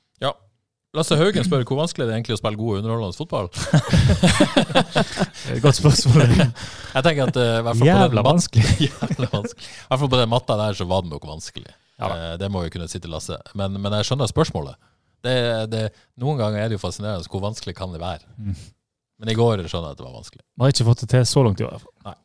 Lasse 0.94 1.16
Haugen 1.18 1.42
spør 1.46 1.64
hvor 1.66 1.80
vanskelig 1.80 2.06
det 2.06 2.12
er 2.12 2.20
egentlig 2.20 2.36
å 2.36 2.38
spille 2.38 2.58
god 2.60 2.70
og 2.70 2.76
underholdende 2.80 3.18
fotball. 3.18 3.48
Godt 5.64 5.78
spørsmål. 5.80 6.34
Jeg 6.38 7.06
tenker 7.06 7.24
at 7.24 7.38
uh, 7.40 7.48
hvert 7.66 7.80
på 7.80 7.88
Jævla 7.88 8.22
vanskelig. 8.22 8.66
Jævla 8.86 9.30
vanskelig. 9.32 9.66
I 9.66 9.88
hvert 9.88 10.02
fall 10.04 10.12
på 10.12 10.20
den 10.20 10.30
matta 10.30 10.58
der 10.60 10.78
så 10.78 10.86
var 10.90 11.02
det 11.02 11.10
nok 11.10 11.26
vanskelig. 11.26 11.74
Ja. 11.98 12.10
Eh, 12.10 12.34
det 12.38 12.50
må 12.50 12.62
vi 12.62 12.70
kunne 12.74 12.86
si 12.90 13.00
til 13.02 13.10
Lasse. 13.14 13.40
Men, 13.58 13.74
men 13.82 13.94
jeg 13.98 14.06
skjønner 14.06 14.30
spørsmålet. 14.30 14.78
Det, 15.24 15.36
det, 15.72 15.84
noen 16.20 16.38
ganger 16.38 16.62
er 16.62 16.70
det 16.70 16.78
jo 16.78 16.84
fascinerende 16.84 17.30
hvor 17.32 17.42
vanskelig 17.42 17.74
kan 17.78 17.94
det 17.94 18.02
være. 18.02 18.26
Mm. 18.38 18.54
Men 19.22 19.30
i 19.30 19.36
går 19.38 19.64
skjønner 19.66 19.90
jeg 19.90 19.98
at 19.98 20.02
det 20.02 20.06
var 20.06 20.18
vanskelig. 20.18 20.44
Vi 20.44 20.66
har 20.66 20.74
ikke 20.74 20.88
fått 20.92 21.04
det 21.04 21.10
til 21.14 21.26
så 21.26 21.42
langt 21.46 21.62
i 21.62 21.66
år. 21.66 21.74
i 21.74 21.78
hvert 21.78 21.88
fall. 21.88 22.20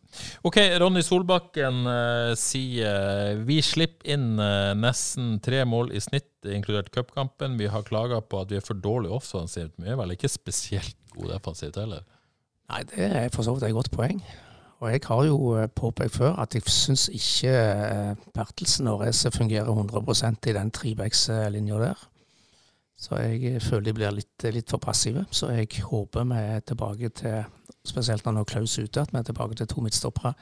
Ok, 0.47 0.57
Ronny 0.81 1.03
Solbakken 1.05 1.81
uh, 1.87 2.33
sier 2.39 3.39
vi 3.47 3.59
slipper 3.65 4.13
inn 4.15 4.39
uh, 4.39 4.75
nesten 4.77 5.37
tre 5.43 5.63
mål 5.67 5.93
i 5.95 6.01
snitt, 6.03 6.31
inkludert 6.47 6.91
cupkampen. 6.95 7.57
Vi 7.59 7.71
har 7.71 7.87
klaga 7.87 8.21
på 8.23 8.43
at 8.43 8.53
vi 8.53 8.59
er 8.59 8.65
for 8.65 8.79
dårlig 8.79 9.11
offensivt, 9.15 9.75
men 9.77 9.89
vi 9.89 9.95
er 9.95 9.99
vel 9.99 10.15
ikke 10.15 10.31
spesielt 10.31 10.97
gode 11.15 11.33
defensivt 11.35 11.79
heller. 11.81 12.05
Nei, 12.69 12.85
det 12.91 13.09
er 13.09 13.33
for 13.33 13.45
så 13.45 13.55
vidt 13.55 13.65
et 13.67 13.75
godt 13.75 13.91
poeng. 13.95 14.21
Og 14.79 14.93
jeg 14.93 15.01
har 15.09 15.23
jo 15.27 15.39
eh, 15.59 15.67
påpekt 15.75 16.15
før 16.15 16.37
at 16.39 16.55
jeg 16.55 16.63
syns 16.71 17.09
ikke 17.11 17.51
Bertelsen 18.35 18.87
og 18.87 19.01
Reze 19.01 19.31
fungerer 19.35 19.67
100% 19.67 20.47
i 20.47 20.55
den 20.55 20.71
trebackslinja 20.71 21.81
der. 21.81 22.05
Så 22.99 23.15
jeg 23.19 23.61
føler 23.63 23.89
de 23.89 23.95
blir 23.95 24.15
litt, 24.15 24.45
litt 24.51 24.71
for 24.71 24.79
passive. 24.83 25.25
Så 25.31 25.51
jeg 25.55 25.83
håper 25.87 26.27
vi 26.27 26.39
er 26.39 26.63
tilbake 26.67 27.09
til, 27.15 27.43
spesielt 27.87 28.25
når 28.25 28.39
nå 28.39 28.47
Klaus 28.49 28.77
er 28.77 28.89
ute, 28.89 29.03
at 29.03 29.13
vi 29.13 29.19
er 29.21 29.27
tilbake 29.27 29.57
til 29.59 29.69
to 29.69 29.83
midtstoppere 29.83 30.33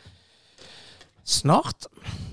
snart. 1.28 1.89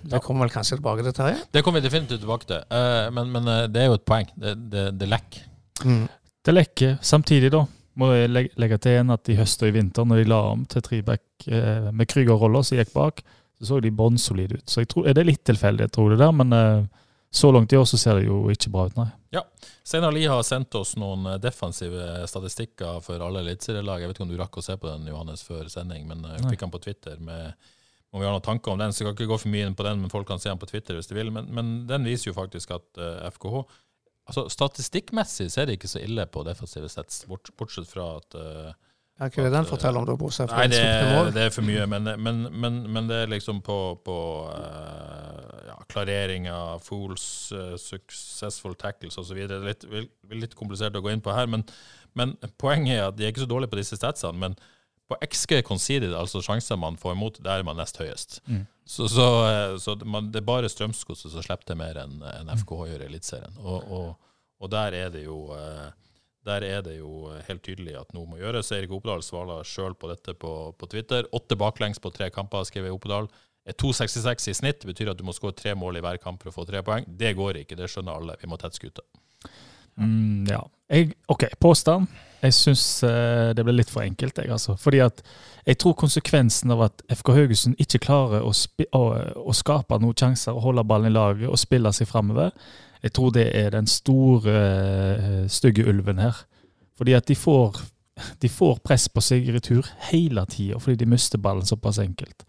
Det 0.07 0.21
kommer 0.23 0.47
vel 0.47 0.53
kanskje 0.55 0.79
tilbake 0.79 1.03
til 1.03 1.15
Terje. 1.17 1.39
Det 1.53 1.65
kommer 1.65 1.83
vi 1.83 1.89
definitivt 1.89 2.23
tilbake 2.23 2.47
til, 2.47 2.61
eh, 2.71 3.09
men, 3.15 3.33
men 3.35 3.49
eh, 3.51 3.65
det 3.73 3.83
er 3.83 3.89
jo 3.91 3.97
et 3.99 4.07
poeng. 4.07 4.29
Det, 4.39 4.55
det, 4.71 4.85
det 5.01 5.09
lekker. 5.11 5.49
Det 6.45 6.55
lekker 6.55 6.99
samtidig, 7.03 7.51
da. 7.55 7.65
Må 7.99 8.11
jeg 8.15 8.31
legge, 8.31 8.79
til 8.83 9.01
en 9.01 9.15
at 9.15 9.31
i 9.31 9.37
høst 9.39 9.63
og 9.63 9.71
i 9.71 9.75
vinter, 9.75 10.07
når 10.07 10.23
de 10.23 10.31
la 10.31 10.41
om 10.53 10.65
til 10.71 10.83
treback 10.83 11.47
eh, 11.47 11.91
med 11.91 12.11
Krüger-roller 12.11 12.67
som 12.67 12.79
gikk 12.79 12.95
bak, 12.95 13.23
så 13.59 13.69
så 13.71 13.81
de 13.83 13.95
bånnsolide 13.95 14.61
ut. 14.61 14.67
Så 14.71 14.83
jeg 14.83 14.91
tror, 14.91 15.09
er 15.09 15.15
det 15.15 15.25
er 15.25 15.31
litt 15.33 15.45
tilfeldig, 15.47 15.89
jeg 15.89 15.95
tror 15.95 16.15
det 16.15 16.21
der, 16.23 16.35
men 16.35 16.55
så 17.35 17.51
langt 17.53 17.73
i 17.73 17.79
år 17.79 17.87
så 17.91 17.99
ser 17.99 18.21
det 18.21 18.29
jo 18.29 18.45
ikke 18.53 18.71
bra 18.73 18.87
ut, 18.89 18.99
nei. 18.99 19.09
Ja. 19.35 19.43
Steinar 19.85 20.15
Lie 20.15 20.31
har 20.31 20.43
sendt 20.47 20.75
oss 20.79 20.95
noen 21.01 21.27
eh, 21.27 21.39
defensive 21.43 22.25
statistikker 22.31 23.01
for 23.05 23.23
alle 23.27 23.43
eliteserielag. 23.43 24.03
Jeg 24.05 24.11
vet 24.11 24.21
ikke 24.21 24.27
om 24.29 24.35
du 24.35 24.41
rakk 24.41 24.59
å 24.61 24.65
se 24.65 24.77
på 24.79 24.91
den, 24.91 25.09
Johannes, 25.11 25.43
før 25.47 25.71
sending, 25.73 26.07
men 26.11 26.23
jeg 26.31 26.47
fikk 26.53 26.67
den 26.67 26.75
på 26.75 26.83
Twitter. 26.87 27.19
med 27.19 27.73
om 28.15 28.21
vi 28.23 28.27
har 28.29 28.35
noen 28.37 28.45
tanker 28.47 28.71
om 28.71 28.79
den, 28.79 28.93
så 28.95 29.03
jeg 29.03 29.09
kan 29.09 29.17
ikke 29.17 29.33
gå 29.33 29.37
for 29.43 29.51
mye 29.51 29.67
inn 29.67 29.75
på 29.75 29.83
den, 29.83 29.99
men 29.99 30.11
folk 30.13 30.29
kan 30.29 30.39
se 30.39 30.47
den 30.47 30.61
på 30.63 30.69
Twitter 30.71 30.95
hvis 30.95 31.09
de 31.11 31.17
vil. 31.17 31.33
Men, 31.35 31.49
men 31.51 31.73
den 31.91 32.07
viser 32.07 32.31
jo 32.31 32.37
faktisk 32.37 32.71
at 32.77 32.87
uh, 33.03 33.27
FKH 33.35 33.65
altså 34.25 34.47
Statistikkmessig 34.53 35.51
så 35.53 35.61
er 35.61 35.69
det 35.69 35.79
ikke 35.79 35.91
så 35.91 36.03
ille 36.03 36.27
på 36.31 36.45
defensive 36.47 36.89
sets, 36.93 37.25
bort, 37.29 37.51
bortsett 37.59 37.91
fra 37.91 38.07
at 38.21 38.37
eh, 38.39 38.71
Ja, 39.15 39.29
hva 39.29 39.45
er 39.45 39.47
det 39.47 39.55
den 39.55 39.67
forteller 39.69 40.03
om, 40.03 40.07
da, 40.09 40.15
bortsett 40.19 40.51
fra 40.51 40.65
Nei, 40.65 40.71
det, 40.73 41.35
det 41.37 41.43
er 41.47 41.53
for 41.55 41.63
mye, 41.63 41.85
men, 41.87 42.09
men, 42.19 42.41
men, 42.51 42.81
men 42.91 43.11
det 43.11 43.21
er 43.23 43.31
liksom 43.31 43.61
på, 43.63 43.77
på 44.03 44.17
eh, 44.51 45.69
ja, 45.69 45.77
klareringer, 45.93 46.81
fools, 46.83 47.27
eh, 47.55 47.77
successful 47.79 48.75
tackles 48.75 49.21
osv. 49.23 49.39
Det 49.39 49.55
er 49.55 49.69
litt, 49.69 49.87
litt 50.35 50.59
komplisert 50.59 50.99
å 50.99 51.05
gå 51.05 51.15
inn 51.15 51.23
på 51.23 51.35
her, 51.37 51.47
men, 51.51 51.63
men 52.19 52.35
poenget 52.59 52.97
er 52.99 53.07
at 53.07 53.21
de 53.21 53.29
er 53.29 53.31
ikke 53.31 53.47
så 53.47 53.51
dårlige 53.55 53.71
på 53.77 53.79
disse 53.85 54.01
statsene. 54.01 54.35
Men 54.49 54.59
på 55.07 55.21
XG 55.23 55.61
conceded, 55.69 56.15
altså 56.19 56.43
sjanser 56.43 56.81
man 56.81 56.99
får 56.99 57.15
imot, 57.15 57.43
der 57.45 57.63
er 57.63 57.67
man 57.71 57.79
nest 57.79 58.03
høyest. 58.03 58.41
Mm. 58.51 58.65
Så, 58.83 59.07
så, 59.15 59.31
eh, 59.47 59.79
så 59.79 59.95
det, 60.01 60.11
man, 60.11 60.35
det 60.35 60.43
er 60.43 60.49
bare 60.51 60.69
Strømsgodset 60.73 61.31
som 61.31 61.45
slipper 61.45 61.71
til 61.71 61.79
mer 61.79 62.03
enn 62.03 62.19
en 62.35 62.51
FKH 62.59 62.89
gjør 62.91 63.07
i 63.07 63.13
Eliteserien. 63.13 63.61
Og, 63.63 63.93
og, 63.95 64.33
og 64.59 64.75
der 64.75 64.97
er 65.05 65.15
det 65.15 65.23
jo 65.29 65.45
eh, 65.55 65.93
der 66.45 66.65
er 66.67 66.83
det 66.85 66.99
jo 66.99 67.33
helt 67.49 67.63
tydelig 67.65 67.97
at 67.99 68.13
noe 68.17 68.29
må 68.29 68.39
gjøres. 68.41 68.73
Erik 68.77 68.93
Opedal 68.93 69.25
svarer 69.25 69.65
sjøl 69.69 69.97
på 69.97 70.11
dette 70.11 70.37
på, 70.37 70.53
på 70.77 70.89
Twitter. 70.93 71.29
Åtte 71.33 71.57
baklengs 71.61 72.03
på 72.03 72.13
tre 72.13 72.29
kamper, 72.35 72.67
skriver 72.69 72.93
Opedal. 72.93 73.31
Er 73.65 73.77
2,66 73.81 74.51
i 74.53 74.57
snitt 74.59 74.85
betyr 74.85 75.15
at 75.15 75.21
du 75.21 75.25
må 75.25 75.33
skåre 75.33 75.57
tre 75.57 75.73
mål 75.79 75.97
i 75.97 76.05
hver 76.05 76.21
kamp 76.21 76.43
for 76.43 76.53
å 76.53 76.57
få 76.59 76.67
tre 76.69 76.83
poeng. 76.85 77.07
Det 77.09 77.33
går 77.39 77.63
ikke, 77.63 77.79
det 77.81 77.89
skjønner 77.89 78.21
alle. 78.21 78.37
Vi 78.41 78.51
må 78.51 78.61
tette 78.61 78.77
skuta. 78.77 79.07
Mm, 79.97 80.45
ja. 80.51 80.61
Jeg, 80.93 81.15
OK, 81.33 81.47
påstand. 81.63 82.11
Jeg 82.45 82.53
syns 82.53 82.85
eh, 83.09 83.55
det 83.57 83.65
ble 83.65 83.73
litt 83.79 83.89
for 83.89 84.05
enkelt, 84.05 84.37
jeg, 84.37 84.53
altså. 84.53 84.77
Fordi 84.77 85.01
at 85.01 85.23
jeg 85.65 85.79
tror 85.81 85.97
konsekvensen 85.97 86.75
av 86.75 86.83
at 86.91 87.05
FK 87.17 87.31
Haugesund 87.39 87.81
ikke 87.81 88.03
klarer 88.05 88.45
å, 88.45 88.53
å, 88.53 89.03
å 89.49 89.55
skape 89.57 89.97
noen 90.03 90.19
sjanser, 90.21 90.53
og 90.53 90.67
holde 90.67 90.85
ballen 90.85 91.09
i 91.09 91.15
laget 91.15 91.49
og 91.49 91.57
spille 91.61 91.93
seg 91.97 92.11
framover, 92.11 92.53
jeg 93.05 93.13
tror 93.13 93.35
det 93.37 93.49
er 93.53 93.71
den 93.75 93.87
store, 93.91 94.53
eh, 94.55 95.49
stygge 95.53 95.85
ulven 95.89 96.23
her. 96.23 96.45
Fordi 96.97 97.13
at 97.13 97.29
de 97.29 97.37
får, 97.37 97.83
de 98.41 98.49
får 98.49 98.79
press 98.85 99.09
på 99.13 99.21
seg 99.21 99.49
i 99.49 99.53
retur 99.53 99.89
hele 100.11 100.47
tida, 100.49 100.79
fordi 100.81 101.03
de 101.03 101.11
mister 101.11 101.39
ballen 101.39 101.67
såpass 101.69 101.99
enkelt. 102.01 102.47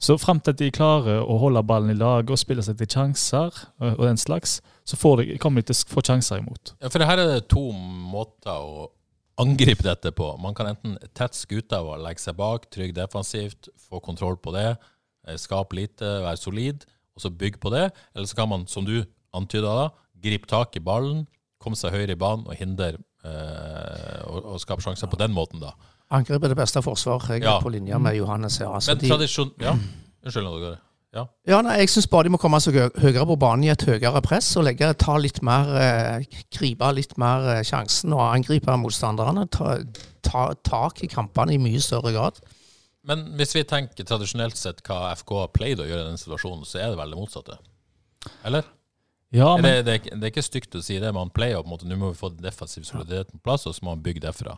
Så 0.00 0.16
fram 0.18 0.40
til 0.40 0.54
at 0.54 0.60
de 0.60 0.70
klarer 0.74 1.22
å 1.22 1.36
holde 1.40 1.62
ballen 1.66 1.92
i 1.92 1.98
lag 1.98 2.30
og 2.30 2.40
spille 2.40 2.64
seg 2.64 2.78
til 2.80 2.90
sjanser, 2.96 3.52
og, 3.80 3.90
og 3.92 4.04
den 4.08 4.20
slags, 4.20 4.58
så 4.84 4.96
de, 5.20 5.38
kommer 5.40 5.62
de 5.62 5.70
til 5.72 5.76
å 5.76 5.94
få 5.94 6.04
sjanser 6.04 6.40
imot. 6.40 6.74
Ja, 6.80 6.90
for 6.92 7.04
her 7.04 7.20
er 7.20 7.30
det 7.34 7.46
to 7.52 7.70
måter 7.72 8.56
å 8.56 8.88
angripe 9.40 9.84
dette 9.86 10.12
på. 10.14 10.30
Man 10.40 10.54
kan 10.56 10.70
enten 10.72 10.96
tette 11.12 11.36
skuta 11.36 11.82
og 11.82 12.02
legge 12.02 12.22
seg 12.22 12.36
bak, 12.38 12.68
trygg 12.72 12.94
defensivt, 12.96 13.68
få 13.88 14.00
kontroll 14.04 14.36
på 14.40 14.54
det, 14.54 14.76
eh, 15.26 15.36
skape 15.40 15.76
lite, 15.76 16.20
være 16.24 16.40
solid, 16.40 16.86
og 17.14 17.24
så 17.24 17.30
bygge 17.30 17.60
på 17.62 17.72
det. 17.74 17.88
Eller 18.14 18.30
så 18.30 18.38
kan 18.38 18.48
man, 18.50 18.66
som 18.70 18.86
du 18.86 19.02
antyda 19.34 19.74
da, 19.80 19.88
gripe 20.24 20.48
tak 20.50 20.76
i 20.78 20.82
ballen, 20.84 21.24
komme 21.62 21.76
seg 21.78 21.94
høyere 21.96 22.14
i 22.16 22.20
banen 22.20 22.46
og 22.48 22.56
hindre 22.58 22.92
eh, 22.94 24.22
og, 24.28 24.40
og 24.54 24.60
skape 24.62 24.84
sjanser 24.84 25.10
på 25.10 25.18
den 25.20 25.34
måten, 25.36 25.62
da. 25.62 25.74
Angrep 26.14 26.44
er 26.44 26.52
det 26.52 26.58
beste 26.60 26.82
forsvar. 26.84 27.24
Jeg 27.32 27.42
er 27.42 27.48
Ja. 27.48 27.60
på 27.64 27.70
linje 27.72 27.98
med 27.98 28.16
Johannes 28.18 28.58
her. 28.60 28.68
Altså, 28.68 28.92
Men 28.92 29.00
de, 29.00 29.08
tradisjon... 29.08 29.52
Ja, 29.60 29.72
unnskyld. 30.24 30.44
Nordgård. 30.44 30.82
Ja. 31.14 31.22
ja, 31.46 31.60
nei, 31.62 31.76
jeg 31.78 31.92
syns 31.92 32.08
bare 32.10 32.26
de 32.26 32.32
må 32.34 32.40
komme 32.42 32.58
seg 32.60 32.74
høyere 32.98 33.22
på 33.30 33.36
banen 33.38 33.62
i 33.64 33.70
et 33.70 33.84
høyere 33.86 34.18
press 34.24 34.48
og 34.58 34.64
legge, 34.66 34.88
ta 34.98 35.14
litt 35.22 35.36
mer 35.46 35.68
eh, 35.78 36.24
Gripe 36.50 36.88
litt 36.96 37.14
mer 37.22 37.46
eh, 37.52 37.60
sjansen 37.66 38.12
og 38.16 38.24
angripe 38.32 38.74
motstanderne. 38.82 39.46
Ta, 39.54 39.76
ta 40.26 40.48
tak 40.66 41.04
i 41.06 41.10
kampene 41.12 41.54
i 41.54 41.60
mye 41.62 41.78
større 41.82 42.10
grad. 42.16 42.40
Men 43.06 43.22
hvis 43.38 43.54
vi 43.54 43.62
tenker 43.68 44.06
tradisjonelt 44.08 44.58
sett 44.58 44.82
hva 44.88 45.12
FK 45.14 45.34
har 45.38 45.52
pleid 45.54 45.80
å 45.82 45.86
gjøre 45.86 46.02
i 46.02 46.08
den 46.10 46.18
situasjonen, 46.20 46.66
så 46.66 46.80
er 46.82 46.90
det 46.92 46.98
vel 46.98 47.14
det 47.14 47.20
motsatte? 47.20 47.58
Eller? 48.48 48.66
Ja, 49.34 49.48
Er 49.56 49.62
men, 49.62 49.72
det, 49.74 49.84
det, 49.88 49.94
er 50.12 50.16
det 50.20 50.28
er 50.28 50.30
ikke 50.32 50.44
stygt 50.46 50.76
å 50.78 50.82
si 50.84 51.00
det. 51.02 51.10
Man 51.16 51.30
pleier 51.34 51.58
på 51.58 51.66
en 51.66 51.72
måte, 51.74 51.88
nå 51.90 51.96
må 51.98 52.12
vi 52.12 52.18
få 52.20 52.30
defensiv 52.38 52.84
soliditet 52.86 53.32
på 53.34 53.40
plass, 53.48 53.64
og 53.66 53.74
så 53.74 53.82
må 53.86 53.96
han 53.96 54.02
bygge 54.04 54.22
derfra. 54.28 54.56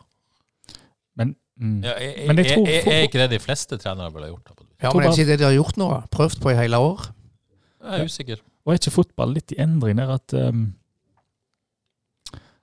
men 1.17 1.31
mm. 1.57 1.79
Ja, 1.83 1.95
jeg, 1.97 2.11
er, 2.13 2.27
Men 2.29 2.37
jeg 2.43 2.45
er, 2.51 2.55
tror- 2.59 2.69
er, 2.69 2.89
er 2.93 3.07
ikke 3.07 3.21
det 3.23 3.29
de 3.31 3.39
fleste 3.41 3.77
trenere 3.81 4.13
ville 4.13 4.27
gjort? 4.29 4.51
da. 4.51 4.67
Ja, 4.83 4.91
men 4.93 5.01
det 5.01 5.07
er 5.07 5.09
bare- 5.09 5.17
ikke 5.17 5.31
det 5.31 5.39
de 5.41 5.47
har 5.47 5.55
gjort 5.57 5.77
nå. 5.81 5.87
Prøvd 6.13 6.41
på 6.43 6.51
i 6.53 6.57
hele 6.59 6.77
år. 6.77 7.07
Jeg 7.87 7.99
er 8.03 8.05
usikker. 8.11 8.43
Og 8.67 8.73
er 8.73 8.77
ikke 8.81 8.91
fotball 8.93 9.33
litt 9.33 9.51
i 9.55 9.61
endring 9.63 9.97
der 9.97 10.09
at 10.13 10.33
um, 10.37 10.65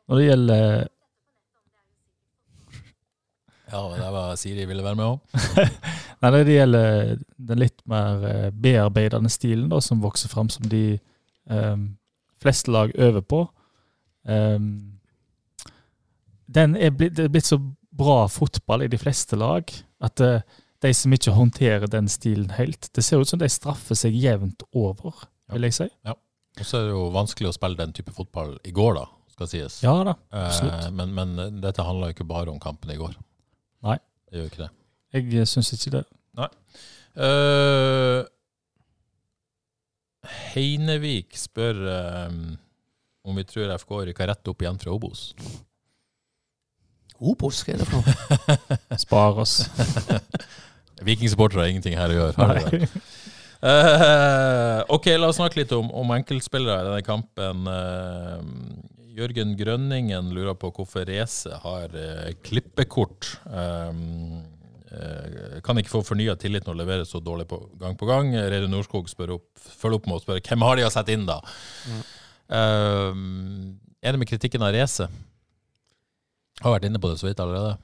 Når 0.07 0.18
det 0.20 0.27
gjelder 0.29 0.88
Ja, 3.72 3.81
det 3.96 4.11
var 4.12 4.37
Siri 4.38 4.66
ville 4.68 4.85
være 4.85 4.94
med 5.00 5.05
òg. 5.09 5.18
Nei, 6.22 6.31
når 6.31 6.44
det 6.46 6.55
gjelder 6.59 7.14
den 7.50 7.59
litt 7.64 7.81
mer 7.90 8.22
eh, 8.29 8.50
bearbeidende 8.55 9.33
stilen 9.33 9.66
da, 9.72 9.81
som 9.83 10.03
vokser 10.05 10.31
fram, 10.31 10.50
som 10.53 10.68
de 10.70 10.83
um, 11.50 11.88
fleste 12.44 12.70
lag 12.74 12.92
øver 12.94 13.24
på 13.24 13.40
um, 14.28 14.68
Den 16.46 16.76
er 16.76 16.92
blitt, 16.94 17.16
det 17.16 17.26
er 17.26 17.33
blitt 17.33 17.48
så 17.48 17.59
bra 17.94 18.24
fotball 18.28 18.85
i 18.85 18.90
de 18.92 18.98
fleste 19.00 19.37
lag 19.40 19.70
at 20.04 20.20
uh, 20.24 20.40
de 20.85 20.92
som 20.94 21.12
ikke 21.16 21.33
håndterer 21.33 21.88
den 21.88 22.09
stilen 22.12 22.50
helt 22.59 22.90
Det 22.94 23.04
ser 23.07 23.22
ut 23.22 23.30
som 23.30 23.40
de 23.40 23.48
straffer 23.48 23.96
seg 23.96 24.16
jevnt 24.20 24.62
over, 24.76 25.24
vil 25.52 25.64
jeg 25.70 25.76
si. 25.78 25.87
Og 26.04 26.62
så 26.68 26.78
er 26.78 26.85
det 26.87 26.92
jo 26.94 27.07
vanskelig 27.14 27.48
å 27.50 27.54
spille 27.57 27.78
den 27.80 27.94
type 27.96 28.12
fotball 28.14 28.52
i 28.68 28.72
går, 28.74 28.98
da, 29.00 29.07
skal 29.33 29.48
sies. 29.50 29.78
Ja 29.83 29.94
da, 30.07 30.12
Eh, 30.30 30.44
absolutt. 30.44 30.92
men, 30.94 31.14
men 31.16 31.61
dette 31.64 31.83
handler 31.83 32.12
jo 32.12 32.14
ikke 32.18 32.28
bare 32.30 32.52
om 32.52 32.61
kampen 32.62 32.92
i 32.94 32.98
går. 33.00 33.16
Nei. 33.88 33.96
Det 34.28 34.38
gjør 34.38 34.50
ikke 34.52 34.62
det. 34.66 34.70
Jeg 35.14 35.48
syns 35.50 35.72
ikke 35.74 35.96
det. 35.96 36.04
Eh, 37.14 38.20
Heinevik 40.52 41.37
spør 41.38 41.80
um, 42.28 42.40
om 43.24 43.38
vi 43.38 43.46
tror 43.48 43.72
FK 43.80 43.94
rykker 44.10 44.28
rett 44.30 44.50
opp 44.52 44.64
igjen 44.64 44.80
fra 44.80 44.94
Obos. 44.94 45.30
Obos, 47.24 47.62
hva 47.64 47.74
er 47.74 47.80
det 47.80 47.88
for 47.88 48.02
noe? 48.02 48.98
Spar 49.04 49.38
oss. 49.40 49.60
Vikingsupportere 51.08 51.64
har 51.64 51.72
ingenting 51.72 51.96
her 51.98 52.12
å 52.12 52.18
gjøre. 52.18 52.88
Eh, 53.64 54.80
ok, 54.92 55.06
la 55.16 55.30
oss 55.30 55.38
snakke 55.40 55.62
litt 55.62 55.72
om, 55.72 55.88
om 55.96 56.10
enkeltspillere 56.12 56.82
i 56.82 56.88
denne 56.90 57.04
kampen. 57.06 57.64
Eh, 57.70 58.42
Jørgen 59.14 59.54
Grønningen 59.56 60.32
lurer 60.34 60.56
på 60.58 60.72
hvorfor 60.74 61.06
Race 61.08 61.48
har 61.62 61.94
eh, 61.96 62.34
klippekort. 62.44 63.30
Um, 63.48 64.42
kan 65.64 65.78
ikke 65.80 65.92
få 65.92 66.02
fornya 66.07 66.35
tilliten 66.40 66.72
og 66.72 66.78
levere 66.78 67.07
så 67.09 67.20
dårlig 67.22 67.46
på, 67.50 67.59
gang 67.80 67.96
på 67.98 68.09
gang. 68.09 68.33
Reidun 68.35 68.72
Norskog 68.74 69.09
spør 69.11 69.37
opp, 69.38 69.46
følger 69.59 70.00
opp 70.00 70.09
med 70.11 70.18
å 70.18 70.22
spørre 70.24 70.44
hvem 70.44 70.66
har 70.66 70.78
de 70.78 70.87
å 70.87 70.92
sette 70.92 71.14
inn, 71.14 71.26
da? 71.28 71.40
Er 72.54 73.14
enig 74.04 74.20
med 74.20 74.28
kritikken 74.28 74.64
av 74.64 74.74
racet. 74.76 75.22
Har 76.62 76.76
vært 76.76 76.87
inne 76.88 77.00
på 77.02 77.11
det 77.11 77.18
så 77.20 77.28
vidt 77.28 77.40
allerede. 77.42 77.76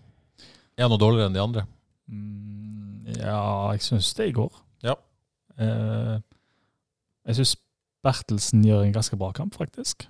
Er 0.76 0.86
han 0.86 0.92
noe 0.92 1.00
dårligere 1.00 1.30
enn 1.30 1.36
de 1.36 1.42
andre? 1.42 1.66
Mm, 2.10 3.10
ja, 3.18 3.40
jeg 3.74 3.82
syns 3.88 4.12
det 4.16 4.30
i 4.30 4.36
går. 4.36 4.52
Ja. 4.86 4.94
Uh, 5.60 6.20
jeg 7.28 7.40
syns 7.40 7.56
Bertelsen 8.00 8.62
gjør 8.64 8.86
en 8.86 8.94
ganske 8.94 9.18
bra 9.20 9.28
kamp, 9.36 9.58
faktisk. 9.60 10.06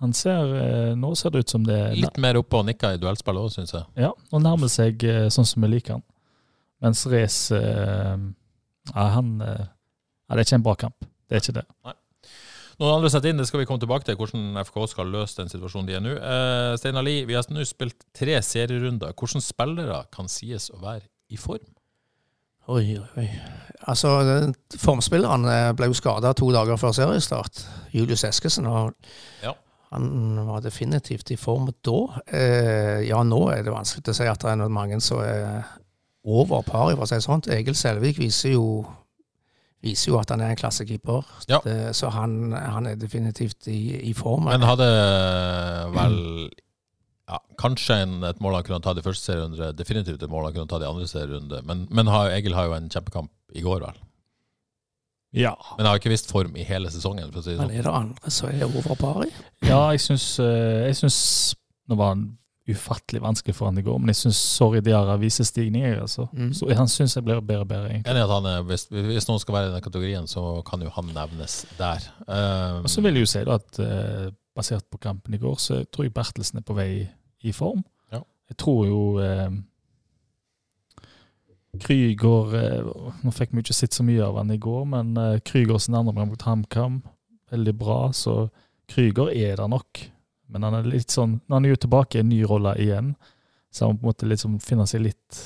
Han 0.00 0.12
ser, 0.16 0.54
eh, 0.56 0.94
Nå 0.96 1.14
ser 1.16 1.30
det 1.30 1.44
ut 1.44 1.52
som 1.52 1.64
det 1.64 1.78
Litt 1.96 2.18
mer 2.20 2.38
oppe 2.40 2.56
og 2.56 2.66
nikka 2.68 2.94
i 2.94 3.00
duellspillet 3.00 3.40
òg, 3.40 3.52
syns 3.52 3.72
jeg. 3.76 3.84
Ja, 4.00 4.12
og 4.32 4.42
nærmer 4.44 4.68
seg 4.72 5.02
eh, 5.04 5.28
sånn 5.32 5.48
som 5.48 5.64
vi 5.64 5.68
liker 5.74 5.98
han. 5.98 6.04
Mens 6.80 7.06
Race 7.12 7.56
eh, 7.56 8.28
ja, 8.94 9.08
han 9.16 9.34
eh, 9.44 9.66
ja, 9.66 10.36
Det 10.36 10.38
er 10.38 10.46
ikke 10.46 10.60
en 10.60 10.68
bra 10.68 10.76
kamp. 10.86 11.08
Det 11.28 11.36
er 11.36 11.42
ikke 11.44 11.58
det. 11.60 11.66
Noen 12.80 12.94
andre 12.94 13.10
setter 13.12 13.28
inn, 13.28 13.40
det 13.40 13.44
skal 13.44 13.60
vi 13.60 13.66
komme 13.68 13.82
tilbake 13.82 14.06
til, 14.08 14.16
hvordan 14.16 14.56
FK 14.64 14.78
skal 14.88 15.10
løse 15.12 15.36
den 15.36 15.50
situasjonen 15.52 15.88
de 15.90 15.96
er 15.98 16.04
nå. 16.04 16.14
Eh, 16.16 16.76
Steinar 16.80 17.04
Lie, 17.04 17.26
vi 17.28 17.36
har 17.36 17.44
nå 17.52 17.64
spilt 17.68 18.06
tre 18.16 18.38
serierunder. 18.46 19.12
Hvordan 19.12 19.44
spillere 19.44 19.98
kan 20.14 20.30
sies 20.32 20.70
å 20.72 20.80
være 20.80 21.04
i 21.28 21.36
form? 21.40 21.66
Oi, 22.70 22.94
oi. 23.18 23.26
Altså, 23.90 24.14
formspillerne 24.80 25.56
eh, 25.66 25.72
ble 25.76 25.90
jo 25.90 25.98
skada 25.98 26.32
to 26.38 26.48
dager 26.54 26.80
før 26.80 26.94
seriestart. 26.96 27.64
Julius 27.92 28.24
Eskesen. 28.28 28.70
Og 28.70 28.94
Ja. 29.44 29.56
Han 29.90 30.38
var 30.46 30.60
definitivt 30.62 31.32
i 31.34 31.36
form 31.36 31.66
da. 31.82 32.22
Eh, 32.30 33.08
ja, 33.08 33.24
nå 33.26 33.40
er 33.50 33.64
det 33.66 33.72
vanskelig 33.74 34.12
å 34.12 34.14
si 34.14 34.28
at 34.30 34.38
det 34.38 34.52
er 34.52 34.60
noen 34.60 34.72
mange 34.72 35.00
som 35.02 35.18
er 35.18 35.64
over 36.24 36.62
paret, 36.66 36.96
for 36.96 37.06
å 37.06 37.08
si 37.08 37.16
det 37.18 37.24
sånn. 37.26 37.44
Egil 37.54 37.76
Selvik 37.78 38.18
viser 38.20 38.54
jo, 38.56 38.64
viser 39.84 40.12
jo 40.12 40.18
at 40.20 40.32
han 40.34 40.42
er 40.44 40.52
en 40.52 40.60
klassekeeper. 40.60 41.28
Ja. 41.48 41.60
Det, 41.64 41.76
så 41.96 42.10
han, 42.14 42.52
han 42.52 42.90
er 42.90 42.98
definitivt 43.00 43.68
i, 43.72 44.00
i 44.10 44.12
form. 44.16 44.50
Men 44.50 44.66
hadde 44.68 44.88
vel 45.94 46.18
ja, 47.30 47.38
kanskje 47.62 48.02
en, 48.04 48.20
et 48.26 48.40
mål 48.42 48.58
han 48.58 48.66
kunne 48.66 48.84
tatt 48.84 49.00
i 49.00 49.06
første 49.06 49.30
serierunde, 49.30 49.72
definitivt 49.78 50.22
et 50.22 50.32
mål 50.32 50.48
han 50.50 50.58
kunne 50.58 50.70
tatt 50.70 50.84
i 50.84 50.90
andre 50.90 51.08
serierunde. 51.08 51.62
Men, 51.68 51.86
men 51.94 52.10
har, 52.12 52.32
Egil 52.34 52.56
har 52.58 52.68
jo 52.68 52.76
en 52.76 52.90
kjempekamp 52.92 53.32
i 53.56 53.64
går, 53.64 53.84
vel. 53.86 54.00
Ja. 55.36 55.54
Men 55.78 55.86
har 55.86 56.00
ikke 56.00 56.10
visst 56.10 56.30
form 56.32 56.56
i 56.58 56.66
hele 56.66 56.90
sesongen. 56.90 57.30
for 57.30 57.38
å 57.38 57.44
si 57.44 57.54
det 57.54 57.60
Men 57.60 57.68
sånn. 57.70 57.78
er 57.78 57.86
det 57.86 57.94
andre 57.94 58.32
som 58.34 58.50
er 58.50 58.64
over 58.66 58.96
par? 58.98 59.24
Ja, 59.62 59.82
jeg 59.94 60.02
syns, 60.02 60.26
eh, 60.42 60.88
jeg 60.90 60.96
syns 60.98 61.18
Nå 61.90 61.96
var 61.98 62.14
han 62.14 62.24
ufattelig 62.68 63.22
vanskelig 63.22 63.54
for 63.56 63.70
han 63.70 63.78
i 63.78 63.84
går, 63.84 63.98
men 63.98 64.12
jeg 64.12 64.18
syns 64.20 64.40
Sorry 64.40 64.80
de 64.84 64.94
viser 65.20 65.44
stigning. 65.44 65.82
jeg, 65.82 66.00
Altså. 66.00 66.26
Mm. 66.32 66.52
Så 66.54 66.68
han 66.76 66.88
syns 66.88 67.16
jeg 67.16 67.24
blir 67.24 67.40
bedre 67.40 67.60
og 67.64 67.68
bedre. 67.68 67.88
egentlig. 67.90 68.10
Enig 68.10 68.22
at 68.22 68.34
han 68.34 68.46
er, 68.46 68.62
hvis, 68.62 68.86
hvis 68.90 69.28
noen 69.28 69.40
skal 69.40 69.54
være 69.54 69.70
i 69.70 69.72
den 69.72 69.82
kategorien, 69.82 70.26
så 70.26 70.62
kan 70.66 70.82
jo 70.82 70.90
han 70.94 71.10
nevnes 71.14 71.66
der. 71.78 72.04
Um, 72.26 72.84
Og 72.84 72.90
så 72.90 73.00
vil 73.00 73.14
jeg 73.14 73.26
jo 73.26 73.32
si 73.32 73.44
da 73.44 73.56
at 73.56 73.80
uh, 73.80 74.28
basert 74.56 74.84
på 74.90 74.98
kampen 74.98 75.34
i 75.34 75.40
går, 75.40 75.56
så 75.58 75.84
tror 75.84 76.04
jeg 76.04 76.14
Bertelsen 76.14 76.60
er 76.60 76.66
på 76.66 76.76
vei 76.76 77.08
i 77.42 77.52
form. 77.52 77.82
Ja. 78.12 78.22
Jeg 78.50 78.56
tror 78.56 78.86
jo 78.86 79.02
uh, 79.18 79.50
Krygård 81.80 82.54
uh, 82.54 83.12
Nå 83.24 83.32
fikk 83.34 83.52
vi 83.54 83.62
ikke 83.64 83.76
sett 83.76 83.94
så 83.94 84.04
mye 84.06 84.24
av 84.26 84.36
han 84.36 84.50
i 84.50 84.58
går, 84.60 84.84
men 84.90 85.16
uh, 85.16 85.38
Krüger 85.46 85.78
sin 85.78 85.94
andre 85.94 86.12
omgang 86.12 86.32
mot 86.32 86.42
HamKam, 86.42 87.02
veldig 87.50 87.76
bra. 87.78 88.00
Så 88.12 88.48
Krygård 88.90 89.32
er 89.32 89.56
der 89.56 89.70
nok. 89.70 90.10
Men 90.50 90.66
han 90.66 90.78
er 90.80 90.88
litt 90.90 91.14
sånn, 91.14 91.38
når 91.46 91.56
han 91.56 91.66
er 91.66 91.74
jo 91.74 91.82
tilbake 91.86 92.18
i 92.18 92.24
en 92.24 92.30
ny 92.32 92.40
rolle 92.48 92.74
igjen, 92.82 93.14
så 93.70 93.86
han 93.86 93.98
på 93.98 94.04
en 94.04 94.10
måte 94.10 94.28
liksom 94.28 94.58
finner 94.62 94.88
seg 94.90 95.04
litt 95.04 95.42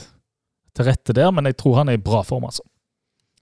til 0.74 0.88
rette 0.88 1.16
der. 1.16 1.32
Men 1.34 1.50
jeg 1.50 1.58
tror 1.60 1.82
han 1.82 1.92
er 1.92 1.98
i 1.98 2.04
bra 2.04 2.22
form, 2.26 2.48
altså. 2.48 2.64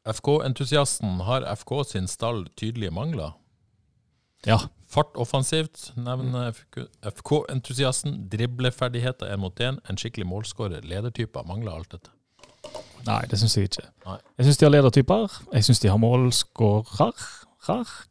FK-entusiasten 0.03 1.21
har 1.29 1.47
FK 1.55 1.77
sin 1.93 2.09
stall 2.11 2.49
tydelige 2.59 2.91
mangler. 2.95 3.37
Ja. 4.47 4.59
Fart 4.91 5.15
offensivt, 5.17 5.93
nevner 5.97 6.51
FK-entusiasten. 7.07 8.25
Dribleferdigheter 8.33 9.31
én 9.31 9.41
mot 9.41 9.61
én. 9.63 9.79
En 9.89 9.97
skikkelig 9.97 10.27
målskårer. 10.29 10.83
Ledertyper 10.85 11.47
mangler 11.49 11.79
alt 11.79 11.95
dette. 11.95 12.11
Nei, 13.07 13.23
det 13.31 13.39
syns 13.41 13.57
jeg 13.57 13.71
ikke. 13.71 13.87
Nei. 14.07 14.19
Jeg 14.39 14.49
syns 14.49 14.59
de 14.61 14.67
har 14.67 14.75
ledertyper. 14.75 15.39
Jeg 15.55 15.67
syns 15.67 15.81
de 15.83 15.91
har 15.91 16.03
målskårer, 16.03 17.23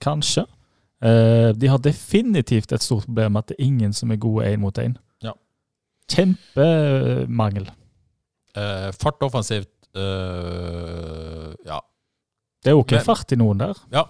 kanskje. 0.03 0.47
Eh, 1.01 1.49
de 1.57 1.67
har 1.71 1.81
definitivt 1.81 2.71
et 2.71 2.83
stort 2.83 3.07
problem 3.07 3.33
med 3.33 3.43
at 3.43 3.51
det 3.51 3.57
er 3.57 3.65
ingen 3.65 3.93
som 3.93 4.11
er 4.13 4.21
gode 4.21 4.45
én 4.45 4.61
mot 4.61 4.77
én. 4.77 4.95
Ja. 5.25 5.33
Kjempemangel. 6.11 7.69
Eh, 8.55 8.89
fart 8.99 9.23
offensivt 9.25 9.71
eh, 9.95 11.53
Ja. 11.65 11.79
Det 12.61 12.69
er 12.69 12.77
ok 12.77 12.91
Men- 12.91 13.05
fart 13.05 13.31
i 13.31 13.35
noen 13.39 13.57
der. 13.57 13.77
Ja. 13.91 14.05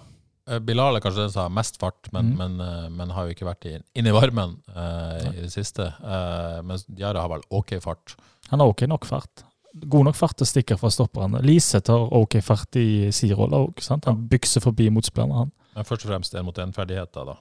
Bilal 0.60 0.96
er 0.96 1.00
kanskje 1.00 1.22
den 1.22 1.30
som 1.30 1.42
har 1.46 1.50
mest 1.54 1.78
fart, 1.78 2.08
men, 2.12 2.34
mm. 2.34 2.36
men, 2.36 2.96
men 2.96 3.10
har 3.14 3.24
jo 3.24 3.30
ikke 3.32 3.46
vært 3.46 3.64
inn 3.94 4.06
i 4.06 4.12
varmen 4.12 4.56
eh, 4.74 5.30
i 5.38 5.40
det 5.44 5.52
siste. 5.52 5.86
Eh, 6.02 6.58
mens 6.66 6.82
Diarra 6.90 7.22
har 7.22 7.30
vel 7.30 7.44
ok 7.48 7.76
fart. 7.80 8.16
Han 8.50 8.60
har 8.60 8.68
ok 8.68 8.82
nok 8.90 9.06
fart. 9.06 9.44
God 9.72 10.04
nok 10.10 10.18
fart 10.18 10.36
til 10.36 10.44
å 10.44 10.50
stikke 10.50 10.76
fra 10.76 10.90
stopperne. 10.92 11.40
Liseth 11.46 11.94
har 11.94 12.10
ok 12.18 12.40
fart 12.44 12.76
i 12.76 13.12
siderolla 13.14 13.62
òg. 13.64 13.80
Han 14.04 14.26
bykser 14.28 14.60
forbi 14.60 14.90
motspillerne, 14.92 15.44
han. 15.46 15.52
Men 15.76 15.86
først 15.88 16.04
og 16.06 16.10
fremst 16.12 16.34
en 16.36 16.44
mot 16.46 16.58
en-ferdigheter, 16.58 17.28
da. 17.28 17.36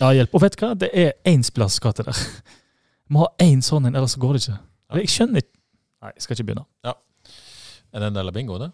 Ja, 0.00 0.12
hjelp. 0.16 0.34
Og 0.36 0.42
vet 0.44 0.56
du 0.56 0.62
hva? 0.64 0.72
Det 0.78 0.88
er 0.96 1.12
én 1.28 1.42
spiller 1.44 1.72
skal 1.72 1.92
til 1.96 2.06
der. 2.08 2.20
Må 3.12 3.26
ha 3.26 3.30
én 3.44 3.60
sånn 3.64 3.84
en, 3.88 3.94
ellers 3.98 4.14
så 4.16 4.22
går 4.22 4.36
det 4.36 4.44
ikke. 4.44 4.58
Jeg 5.00 5.10
skjønner 5.12 5.42
ikke 5.44 5.52
Nei, 6.04 6.10
jeg 6.18 6.22
skal 6.24 6.36
ikke 6.36 6.44
begynne. 6.50 6.66
Er 7.94 8.02
det 8.02 8.08
en 8.10 8.16
del 8.18 8.28
av 8.28 8.34
bingo, 8.36 8.58
det? 8.60 8.66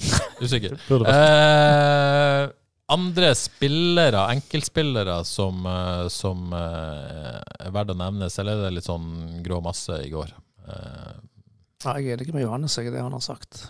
Usikker. 0.44 0.78
Eh, 0.80 2.44
andre 2.94 3.32
spillere, 3.36 4.22
enkeltspillere, 4.32 5.18
som, 5.28 5.58
eh, 5.68 6.06
som 6.08 6.54
eh, 6.56 7.36
er 7.66 7.74
verdt 7.74 7.92
å 7.92 7.98
nevnes, 8.00 8.38
eller 8.40 8.56
er 8.56 8.68
det 8.70 8.78
litt 8.78 8.88
sånn 8.88 9.10
grå 9.44 9.60
masse 9.64 9.98
i 10.06 10.08
går? 10.14 10.32
Eh, 10.64 11.12
Ja, 11.84 11.94
jeg 11.96 12.10
er 12.12 12.16
enig 12.16 12.32
med 12.36 12.44
Johannes, 12.46 12.74
jeg 12.76 12.88
er 12.90 12.96
det 12.96 13.04
han 13.04 13.14
har 13.16 13.24
sagt. 13.24 13.62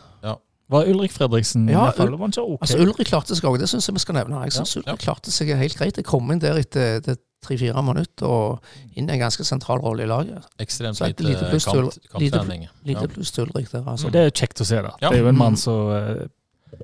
Var 0.71 0.87
Ulrik 0.87 1.11
Fredriksen 1.13 1.69
Ja, 1.69 1.89
i 1.89 1.93
fall? 1.97 2.11
Var 2.15 2.19
han? 2.19 2.33
Altså, 2.63 2.79
Ulrik 2.79 3.09
klarte 3.11 3.35
seg 3.35 3.45
òg, 3.51 3.59
det 3.59 3.69
syns 3.69 3.89
jeg 3.89 3.95
vi 3.97 4.03
skal 4.05 4.15
nevne. 4.15 4.43
Jeg 4.47 4.53
syns 4.55 4.77
Ja, 4.77 4.83
Ulrik 4.85 5.01
klarte 5.03 5.33
seg 5.35 5.51
helt 5.59 5.77
greit. 5.77 5.97
Jeg 5.99 6.05
kom 6.07 6.31
inn 6.31 6.39
der 6.39 6.59
etter 6.61 7.17
tre-fire 7.43 7.83
minutter 7.83 8.27
og 8.29 8.61
inn 8.95 9.09
i 9.09 9.13
en 9.17 9.23
ganske 9.23 9.43
sentral 9.49 9.81
rolle 9.81 10.05
i 10.05 10.07
laget. 10.11 10.45
ekstremt 10.61 10.97
Så 11.01 11.07
lite, 11.09 11.25
lite 11.25 11.49
pluss 11.51 11.65
til- 11.65 11.91
lite- 12.21 12.69
Lite 12.85 13.09
pluss 13.09 13.31
til 13.33 13.47
Ulrik 13.49 13.71
der, 13.73 13.83
altså. 13.83 14.11
Det 14.13 14.21
er 14.27 14.31
kjekt 14.31 14.61
å 14.61 14.65
se. 14.67 14.77
da. 14.83 14.95
Ja. 15.01 15.09
Det 15.11 15.19
er 15.19 15.23
jo 15.23 15.29
en 15.29 15.39
mann 15.39 15.53
Mm. 15.55 15.57
som, 15.59 15.91
eh, 15.91 16.27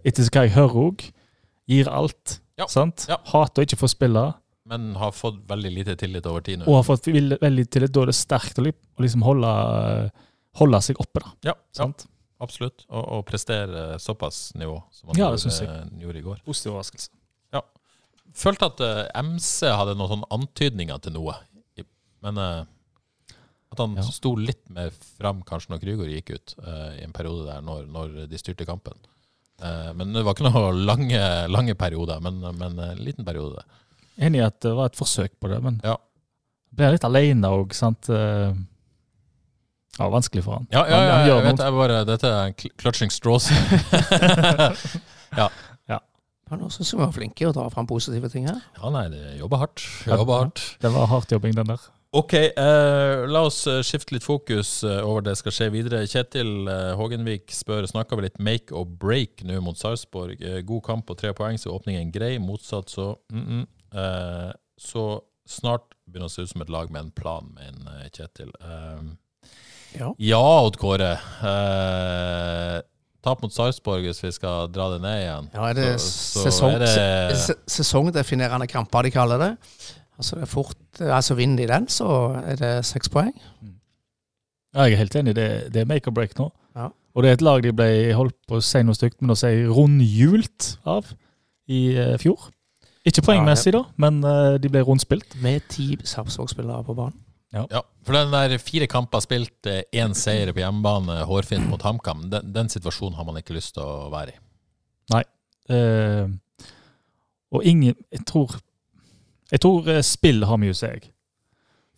etter 0.04 0.22
hva 0.24 0.42
jeg 0.42 0.50
hører 0.52 0.74
òg, 0.90 1.12
gir 1.68 1.88
alt. 1.88 2.40
Ja. 2.58 2.64
sant? 2.66 3.04
Ja. 3.08 3.18
Hater 3.26 3.62
å 3.62 3.66
ikke 3.66 3.76
få 3.76 3.86
spille, 3.88 4.34
Men 4.66 4.94
har 4.96 5.12
fått 5.12 5.46
veldig 5.46 5.70
lite 5.76 5.94
tillit 5.96 6.24
over 6.26 6.40
tid 6.40 6.58
nå. 6.60 6.66
og 6.66 6.84
har 6.84 6.96
fått 6.96 7.04
veldig 7.04 7.68
tillit. 7.70 7.92
Da 7.92 8.00
er 8.02 8.06
det 8.06 8.14
sterkt 8.14 8.56
å 8.58 8.72
liksom 8.98 9.22
holde, 9.22 10.10
holde 10.56 10.80
seg 10.82 10.96
oppe, 10.96 11.20
da. 11.20 11.30
Ja, 11.44 11.52
ja 11.52 11.54
Sant? 11.72 12.06
Absolutt. 12.42 12.84
Og, 12.88 13.02
og 13.18 13.24
prestere 13.28 13.98
såpass 14.02 14.54
nivå 14.58 14.78
som 14.92 15.10
han 15.12 15.18
Ja, 15.20 15.30
gjorde, 15.32 15.68
eh, 15.68 15.84
gjorde 16.04 16.18
i 16.20 16.24
går. 16.26 16.42
Positiv 16.46 16.74
overraskelse. 16.74 17.10
Følte 18.36 18.66
at 18.68 18.80
uh, 18.84 19.04
MC 19.24 19.70
hadde 19.70 19.94
noen 19.96 20.10
sånne 20.10 20.26
antydninger 20.34 20.98
til 21.00 21.14
noe. 21.14 21.32
Men 22.26 22.36
uh, 22.42 22.64
at 23.72 23.80
han 23.80 23.94
Ja. 23.96 24.02
sto 24.12 24.34
litt 24.36 24.66
mer 24.68 24.90
fram 25.16 25.40
kanskje 25.46 25.70
når 25.72 25.80
Krygård 25.80 26.10
gikk 26.12 26.34
ut 26.34 26.54
uh, 26.60 26.90
i 26.98 27.04
en 27.06 27.14
periode 27.16 27.46
der, 27.48 27.62
når, 27.64 27.86
når 27.88 28.16
de 28.28 28.40
styrte 28.40 28.66
kampen. 28.68 28.98
Eh, 29.62 29.92
men 29.96 30.12
det 30.12 30.20
var 30.26 30.34
ikke 30.36 30.50
noen 30.50 30.82
lange, 30.90 31.22
lange 31.48 31.72
perioder, 31.80 32.20
men, 32.20 32.42
men 32.58 32.76
en 32.90 32.98
liten 33.00 33.24
periode. 33.24 33.62
Enig 34.20 34.42
i 34.42 34.44
at 34.44 34.58
det 34.60 34.74
var 34.76 34.90
et 34.90 34.98
forsøk 35.00 35.38
på 35.40 35.48
det, 35.48 35.62
men 35.64 35.78
Ja. 35.84 35.94
ble 36.76 36.90
litt 36.92 37.06
alene 37.08 37.48
òg, 37.56 37.72
sant. 37.76 38.10
Eh, 38.12 38.52
Ja, 39.96 40.08
vanskelig 40.12 40.44
for 40.44 40.58
han. 40.58 40.66
Ja, 40.70 40.82
ja, 40.84 40.96
ja, 40.96 41.04
ja, 41.26 41.36
jeg 41.36 41.44
vet, 41.46 41.60
jeg 41.64 41.72
bare, 41.72 42.00
dette 42.04 42.26
er 42.28 42.52
clutching 42.76 43.12
straws. 43.12 43.50
Ja, 46.46 46.54
nå 46.54 46.68
syns 46.70 46.92
jeg 46.92 47.00
vi 47.00 47.02
var 47.02 47.14
flinke 47.14 47.42
i 47.42 47.46
å 47.48 47.52
dra 47.52 47.66
fram 47.74 47.88
positive 47.90 48.28
ting 48.30 48.44
her. 48.46 48.60
ja, 48.78 48.90
nei, 48.94 49.08
det 49.10 49.34
jobber 49.40 49.64
hardt. 49.64 49.82
Jobber 50.06 50.44
hardt. 50.44 50.62
Det 50.78 50.92
var 50.94 51.08
hardt 51.10 51.32
jobbing, 51.34 51.56
den 51.56 51.72
der. 51.72 51.86
Ok, 52.16 52.32
eh, 52.38 53.24
la 53.28 53.42
oss 53.48 53.64
eh, 53.66 53.80
skifte 53.84 54.14
litt 54.14 54.24
fokus 54.24 54.78
eh, 54.86 55.00
over 55.04 55.24
det 55.26 55.34
skal 55.40 55.52
skje 55.52 55.66
videre. 55.74 56.04
Kjetil 56.08 56.70
eh, 56.70 56.92
Hågenvik 56.96 57.50
spør 57.52 57.88
snakker 57.90 58.16
vi 58.16 58.28
litt 58.28 58.38
make 58.38 58.70
or 58.72 58.86
break 58.86 59.42
nå 59.44 59.58
mot 59.64 59.76
Sarpsborg. 59.76 60.38
Eh, 60.38 60.62
god 60.64 60.84
kamp 60.86 61.10
og 61.12 61.18
tre 61.20 61.34
poeng, 61.36 61.58
så 61.60 61.74
åpningen 61.74 62.14
grei. 62.14 62.36
Motsatt 62.38 62.94
så 62.94 63.16
mm 63.32 63.44
-mm. 63.46 63.66
Eh, 63.96 64.52
Så 64.78 65.20
snart 65.48 65.94
begynner 66.06 66.28
det 66.28 66.32
å 66.32 66.34
se 66.34 66.42
ut 66.42 66.50
som 66.50 66.62
et 66.62 66.68
lag 66.70 66.90
med 66.90 67.00
en 67.00 67.10
plan, 67.10 67.44
mener 67.54 68.08
Kjetil. 68.12 68.52
Eh, 68.60 69.02
Ja. 69.96 70.10
ja, 70.18 70.40
Odd 70.66 70.76
Kåre. 70.80 71.12
Eh, 71.46 72.80
tap 73.24 73.42
mot 73.42 73.52
Sarpsborg 73.54 74.04
hvis 74.06 74.20
vi 74.22 74.30
skal 74.36 74.68
dra 74.72 74.90
det 74.94 75.00
ned 75.02 75.22
igjen. 75.22 75.48
Ja, 75.54 75.68
er 75.70 75.74
det 75.78 75.86
Så- 76.00 76.42
så 76.42 76.50
sesong, 76.50 76.74
er 76.74 76.78
det- 76.84 77.56
sesongdefinerende 77.66 78.66
kamper 78.70 79.02
de 79.02 79.10
kaller 79.10 79.38
det? 79.38 79.56
Altså 80.18 80.36
det 80.36 80.42
er 80.42 80.46
fort, 80.46 80.76
altså 81.00 81.34
Vinner 81.36 81.56
de 81.66 81.66
den, 81.72 81.86
så 81.88 82.06
er 82.46 82.56
det 82.56 82.84
seks 82.86 83.08
poeng. 83.08 83.34
Ja, 84.74 84.82
jeg 84.84 84.92
er 84.92 84.96
helt 84.96 85.14
enig. 85.16 85.34
Det, 85.34 85.72
det 85.72 85.80
er 85.82 85.84
make 85.84 86.06
or 86.08 86.12
break 86.12 86.34
nå. 86.38 86.50
Ja. 86.76 86.88
Og 87.14 87.22
det 87.22 87.28
er 87.30 87.32
et 87.32 87.42
lag 87.42 87.62
de 87.62 87.72
ble 87.72 88.12
holdt 88.14 88.34
på 88.48 88.56
å 88.56 88.62
si 88.62 88.82
noe 88.82 88.94
stygt, 88.94 89.20
men 89.20 89.30
å 89.30 89.36
si 89.36 89.46
rundhjult 89.66 90.76
av 90.86 91.04
i 91.68 91.96
eh, 91.96 92.16
fjor. 92.18 92.50
Ikke 93.06 93.22
poengmessig, 93.22 93.72
da, 93.72 93.84
men 93.96 94.22
eh, 94.24 94.58
de 94.58 94.68
ble 94.68 94.82
rundspilt. 94.84 95.36
Med 95.40 95.62
ti 95.68 95.96
Sarpsborg-spillere 95.96 96.84
på 96.84 96.94
banen. 96.96 97.14
Ja, 97.72 97.82
for 98.06 98.16
den 98.16 98.34
der 98.34 98.56
fire 98.62 98.88
kamper 98.90 99.22
spilt, 99.24 99.66
én 99.66 100.14
seier 100.18 100.52
på 100.52 100.60
hjemmebane, 100.62 101.22
hårfint 101.28 101.68
mot 101.70 101.82
HamKam, 101.82 102.26
den, 102.32 102.52
den 102.54 102.68
situasjonen 102.72 103.16
har 103.18 103.26
man 103.28 103.40
ikke 103.40 103.56
lyst 103.56 103.74
til 103.76 103.86
å 103.86 104.10
være 104.12 104.34
i. 104.34 104.40
Eh, 105.66 106.28
og 107.50 107.64
ingen 107.66 107.96
Jeg 108.12 108.20
tror 108.26 108.52
Jeg 109.50 109.60
tror 109.60 109.88
eh, 109.90 110.02
spill 110.02 110.44
har 110.46 110.58
mye 110.58 110.74
å 110.74 110.78
si. 110.78 110.90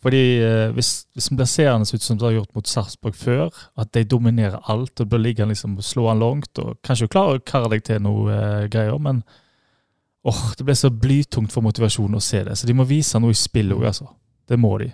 Fordi 0.05 0.23
eh, 0.45 0.69
hvis, 0.77 1.09
hvis 1.17 1.31
vi 1.31 1.39
blir 1.41 1.49
seende 1.51 1.89
ut 1.89 2.05
som 2.05 2.19
det 2.19 2.27
har 2.29 2.37
gjort 2.37 2.55
mot 2.55 2.71
Sarpsborg 2.71 3.17
før, 3.19 3.49
at 3.81 3.91
de 3.97 4.05
dominerer 4.07 4.61
alt 4.71 5.01
og 5.01 5.09
bør 5.11 5.25
ligge 5.25 5.47
liksom 5.49 5.79
og 5.81 5.87
slå 5.87 6.07
han 6.11 6.23
langt 6.23 6.61
og 6.63 6.77
kanskje 6.87 7.11
klare 7.11 7.39
å 7.39 7.43
karre 7.43 7.73
deg 7.75 7.87
til 7.89 8.05
noe 8.05 8.37
eh, 8.37 8.69
greier, 8.71 9.01
men 9.03 9.25
åh, 10.29 10.45
det 10.59 10.69
blir 10.69 10.79
så 10.79 10.93
blytungt 10.93 11.55
for 11.55 11.67
motivasjonen 11.67 12.21
å 12.21 12.23
se 12.23 12.45
det. 12.47 12.55
Så 12.61 12.69
de 12.69 12.77
må 12.77 12.87
vise 12.87 13.19
noe 13.19 13.35
i 13.35 13.39
spillet 13.39 13.75
òg, 13.75 13.89
altså. 13.91 14.07
Det 14.49 14.61
må 14.61 14.77
de. 14.79 14.93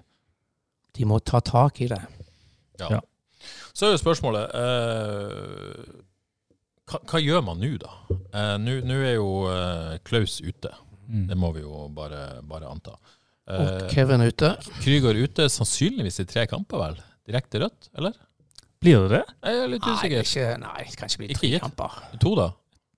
De 0.95 1.05
må 1.11 1.19
ta 1.27 1.41
tak 1.45 1.81
i 1.83 1.89
det. 1.91 2.01
Ja. 2.81 3.01
Så 3.75 3.87
er 3.89 3.95
jo 3.97 4.01
spørsmålet 4.01 4.55
eh, 4.55 6.01
hva, 6.91 7.01
hva 7.11 7.21
gjør 7.23 7.43
man 7.47 7.61
nå, 7.63 7.73
da? 7.83 7.91
Eh, 8.35 8.55
Nå 8.63 8.97
er 9.03 9.17
jo 9.17 9.29
eh, 9.51 9.97
Klaus 10.07 10.39
ute. 10.45 10.71
Mm. 11.09 11.27
Det 11.31 11.37
må 11.39 11.51
vi 11.57 11.65
jo 11.65 11.89
bare, 11.95 12.41
bare 12.49 12.71
anta. 12.71 12.95
Og 12.99 13.01
Eh, 13.45 13.83
Kevin 13.93 14.23
er 14.25 14.31
ute. 14.33 14.49
Krygård 14.81 15.19
ute, 15.21 15.45
sannsynligvis 15.53 16.17
i 16.23 16.25
tre 16.25 16.47
kamper, 16.49 16.79
vel? 16.81 16.95
Direkte 17.29 17.61
rødt, 17.61 17.91
eller? 17.99 18.15
Blir 18.81 19.03
det 19.05 19.19
det? 19.19 19.25
Jeg 19.45 19.59
er 19.61 19.69
litt 19.69 19.85
Nei, 19.85 19.97
det 20.09 20.17
er 20.23 20.25
ikke, 20.25 20.47
nei, 20.63 20.85
det 20.89 20.97
kan 20.97 21.11
ikke 21.11 21.21
bli 21.21 21.29
Ikke 21.35 21.41
tre 21.43 21.51
gitt. 21.53 21.63
kamper. 21.67 21.99
To, 22.23 22.33
da? 22.39 22.47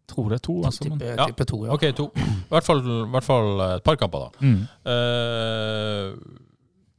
Tror 0.06 0.30
det 0.30 0.38
er 0.38 0.44
to, 0.46 0.54
altså. 0.68 0.86
Men, 0.86 1.00
type, 1.02 1.42
Ja. 1.42 1.48
to, 1.50 1.58
ja. 1.66 1.72
Ok, 1.74 1.84
to. 1.98 2.06
I 2.14 2.52
hvert 2.52 2.66
fall, 2.68 2.82
hvert 3.10 3.26
fall 3.26 3.62
et 3.72 3.82
par 3.90 3.98
kamper, 3.98 4.28
da. 4.28 4.46
mm. 4.46 4.60
Eh, 4.94 6.14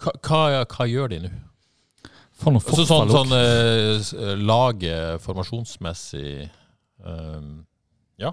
hva, 0.03 0.13
hva, 0.27 0.41
hva 0.69 0.87
gjør 0.89 1.13
de 1.13 1.19
nå? 1.25 1.29
For 2.37 2.53
noe 2.53 2.61
Så 2.61 2.85
sånn, 2.85 3.09
sånn 3.09 3.31
uh, 3.33 3.97
eh, 3.97 4.35
laget 4.37 5.23
formasjonsmessig 5.23 6.49
um, 7.01 7.65
Ja. 8.21 8.29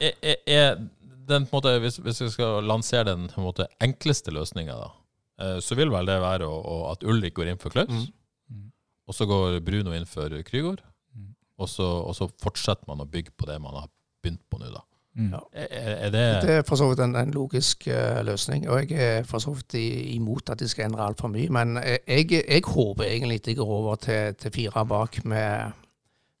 Er, 0.00 0.14
er, 0.24 0.38
er 0.48 0.70
den 1.28 1.44
på 1.46 1.52
en 1.52 1.58
måte, 1.60 1.74
hvis, 1.84 1.98
hvis 2.00 2.22
vi 2.24 2.30
skal 2.32 2.64
lansere 2.64 3.10
den 3.10 3.28
på 3.28 3.42
en 3.42 3.46
måte 3.50 3.66
enkleste 3.84 4.32
løsninga, 4.32 4.74
da, 4.80 4.88
eh, 5.44 5.58
så 5.62 5.76
vil 5.78 5.92
vel 5.92 6.08
det 6.08 6.16
være 6.22 6.48
å, 6.48 6.56
å, 6.58 6.78
at 6.94 7.04
Ulrik 7.04 7.36
går 7.36 7.52
inn 7.52 7.60
for 7.62 7.74
Klaus, 7.76 8.08
Mm. 8.50 8.72
og 9.06 9.14
så 9.14 9.26
går 9.30 9.60
Bruno 9.62 9.92
inn 9.94 10.08
for 10.10 10.32
Krygård, 10.48 10.80
Mm. 11.14 11.28
og, 11.60 11.68
så, 11.70 11.86
og 12.08 12.16
så 12.16 12.26
fortsetter 12.40 12.88
man 12.88 13.04
å 13.04 13.06
bygge 13.10 13.36
på 13.36 13.46
det 13.46 13.60
man 13.62 13.76
har 13.78 13.88
begynt 14.24 14.42
på 14.50 14.58
nå, 14.58 14.72
da. 14.74 14.80
Mm. 15.16 15.32
Ja. 15.32 15.38
Er, 15.52 16.10
det 16.10 16.20
Det 16.42 16.50
er 16.50 16.62
for 16.62 16.76
så 16.78 16.86
vidt 16.88 17.00
en, 17.02 17.16
en 17.16 17.30
logisk 17.34 17.88
uh, 17.90 18.20
løsning, 18.24 18.68
og 18.70 18.90
jeg 18.90 19.18
er 19.18 19.22
for 19.26 19.38
så 19.42 19.50
vidt 19.56 19.74
i- 19.74 20.14
imot 20.14 20.50
at 20.50 20.58
de 20.60 20.68
skal 20.68 20.84
endre 20.86 21.02
altfor 21.06 21.28
mye. 21.28 21.48
Men 21.50 21.76
jeg, 22.06 22.30
jeg 22.32 22.62
håper 22.66 23.04
egentlig 23.04 23.40
de 23.46 23.54
går 23.54 23.66
over 23.66 23.94
til, 23.96 24.34
til 24.34 24.52
fire 24.54 24.86
bak 24.86 25.24
med, 25.24 25.72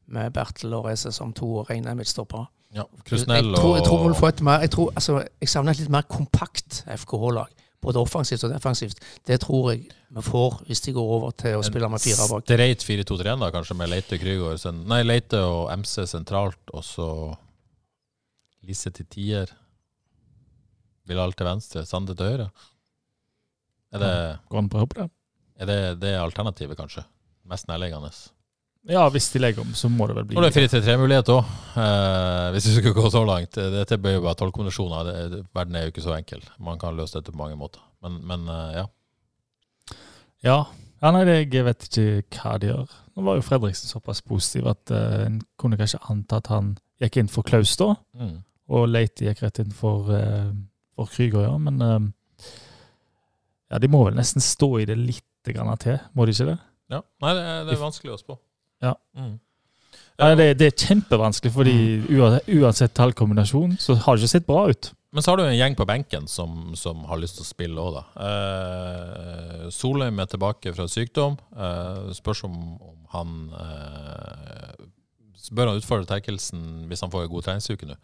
med 0.08 0.30
Bertel 0.30 0.74
og 0.74 0.84
Reze 0.86 1.12
som 1.12 1.32
to 1.32 1.62
rene 1.62 1.94
midtstoppere. 1.98 2.46
ja, 2.74 2.82
Jeg, 2.94 3.04
Krusnell 3.04 3.54
tror, 3.54 3.74
jeg 3.76 3.84
tror 3.86 4.02
vi 4.08 4.14
får 4.14 4.20
få 4.20 4.26
et 4.28 4.40
mer 4.42 4.60
jeg, 4.60 4.70
tror, 4.70 4.92
altså, 4.96 5.24
jeg 5.40 5.48
savner 5.48 5.70
et 5.74 5.78
litt 5.82 5.90
mer 5.90 6.02
kompakt 6.08 6.84
FKH-lag. 6.96 7.50
Både 7.82 7.96
offensivt 7.98 8.44
og 8.44 8.50
defensivt. 8.52 8.98
Det 9.26 9.40
tror 9.40 9.70
jeg 9.72 9.86
vi 10.10 10.22
får 10.22 10.62
hvis 10.66 10.80
de 10.84 10.92
går 10.92 11.10
over 11.18 11.30
til 11.30 11.56
å 11.56 11.62
spille 11.64 11.88
med 11.88 11.98
fire 12.02 12.26
bak. 12.30 12.42
Streit 12.44 12.84
4-2-3, 12.84 13.36
da, 13.40 13.50
kanskje, 13.50 13.74
med 13.78 13.88
Leite 13.88 14.18
Krygård 14.20 14.58
sen- 14.60 14.84
Nei, 14.86 15.02
Leite 15.02 15.40
og 15.42 15.72
MC 15.78 16.04
sentralt, 16.06 16.60
og 16.74 16.84
så 16.84 17.06
Lise 18.70 18.92
til 18.94 19.06
tier. 19.10 19.50
Bilal 21.10 21.32
til 21.34 21.48
venstre, 21.48 21.82
Sande 21.88 22.14
til 22.14 22.28
høyre. 22.28 22.50
Er 23.90 23.98
det, 24.02 24.10
Går 24.50 24.58
an 24.60 24.68
på 24.70 24.84
det? 24.94 25.08
er 25.58 25.66
det 25.66 25.78
det 26.04 26.12
alternativet, 26.20 26.76
kanskje? 26.78 27.02
Mest 27.50 27.66
nærliggende. 27.66 28.12
Ja, 28.88 29.08
hvis 29.12 29.26
de 29.32 29.40
legger 29.42 29.60
om, 29.64 29.72
så 29.76 29.90
må 29.92 30.06
det 30.08 30.14
vel 30.16 30.24
bli 30.28 30.36
Nå 30.38 30.44
er 30.46 30.52
det 30.54 30.70
4-3-3-mulighet 30.70 31.28
òg, 31.34 31.48
eh, 31.82 32.46
hvis 32.54 32.68
vi 32.70 32.76
skulle 32.78 32.94
gå 32.96 33.10
så 33.12 33.24
langt. 33.26 33.58
Dette 33.74 33.98
bør 34.00 34.14
jo 34.14 34.22
være 34.22 35.30
det- 35.30 35.44
Verden 35.52 35.76
er 35.76 35.82
jo 35.82 35.90
ikke 35.92 36.02
så 36.06 36.14
enkel. 36.16 36.40
Man 36.58 36.78
kan 36.78 36.96
løse 36.96 37.18
dette 37.18 37.32
på 37.32 37.36
mange 37.42 37.56
måter. 37.58 37.80
Men, 38.02 38.20
men 38.26 38.48
eh, 38.48 38.72
ja. 38.78 38.86
Ja. 40.42 40.64
ja 41.02 41.10
nei, 41.10 41.24
jeg 41.26 41.64
vet 41.64 41.88
ikke 41.90 42.22
hva 42.40 42.58
de 42.58 42.68
gjør. 42.70 42.94
Nå 43.16 43.22
var 43.26 43.34
jo 43.36 43.42
Fredriksen 43.42 43.90
såpass 43.90 44.22
positiv 44.22 44.66
at 44.70 44.90
eh, 44.90 45.26
en 45.26 45.42
kunne 45.58 45.76
kanskje 45.76 46.00
anta 46.08 46.36
at 46.40 46.46
han 46.46 46.78
gikk 47.02 47.16
inn 47.20 47.28
for 47.28 47.42
Klaus 47.42 47.76
da, 47.76 47.96
Mm. 48.14 48.42
Og 48.70 48.88
Leite 48.90 49.26
gikk 49.26 49.42
rett 49.44 49.60
inn 49.62 49.74
for, 49.74 50.10
uh, 50.14 50.50
for 50.94 51.10
Krüger, 51.10 51.44
ja. 51.48 51.54
Men 51.58 51.82
eh, 51.82 52.48
ja, 53.72 53.80
de 53.82 53.90
må 53.90 54.04
vel 54.06 54.18
nesten 54.18 54.42
stå 54.44 54.72
i 54.80 54.86
det 54.88 54.98
litt 54.98 55.26
grann 55.50 55.72
til, 55.80 55.98
må 56.14 56.26
de 56.26 56.36
ikke 56.36 56.52
det? 56.52 56.58
ja. 56.90 57.00
Nei, 57.22 57.34
det 57.36 57.42
er, 57.42 57.62
det 57.68 57.76
er 57.76 57.82
vanskelig 57.82 58.14
å 58.14 58.20
spå. 58.20 58.36
Ja. 58.84 58.94
Mm. 59.16 59.36
Nei, 60.20 60.30
det, 60.36 60.46
det 60.60 60.68
er 60.68 60.86
kjempevanskelig, 60.88 61.52
fordi 61.54 61.76
uansett 62.58 62.92
tallkombinasjon 62.96 63.78
så 63.80 63.96
har 64.04 64.16
det 64.16 64.26
ikke 64.26 64.34
sett 64.34 64.48
bra 64.48 64.66
ut. 64.68 64.90
Men 65.10 65.24
så 65.24 65.32
har 65.32 65.40
du 65.40 65.44
en 65.46 65.56
gjeng 65.56 65.74
på 65.78 65.86
benken 65.88 66.28
som, 66.30 66.74
som 66.78 67.02
har 67.10 67.18
lyst 67.18 67.38
til 67.38 67.42
å 67.42 67.48
spille 67.48 67.82
òg, 67.82 67.96
da. 67.96 68.02
Eh, 68.26 69.64
Solheim 69.74 70.20
er 70.22 70.28
tilbake 70.30 70.74
fra 70.76 70.86
sykdom. 70.90 71.34
Eh, 71.50 72.12
spørs 72.14 72.44
om, 72.46 72.54
om 72.78 72.98
han 73.16 73.36
eh, 73.58 74.88
Bør 75.50 75.72
han 75.72 75.80
utfordre 75.80 76.06
Terkelsen 76.06 76.84
hvis 76.86 77.00
han 77.02 77.10
får 77.10 77.24
en 77.24 77.30
god 77.32 77.46
treningsuke 77.46 77.88
nå? 77.88 77.96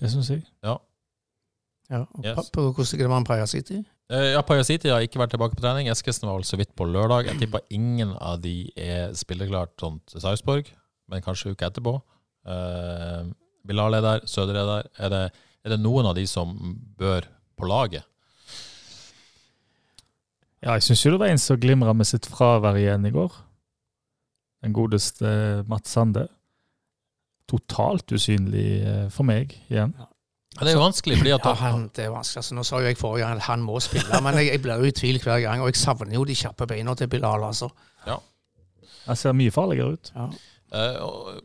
Det 0.00 0.10
syns 0.10 0.30
jeg. 0.30 0.42
Ja, 0.64 2.00
og 2.00 2.24
Yes. 2.24 2.36
på, 2.36 2.42
på, 2.52 2.62
hvordan 2.72 2.90
ligger 2.92 3.08
det 3.08 3.16
med 3.16 3.26
Paya 3.26 3.46
City? 3.46 3.82
Ja, 4.10 4.40
ja, 4.40 4.62
City 4.62 4.88
har 4.88 5.00
ikke 5.00 5.18
vært 5.20 5.30
tilbake 5.30 5.56
på 5.56 5.62
trening. 5.62 5.88
Eskesen 5.88 6.28
var 6.28 6.36
vel 6.36 6.44
så 6.44 6.56
vidt 6.56 6.74
på 6.76 6.84
lørdag. 6.84 7.26
Jeg 7.26 7.38
tipper 7.40 7.60
ingen 7.70 8.12
av 8.20 8.40
de 8.40 8.70
er 8.76 9.14
spilleklart 9.16 9.72
sånn 9.80 10.00
til 10.08 10.20
Sarpsborg, 10.20 10.68
men 11.08 11.24
kanskje 11.24 11.52
uka 11.52 11.70
etterpå. 11.70 11.96
Uh, 12.44 13.32
Bilal 13.64 13.96
er 13.96 14.04
der, 14.04 14.26
Søder 14.28 14.60
er 14.60 14.66
der. 14.68 14.90
Er 14.98 15.12
det, 15.12 15.22
er 15.64 15.74
det 15.74 15.80
noen 15.80 16.06
av 16.06 16.16
de 16.18 16.26
som 16.28 16.52
bør 16.98 17.24
på 17.56 17.68
laget? 17.68 18.04
Ja, 20.64 20.76
jeg 20.76 20.84
syns 20.86 21.04
jo 21.04 21.12
det 21.12 21.20
var 21.20 21.32
en 21.32 21.40
som 21.40 21.60
glimra 21.60 21.92
med 21.96 22.08
sitt 22.08 22.28
fravær 22.28 22.76
igjen 22.80 23.04
i 23.04 23.12
går. 23.12 23.32
Den 24.64 24.72
godeste 24.72 25.64
Mats 25.68 25.92
Sande. 25.92 26.28
Totalt 27.50 28.12
usynlig 28.16 28.66
eh, 28.82 29.06
for 29.12 29.26
meg 29.28 29.52
igjen. 29.68 29.94
Ja, 30.54 30.60
det 30.62 30.70
er 30.70 30.76
jo 30.78 30.84
vanskelig, 30.84 31.16
fordi 31.18 31.32
at 31.34 31.46
Ja, 31.48 31.54
han, 31.58 31.88
det 31.96 32.04
er 32.06 32.12
vanskelig. 32.14 32.40
Altså, 32.44 32.54
nå 32.54 32.62
sa 32.64 32.78
jo 32.80 32.86
jeg 32.86 32.96
forrige 33.00 33.26
gang 33.26 33.40
at 33.40 33.48
han 33.48 33.64
må 33.66 33.80
spille, 33.82 34.20
men 34.22 34.38
jeg, 34.38 34.52
jeg 34.52 34.62
blir 34.62 34.78
jo 34.84 34.90
i 34.90 34.94
tvil 34.94 35.18
hver 35.22 35.40
gang. 35.42 35.64
Og 35.64 35.72
jeg 35.72 35.80
savner 35.82 36.14
jo 36.14 36.22
de 36.28 36.36
kjappe 36.38 36.68
beina 36.70 36.94
til 36.94 37.10
Bilal, 37.10 37.42
altså. 37.48 37.70
Han 39.04 39.18
ser 39.20 39.34
mye 39.36 39.52
farligere 39.52 39.98
ut. 39.98 40.12
Ja. 40.14 40.28
Uh, 40.72 41.02
og 41.04 41.42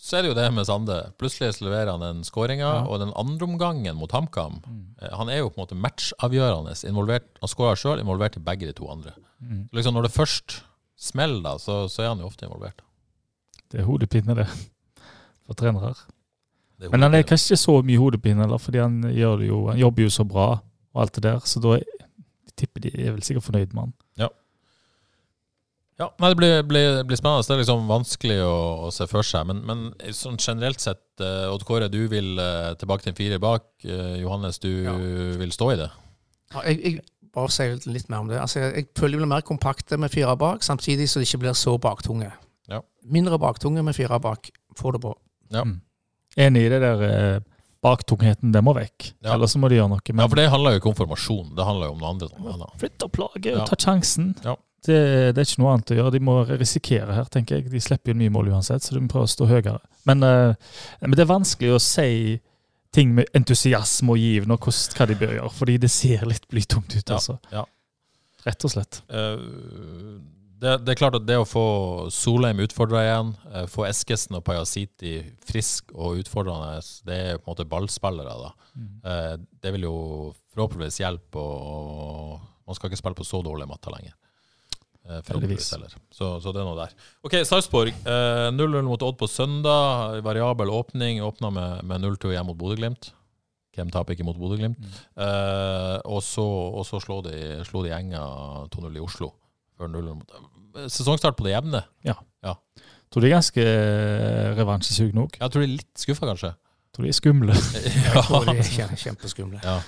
så 0.00 0.18
er 0.18 0.24
det 0.24 0.30
jo 0.32 0.36
det 0.36 0.48
med 0.52 0.66
Sande. 0.68 0.96
Plutselig 1.20 1.62
leverer 1.62 1.92
han 1.94 2.02
den 2.02 2.24
skåringa, 2.26 2.66
Ja. 2.66 2.82
og 2.84 3.00
den 3.00 3.12
andre 3.16 3.46
omgangen 3.46 3.96
mot 3.96 4.12
HamKam 4.12 4.58
eh, 5.00 5.12
Han 5.16 5.28
er 5.28 5.38
jo 5.42 5.48
på 5.48 5.60
en 5.60 5.64
måte 5.64 5.78
matchavgjørende. 5.78 6.74
Involvert, 6.88 7.28
han 7.40 7.48
skårer 7.52 7.78
sjøl, 7.78 8.00
involvert 8.02 8.36
i 8.36 8.42
begge 8.44 8.66
de 8.68 8.74
to 8.76 8.88
andre. 8.90 9.12
Mm. 9.40 9.68
Liksom 9.72 9.94
Når 9.94 10.08
det 10.08 10.12
først 10.12 10.58
smeller, 10.98 11.40
da, 11.44 11.54
så, 11.58 11.86
så 11.88 12.02
er 12.02 12.08
han 12.14 12.20
jo 12.20 12.28
ofte 12.28 12.44
involvert. 12.48 12.82
Det 13.70 13.80
er 13.80 13.88
hodepine, 13.88 14.34
det. 14.34 14.48
For 15.50 15.58
trenere. 15.58 15.94
Er 16.80 16.92
Men 16.94 17.02
han 17.04 17.14
er 17.18 17.26
kanskje 17.26 17.52
ikke 17.56 17.64
så 17.66 17.74
mye 17.84 18.00
hodepine, 18.00 18.44
eller, 18.46 18.60
fordi 18.62 18.80
han, 18.80 19.00
gjør 19.12 19.40
det 19.42 19.48
jo, 19.50 19.58
han 19.68 19.80
jobber 19.82 20.06
jo 20.06 20.12
så 20.14 20.24
bra 20.24 20.46
og 20.60 21.02
alt 21.02 21.18
det 21.18 21.26
der. 21.26 21.42
Så 21.44 21.60
da 21.60 21.74
jeg 21.76 22.54
tipper 22.56 22.86
de 22.86 22.92
er 22.94 23.12
vel 23.16 23.24
sikkert 23.26 23.48
fornøyd 23.50 23.74
med 23.74 23.88
han. 23.88 23.96
Ja, 26.00 26.06
nei, 26.16 26.30
Det 26.32 26.36
blir, 26.40 26.62
blir, 26.64 27.02
blir 27.04 27.18
spennende. 27.20 27.44
Det 27.44 27.52
er 27.52 27.60
liksom 27.60 27.82
vanskelig 27.90 28.38
å, 28.40 28.54
å 28.86 28.90
se 28.94 29.04
for 29.10 29.26
seg. 29.26 29.44
Men, 29.50 29.58
men 29.68 29.82
sånn 30.16 30.38
generelt 30.40 30.80
sett, 30.80 31.02
eh, 31.20 31.50
Odd 31.52 31.66
Kåre, 31.68 31.90
du 31.92 32.06
vil 32.08 32.40
eh, 32.40 32.70
tilbake 32.80 33.04
til 33.04 33.12
en 33.12 33.18
firer 33.18 33.42
bak. 33.42 33.66
Eh, 33.84 34.14
Johannes, 34.22 34.56
du 34.62 34.70
Ja. 34.86 34.94
vil 35.40 35.52
stå 35.52 35.68
i 35.74 35.80
det? 35.82 35.90
Ja, 36.54 36.62
jeg, 36.70 36.80
jeg 36.86 37.02
bare 37.36 37.52
sier 37.52 37.76
litt 37.92 38.08
mer 38.08 38.24
om 38.24 38.30
det. 38.32 38.40
Altså, 38.40 38.62
jeg, 38.64 38.86
føler 38.96 39.18
de 39.18 39.20
blir 39.20 39.32
mer 39.34 39.44
kompakte 39.44 39.98
med 40.00 40.14
fire 40.14 40.32
bak, 40.40 40.64
samtidig 40.64 41.10
så 41.12 41.20
de 41.20 41.28
ikke 41.28 41.42
blir 41.44 41.58
så 41.58 41.76
baktunge. 41.76 42.30
Ja. 42.72 42.80
Mindre 43.04 43.36
baktunge 43.42 43.84
med 43.84 43.98
fire 43.98 44.16
bak. 44.24 44.48
Få 44.80 44.94
det 44.96 45.02
på. 45.04 45.12
Ja. 45.52 45.64
Mm. 45.66 45.80
Enig 46.40 46.62
i 46.66 46.72
det 46.72 46.80
der 46.82 47.04
eh, 47.06 47.42
baktungheten, 47.82 48.52
det 48.54 48.62
må 48.64 48.74
vekk. 48.76 49.12
Ja. 49.24 49.34
Ellers 49.34 49.56
må 49.58 49.70
de 49.70 49.78
gjøre 49.80 49.90
noe. 49.92 50.02
Ja, 50.04 50.26
for 50.26 50.38
det 50.38 50.48
handler 50.52 50.74
jo 50.74 50.82
ikke 50.82 50.92
om 50.92 50.98
formasjon. 50.98 51.54
Det 51.58 51.66
handler 51.66 51.90
jo 51.90 51.96
om 51.96 52.02
noe 52.02 52.54
annet. 52.54 52.74
Flytt 52.82 53.06
og 53.06 53.14
plage 53.16 53.54
og 53.56 53.64
ta 53.70 53.78
sjansen. 53.80 54.34
Ja. 54.44 54.56
Det, 54.86 55.00
det 55.36 55.42
er 55.42 55.48
ikke 55.48 55.60
noe 55.60 55.72
annet 55.74 55.92
å 55.92 55.96
gjøre. 55.98 56.12
De 56.14 56.20
må 56.24 56.36
risikere 56.48 57.16
her, 57.16 57.26
tenker 57.32 57.58
jeg. 57.58 57.72
De 57.72 57.82
slipper 57.84 58.14
jo 58.14 58.20
mye 58.20 58.32
mål 58.32 58.52
uansett, 58.54 58.84
så 58.84 58.96
de 58.96 59.02
må 59.04 59.10
prøve 59.12 59.28
å 59.28 59.32
stå 59.32 59.48
høyere. 59.50 59.80
Men, 60.08 60.24
eh, 60.24 60.70
men 61.02 61.16
det 61.16 61.26
er 61.26 61.32
vanskelig 61.32 61.74
å 61.76 61.82
si 61.84 62.38
ting 62.94 63.12
med 63.14 63.28
entusiasme 63.36 64.14
og 64.14 64.18
givende 64.18 64.56
og 64.56 64.66
hva 64.66 65.06
de 65.06 65.16
bør 65.18 65.36
gjøre, 65.36 65.52
fordi 65.54 65.76
det 65.84 65.92
ser 65.94 66.24
litt 66.26 66.48
blytungt 66.50 66.96
ut, 66.96 67.12
altså. 67.16 67.36
ja. 67.52 67.66
Rett 68.46 68.64
og 68.64 68.72
slett. 68.72 69.02
Eh, 69.12 69.42
det, 70.60 70.76
det 70.84 70.92
er 70.92 71.00
klart 71.00 71.18
at 71.18 71.26
det 71.28 71.38
å 71.40 71.48
få 71.48 71.64
Solheim 72.14 72.62
utfordra 72.64 73.02
igjen, 73.06 73.34
eh, 73.52 73.66
få 73.70 73.86
Eskesen 73.88 74.38
og 74.38 74.44
Pajasiti 74.46 75.18
frisk 75.48 75.94
og 75.96 76.22
utfordrende, 76.22 76.78
det 77.08 77.18
er 77.18 77.40
på 77.40 77.46
en 77.48 77.54
måte 77.54 77.68
ballspillere. 77.70 78.38
da. 78.46 78.54
Mm. 78.70 79.46
det 79.60 79.72
vil 79.74 79.82
jo 79.88 79.96
forhåpentligvis 80.54 81.00
hjelpe, 81.02 81.42
og 81.42 82.38
man 82.66 82.76
skal 82.78 82.90
ikke 82.90 83.00
spille 83.00 83.18
på 83.18 83.26
så 83.26 83.40
dårlig 83.44 83.66
matter 83.68 83.92
lenger. 83.92 84.14
Eh, 85.10 85.22
forhåpentligvis 85.22 85.72
heller. 85.72 85.94
Så, 86.12 86.28
så 86.40 86.52
det 86.52 86.60
er 86.62 86.68
noe 86.68 86.78
der. 86.78 86.92
Ok, 87.26 87.38
Sarpsborg. 87.48 87.94
eh, 88.04 88.48
0-0 88.52 88.84
mot 88.86 89.02
Odd 89.02 89.18
på 89.18 89.28
søndag. 89.30 90.20
Variabel 90.26 90.70
åpning. 90.70 91.22
Åpna 91.24 91.50
med, 91.50 91.84
med 91.84 92.04
0-2 92.04 92.34
hjem 92.34 92.50
mot 92.52 92.58
Bodø-Glimt. 92.60 93.10
Hvem 93.76 93.90
taper 93.90 94.14
ikke 94.14 94.26
mot 94.26 94.38
Bodø-Glimt? 94.38 94.78
Eh, 95.16 95.96
og 96.04 96.22
så, 96.26 96.44
og 96.44 96.84
så 96.86 97.00
slo 97.02 97.20
de, 97.26 97.34
slo 97.66 97.82
de 97.86 97.94
Enga 97.96 98.22
2-0 98.74 98.98
i 98.98 99.02
Oslo. 99.02 99.32
Før 99.80 99.88
0-0 99.88 100.88
Sesongstart 100.92 101.34
på 101.38 101.46
det 101.48 101.56
jevne. 101.56 101.80
Tror 103.10 103.24
de 103.24 103.26
er 103.26 103.32
ganske 103.34 103.62
eh, 103.66 104.52
revansjesugne 104.54 105.24
òg. 105.24 105.32
Jeg 105.40 105.50
tror 105.50 105.64
de 105.64 105.66
er 105.66 105.72
litt 105.80 105.98
skuffa, 105.98 106.28
kanskje. 106.30 106.52
Tror 106.94 107.06
de 107.06 107.10
er 107.10 107.16
skumle. 107.16 107.56
Jeg 107.56 108.22
tror 108.28 108.44
de 108.46 108.54
er 108.60 108.92
kjempeskumle. 109.00 109.58
ja. 109.64 109.80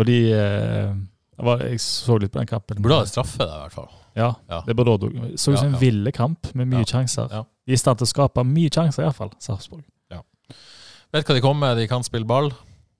Og 0.00 0.06
de 0.08 0.14
eh, 0.32 0.88
jeg, 1.36 1.44
var, 1.44 1.60
jeg 1.68 1.82
så 1.84 2.16
litt 2.22 2.32
på 2.32 2.40
den 2.40 2.48
kampen. 2.48 2.80
Burde 2.80 3.02
ha 3.02 3.08
straffe 3.10 3.42
der, 3.44 3.58
i 3.58 3.66
hvert 3.66 3.76
fall. 3.76 3.90
Ja, 4.16 4.30
Ja. 4.48 4.62
det 4.64 4.76
burde 4.78 4.94
òg. 4.96 5.04
Så 5.36 5.52
ut 5.52 5.58
som 5.60 5.66
Ja, 5.66 5.66
en 5.68 5.76
ja. 5.76 5.80
ville 5.82 6.12
kamp 6.16 6.48
med 6.56 6.70
mye 6.72 6.80
Ja, 6.86 6.88
sjanser. 6.94 7.28
ja. 7.28 7.42
De 7.66 7.74
er 7.74 7.76
i 7.76 7.80
stand 7.82 8.00
til 8.00 8.08
å 8.08 8.12
skape 8.14 8.44
mye 8.48 8.72
sjanser, 8.72 9.04
iallfall, 9.04 9.34
Sarpsborg. 9.40 9.84
Vet 11.12 11.28
hva 11.28 11.34
de 11.36 11.42
kommer 11.44 11.66
med. 11.74 11.76
De 11.82 11.88
kan 11.92 12.00
spille 12.08 12.24
ball. 12.24 12.48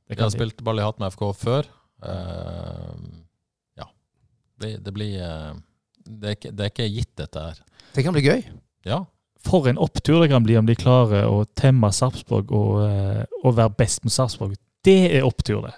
De 0.09 0.19
har 0.21 0.29
de. 0.29 0.37
spilt 0.37 0.61
ball 0.65 0.81
i 0.81 0.85
hatt 0.85 0.99
med 1.01 1.15
FK 1.15 1.23
før. 1.33 1.69
Uh, 2.05 2.93
ja. 3.81 3.87
Det, 4.61 4.75
det 4.85 4.93
blir 4.93 5.17
eh, 5.17 5.55
det 6.21 6.29
er, 6.29 6.39
ikke, 6.39 6.53
det 6.53 6.67
er 6.67 6.73
ikke 6.73 6.91
gitt, 6.93 7.13
dette 7.21 7.47
her. 7.49 7.63
Det 7.93 8.05
kan 8.05 8.17
bli 8.17 8.25
gøy. 8.25 8.43
Ja. 8.89 9.03
For 9.43 9.67
en 9.71 9.81
opptur 9.83 10.21
det 10.23 10.31
kan 10.31 10.45
bli 10.47 10.57
om 10.59 10.69
de 10.69 10.77
klarer 10.79 11.27
å 11.27 11.43
temme 11.59 11.91
Sarpsborg 11.95 12.53
og, 12.55 12.83
eh, 12.87 13.25
og 13.43 13.57
være 13.59 13.75
best 13.79 14.05
med 14.07 14.15
Sarpsborg. 14.15 14.55
Det 14.87 15.01
er 15.15 15.27
opptur, 15.27 15.65
det. 15.67 15.75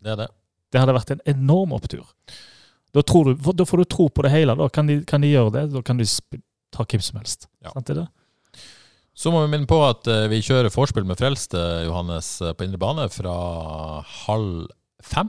Det 0.00 0.14
er 0.14 0.22
det. 0.22 0.30
Det 0.70 0.80
hadde 0.80 0.94
vært 0.96 1.12
en 1.14 1.24
enorm 1.28 1.74
opptur. 1.76 2.06
Da, 2.94 3.02
tror 3.06 3.30
du, 3.30 3.50
da 3.54 3.66
får 3.66 3.82
du 3.82 3.90
tro 3.90 4.08
på 4.10 4.24
det 4.26 4.32
hele. 4.32 4.56
Da 4.58 4.68
kan 4.72 4.88
de, 4.88 5.00
kan 5.06 5.22
de 5.22 5.32
gjøre 5.32 5.52
det. 5.58 5.66
Da 5.74 5.82
kan 5.86 6.00
de 6.00 6.06
ta 6.74 6.86
hvem 6.86 7.04
som 7.04 7.20
helst. 7.20 7.46
Ja. 7.62 7.74
Sant 7.74 7.92
det? 7.92 8.06
Så 9.20 9.32
må 9.34 9.42
vi 9.44 9.52
minne 9.52 9.68
på 9.68 9.76
at 9.84 10.08
eh, 10.08 10.28
vi 10.32 10.40
kjører 10.42 10.72
vorspiel 10.72 11.04
med 11.04 11.18
Frelste, 11.20 11.60
Johannes, 11.84 12.32
eh, 12.40 12.54
på 12.56 12.64
indre 12.64 12.80
bane 12.80 13.04
fra 13.12 13.34
halv 14.24 14.70
fem 15.04 15.28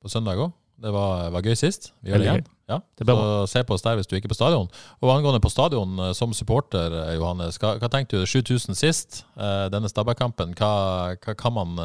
på 0.00 0.12
søndag 0.12 0.38
òg. 0.40 0.52
Det 0.80 0.92
var, 0.94 1.26
var 1.34 1.44
gøy 1.44 1.56
sist. 1.58 1.90
Vi 2.04 2.12
gjør 2.12 2.22
det 2.22 2.28
igjen. 2.28 2.46
Ja. 2.70 2.78
Så 3.02 3.46
se 3.50 3.62
på 3.66 3.74
oss 3.74 3.82
der 3.82 3.98
hvis 3.98 4.06
du 4.06 4.14
ikke 4.16 4.30
er 4.30 4.34
på 4.34 4.38
stadion. 4.38 4.70
Og 5.02 5.12
angående 5.12 5.42
på 5.42 5.50
stadion, 5.50 5.98
eh, 5.98 6.12
som 6.16 6.34
supporter, 6.36 6.94
eh, 7.02 7.16
Johannes, 7.18 7.58
hva, 7.58 7.74
hva 7.80 7.90
tenkte 7.90 8.20
du? 8.20 8.28
7000 8.28 8.78
sist, 8.78 9.24
eh, 9.36 9.66
denne 9.72 9.90
Stabæk-kampen. 9.90 10.54
Hva, 10.58 10.72
hva 11.18 11.36
kan 11.38 11.56
man 11.56 11.76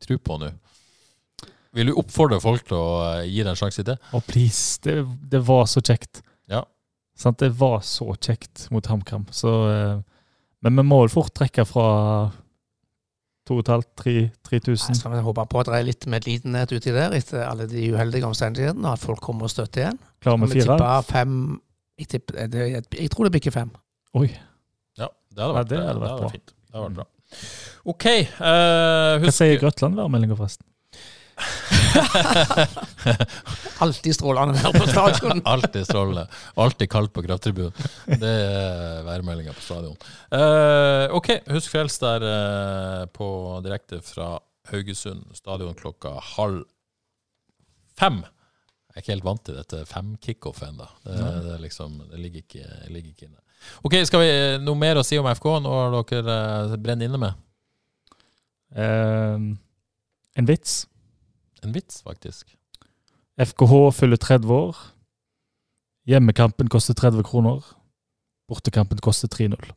tro 0.00 0.16
på 0.16 0.40
nå? 0.40 0.52
Vil 1.76 1.92
du 1.92 1.98
oppfordre 2.00 2.40
folk 2.42 2.64
til 2.66 2.80
å 2.80 2.90
gi 3.22 3.44
det 3.44 3.52
en 3.52 3.58
sjanse 3.58 3.82
til 3.82 3.92
det? 3.92 3.98
Å, 4.16 4.22
please. 4.26 4.80
Det, 4.82 4.96
det 5.30 5.42
var 5.46 5.68
så 5.70 5.84
kjekt. 5.84 6.24
Ja. 6.50 6.64
Sant? 7.14 7.38
Det 7.42 7.52
var 7.60 7.84
så 7.86 8.08
kjekt 8.16 8.66
mot 8.74 8.88
HamKam. 8.90 9.28
Så, 9.30 9.52
men 10.64 10.80
vi 10.80 10.86
må 10.88 11.04
vel 11.04 11.12
fort 11.12 11.30
trekke 11.36 11.68
fra 11.68 11.86
2500-3000. 13.48 14.94
Skal 14.98 15.14
vi 15.14 15.22
håpe 15.24 15.44
på 15.50 15.60
at 15.62 15.66
det 15.70 15.78
er 15.78 15.86
litt 15.88 16.06
medlidenhet 16.10 16.72
uti 16.76 16.92
der 16.94 17.14
etter 17.16 17.46
alle 17.46 17.66
de 17.70 17.86
uheldige 17.94 18.26
omstendighetene, 18.28 18.86
og 18.86 18.92
at 18.98 19.04
folk 19.04 19.20
kommer 19.24 19.48
og 19.48 19.52
støtter 19.54 19.84
igjen. 19.86 19.98
Klarer 20.22 20.42
vi 20.44 20.60
fire? 20.60 21.02
fem 21.08 21.36
jeg, 22.00 22.08
tipper, 22.14 22.46
det, 22.52 22.66
jeg, 22.72 22.84
jeg 23.00 23.10
tror 23.12 23.24
det 23.28 23.32
bikker 23.38 23.52
fem. 23.54 23.70
Oi. 24.16 24.28
Ja, 24.98 25.08
det 25.32 25.40
hadde 25.44 25.50
Ja, 25.50 25.56
vært, 25.56 25.68
det 25.70 25.80
hadde 25.86 26.00
vært 26.04 26.20
bra. 26.22 26.28
fint. 26.34 26.54
Det 26.54 26.76
hadde 26.76 26.86
vært 26.88 26.98
bra. 27.00 27.06
OK. 27.94 28.06
eh, 28.10 29.18
Hva 29.22 29.32
sier 29.34 29.60
Grøtland-værmeldinga, 29.62 30.36
forresten? 30.38 30.66
Alltid 33.84 34.14
strålende 34.14 34.58
her 34.58 34.72
på 34.72 34.86
stadion. 34.86 35.42
Alltid 35.52 35.86
strålende. 35.86 36.26
Alltid 36.54 36.90
kaldt 36.90 37.12
på 37.16 37.24
krafttribunen. 37.24 37.72
Det 38.06 38.30
er 38.30 39.02
værmeldinga 39.06 39.54
på 39.56 39.64
stadion. 39.64 39.96
Uh, 40.32 41.06
OK, 41.16 41.32
husk 41.50 41.72
Fjells 41.72 41.98
der 42.02 42.26
uh, 42.26 43.04
på 43.14 43.28
direkte 43.64 44.00
fra 44.04 44.34
Haugesund 44.70 45.24
stadion 45.34 45.74
klokka 45.78 46.16
halv 46.36 46.64
fem. 47.98 48.22
Jeg 48.90 48.96
er 48.96 49.04
ikke 49.04 49.14
helt 49.14 49.28
vant 49.28 49.44
til 49.46 49.56
dette 49.60 49.84
fem-kickoffet 49.86 50.72
ennå. 50.72 50.88
Det, 51.04 51.20
det, 51.44 51.54
er 51.54 51.62
liksom, 51.62 52.00
det 52.10 52.18
ligger, 52.18 52.44
ikke, 52.46 52.66
ligger 52.90 53.14
ikke 53.14 53.28
inne. 53.28 53.38
OK, 53.86 54.00
skal 54.08 54.24
vi 54.24 54.32
noe 54.64 54.78
mer 54.78 54.98
å 54.98 55.04
si 55.06 55.18
om 55.20 55.28
FK? 55.30 55.46
Nå 55.62 55.76
har 55.76 55.94
dere 56.10 56.36
uh, 56.72 56.76
brenner 56.80 57.10
inne 57.10 57.22
med 57.28 57.46
Uh, 58.70 59.50
en 60.38 60.46
vits. 60.46 60.84
En 61.66 61.74
vits, 61.74 62.02
faktisk. 62.06 62.56
FKH 63.40 63.74
fyller 63.96 64.20
30 64.20 64.52
år. 64.52 64.80
Hjemmekampen 66.10 66.68
koster 66.72 66.96
30 66.98 67.24
kroner. 67.28 67.64
Bortekampen 68.50 68.98
koster 69.04 69.28
3-0. 69.30 69.70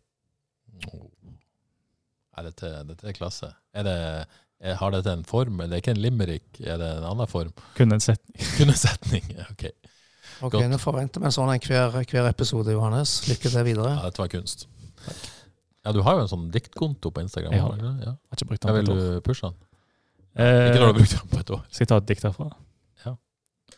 Ja, 2.34 2.44
dette, 2.48 2.72
dette 2.90 3.08
er 3.08 3.16
klasse. 3.16 3.52
Er 3.78 3.86
det, 3.86 3.98
er, 4.64 4.78
har 4.80 4.94
dette 4.96 5.14
en 5.14 5.26
form? 5.28 5.62
Det 5.62 5.78
er 5.78 5.84
ikke 5.84 5.94
en 5.94 6.02
limerick, 6.02 6.48
er 6.64 6.80
det 6.82 6.90
en 6.98 7.08
annen 7.12 7.30
form? 7.30 7.54
Kun 7.78 7.94
en 7.94 8.02
setning. 8.04 8.40
Kun 8.58 8.74
en 8.74 8.80
setning. 8.80 9.28
Ok. 9.52 9.68
Ok, 10.42 10.56
Godt. 10.56 10.66
Nå 10.72 10.80
forventer 10.82 11.22
vi 11.22 11.30
en 11.30 11.36
sånn 11.36 11.52
hver, 11.62 12.00
hver 12.10 12.30
episode, 12.32 12.74
Johannes. 12.74 13.20
Lykke 13.30 13.52
til 13.54 13.68
videre. 13.68 13.94
Ja, 14.00 14.08
dette 14.10 14.24
var 14.24 14.32
kunst. 14.34 14.66
Ja, 15.84 15.92
du 15.94 16.02
har 16.04 16.18
jo 16.18 16.24
en 16.24 16.32
sånn 16.32 16.50
diktkonto 16.52 17.12
på 17.14 17.22
Instagram. 17.24 17.54
Jeg 17.54 17.62
har 17.64 17.78
det? 17.78 17.94
Ja. 18.08 18.16
Har 18.16 18.40
ikke 18.40 18.50
brukt 18.50 18.66
den 18.66 18.78
vil 18.80 18.90
du 18.90 19.22
pushe 19.24 19.46
den? 19.46 19.60
Eh, 20.34 20.68
Ikke 20.70 20.80
når 20.80 20.86
du 20.86 20.86
har 20.88 20.98
brukt 20.98 21.12
den 21.18 21.30
på 21.30 21.40
et 21.44 21.50
år. 21.54 21.62
Skal 21.70 21.84
jeg 21.84 21.90
ta 21.92 21.98
et 22.02 22.08
dikt 22.10 22.24
herfra? 22.26 22.48
Ja. 23.06 23.14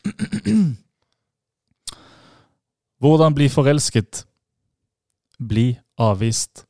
Hvordan 3.04 3.36
bli 3.36 3.50
forelsket? 3.52 4.24
Bli 5.50 5.66
avvist. 6.00 6.64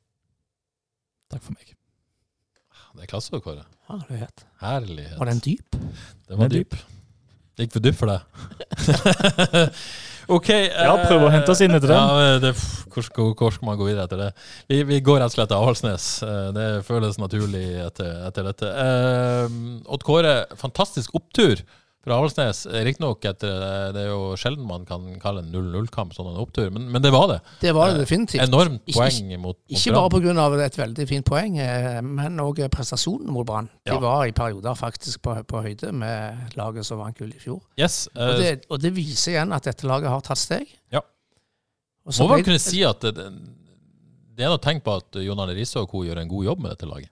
Takk 1.31 1.43
for 1.45 1.53
meg. 1.53 1.75
Det 2.95 3.03
er 3.05 3.11
klasse, 3.11 3.37
Kåre. 3.43 3.65
Herlighet. 3.89 4.45
Herlighet. 4.63 5.17
Var 5.19 5.29
den 5.29 5.41
dyp? 5.43 5.75
Den 5.75 6.37
var 6.39 6.47
Den 6.47 6.55
dyp. 6.63 6.71
dyp. 6.71 6.79
Det 7.55 7.65
gikk 7.67 7.75
for 7.75 7.83
dypt 7.85 7.99
for 7.99 8.07
deg. 8.11 8.19
ok. 10.27 10.49
Ja, 10.49 10.95
prøv 11.05 11.25
å 11.27 11.31
hente 11.33 11.51
oss 11.53 11.61
inn 11.65 11.75
etter 11.75 11.91
den. 11.91 11.97
Ja, 11.99 12.35
det, 12.43 12.51
hvor, 12.93 13.03
skal, 13.05 13.31
hvor 13.37 13.51
skal 13.55 13.69
man 13.69 13.77
gå 13.79 13.87
videre 13.89 14.05
etter 14.07 14.21
det? 14.25 14.29
Vi, 14.71 14.81
vi 14.87 14.99
går 15.05 15.19
rett 15.21 15.31
og 15.33 15.37
slett 15.37 15.51
til 15.51 15.57
Avaldsnes. 15.59 16.07
Eh, 16.25 16.51
Det 16.55 16.67
føles 16.87 17.19
naturlig 17.21 17.65
etter, 17.85 18.11
etter 18.29 18.47
dette. 18.49 18.69
Eh, 18.85 19.57
Odd 19.91 20.05
Kåre, 20.07 20.35
fantastisk 20.61 21.15
opptur 21.17 21.61
fra 22.05 22.15
Avaldsnes. 22.19 22.59
Riktignok 22.85 23.25
etter 23.25 23.49
eh, 23.65 23.87
Det 23.95 24.03
er 24.03 24.09
jo 24.11 24.35
sjelden 24.37 24.67
man 24.69 24.85
kan 24.85 25.07
kalle 25.21 25.41
en 25.41 25.49
0-0-kamp 25.51 26.13
sånn 26.13 26.29
en 26.31 26.37
opptur, 26.43 26.69
men, 26.75 26.85
men 26.93 27.01
det 27.03 27.11
var 27.15 27.27
det. 27.33 27.39
Det 27.63 27.73
var 27.75 27.89
det 27.89 27.95
Eh, 27.97 28.03
definitivt. 28.05 28.43
Enormt 28.45 28.83
Ikke- 28.85 28.99
poeng 29.01 29.31
mot, 29.41 29.57
mot 29.57 29.75
Ikke 29.79 29.95
bare 29.97 30.09
pga. 30.13 30.65
et 30.67 30.77
veldig 30.77 31.07
fint 31.09 31.25
poeng, 31.25 31.57
eh, 31.59 31.99
men 32.05 32.37
òg 32.45 32.61
prestasjonen 32.69 33.27
mot 33.33 33.45
Brann. 33.45 33.67
De 33.85 33.91
Ja. 33.91 33.99
var 33.99 34.25
i 34.29 34.31
perioder 34.31 34.75
faktisk 34.77 35.21
på, 35.25 35.35
på 35.49 35.63
høyde 35.65 35.91
med 35.91 36.55
laget 36.55 36.85
som 36.85 36.99
vant 36.99 37.17
gull 37.17 37.33
i 37.33 37.39
fjor. 37.41 37.59
Yes. 37.77 38.07
Og 38.15 38.21
eh, 38.21 38.37
det, 38.37 38.65
og 38.69 38.79
det 38.79 38.93
viser 38.93 39.33
igjen 39.33 39.51
at 39.53 39.63
dette 39.63 39.83
laget 39.89 40.09
har 40.09 40.21
tatt 40.21 40.37
steg. 40.37 40.67
Ja. 40.93 41.01
Og 42.05 42.13
må 42.21 42.27
vel 42.35 42.43
kunne 42.45 42.59
si 42.61 42.83
at 42.85 43.01
det, 43.01 43.15
det 43.17 44.43
er 44.45 44.49
noe 44.51 44.61
tegn 44.61 44.79
på 44.85 44.93
at 44.99 45.17
Jon 45.25 45.39
Arne 45.39 45.55
Riise 45.57 45.79
og 45.81 45.89
co. 45.89 46.03
gjør 46.05 46.21
en 46.21 46.29
god 46.29 46.45
jobb 46.45 46.59
med 46.61 46.71
dette 46.75 46.85
laget. 46.85 47.09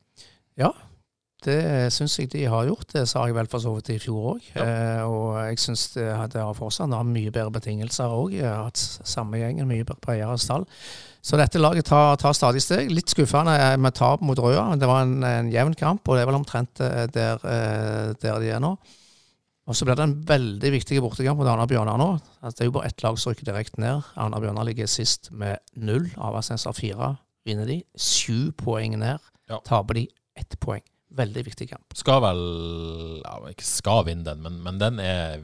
Det 1.44 1.60
syns 1.94 2.18
jeg 2.20 2.32
de 2.34 2.44
har 2.50 2.68
gjort. 2.70 2.88
Det 2.94 3.06
sa 3.10 3.26
jeg 3.28 3.36
vel 3.38 3.50
for 3.52 3.64
så 3.64 3.74
vidt 3.78 3.94
i 3.94 4.00
fjor 4.02 4.36
òg. 4.36 4.52
Ja. 4.56 4.66
Eh, 4.66 5.02
og 5.08 5.40
jeg 5.50 5.62
syns 5.64 5.88
det, 5.96 6.08
det 6.34 6.42
har 6.42 6.58
fortsatt 6.58 6.94
har 6.94 7.08
mye 7.08 7.32
bedre 7.34 7.54
betingelser 7.60 8.14
òg. 8.14 8.38
Hatt 8.44 8.80
samme 8.80 9.42
gjengen, 9.42 9.70
mye 9.70 9.88
bredere 9.88 10.38
stall. 10.42 10.68
Så 11.24 11.38
dette 11.40 11.62
laget 11.62 11.88
tar, 11.88 12.18
tar 12.20 12.36
stadig 12.36 12.60
steg. 12.64 12.90
Litt 12.92 13.12
skuffende 13.14 13.54
eh, 13.56 13.78
med 13.80 13.96
tap 13.96 14.24
mot 14.26 14.40
Røa. 14.44 14.74
Det 14.76 14.90
var 14.90 15.06
en, 15.06 15.22
en 15.24 15.52
jevn 15.54 15.76
kamp, 15.80 16.04
og 16.04 16.18
det 16.18 16.26
er 16.26 16.28
vel 16.28 16.40
omtrent 16.42 16.84
eh, 16.84 17.06
der, 17.16 17.46
eh, 17.48 18.10
der 18.20 18.44
de 18.44 18.52
er 18.52 18.60
nå. 18.64 18.74
Og 19.64 19.78
så 19.80 19.88
blir 19.88 19.96
det 19.96 20.04
en 20.04 20.18
veldig 20.28 20.74
viktig 20.74 21.00
bortekamp 21.00 21.40
mot 21.40 21.48
Arna-Bjørnar 21.48 21.96
nå. 22.02 22.10
Altså, 22.42 22.58
det 22.58 22.66
er 22.66 22.68
jo 22.68 22.76
bare 22.76 22.90
ett 22.92 23.04
lag 23.06 23.16
som 23.16 23.32
rykker 23.32 23.48
direkte 23.48 23.80
ned. 23.80 24.04
Arna-Bjørnar 24.20 24.68
ligger 24.68 24.92
sist 24.92 25.32
med 25.32 25.64
null. 25.80 26.10
Avaldsnes 26.20 26.68
har 26.68 26.76
fire. 26.76 27.14
Vinner 27.48 27.72
de, 27.72 27.80
sju 27.96 28.52
poeng 28.60 28.98
ned. 29.00 29.24
Ja. 29.48 29.62
Taper 29.64 30.02
de 30.02 30.10
ett 30.36 30.60
poeng. 30.60 30.84
Veldig 31.14 31.44
viktig 31.46 31.68
kamp. 31.70 31.94
Skal 31.94 32.22
vel 32.24 32.40
ja, 33.22 33.36
Ikke 33.52 33.66
skal 33.68 34.06
vinne 34.08 34.26
den, 34.26 34.42
men, 34.42 34.60
men 34.66 34.80
den 34.82 35.00
er 35.04 35.40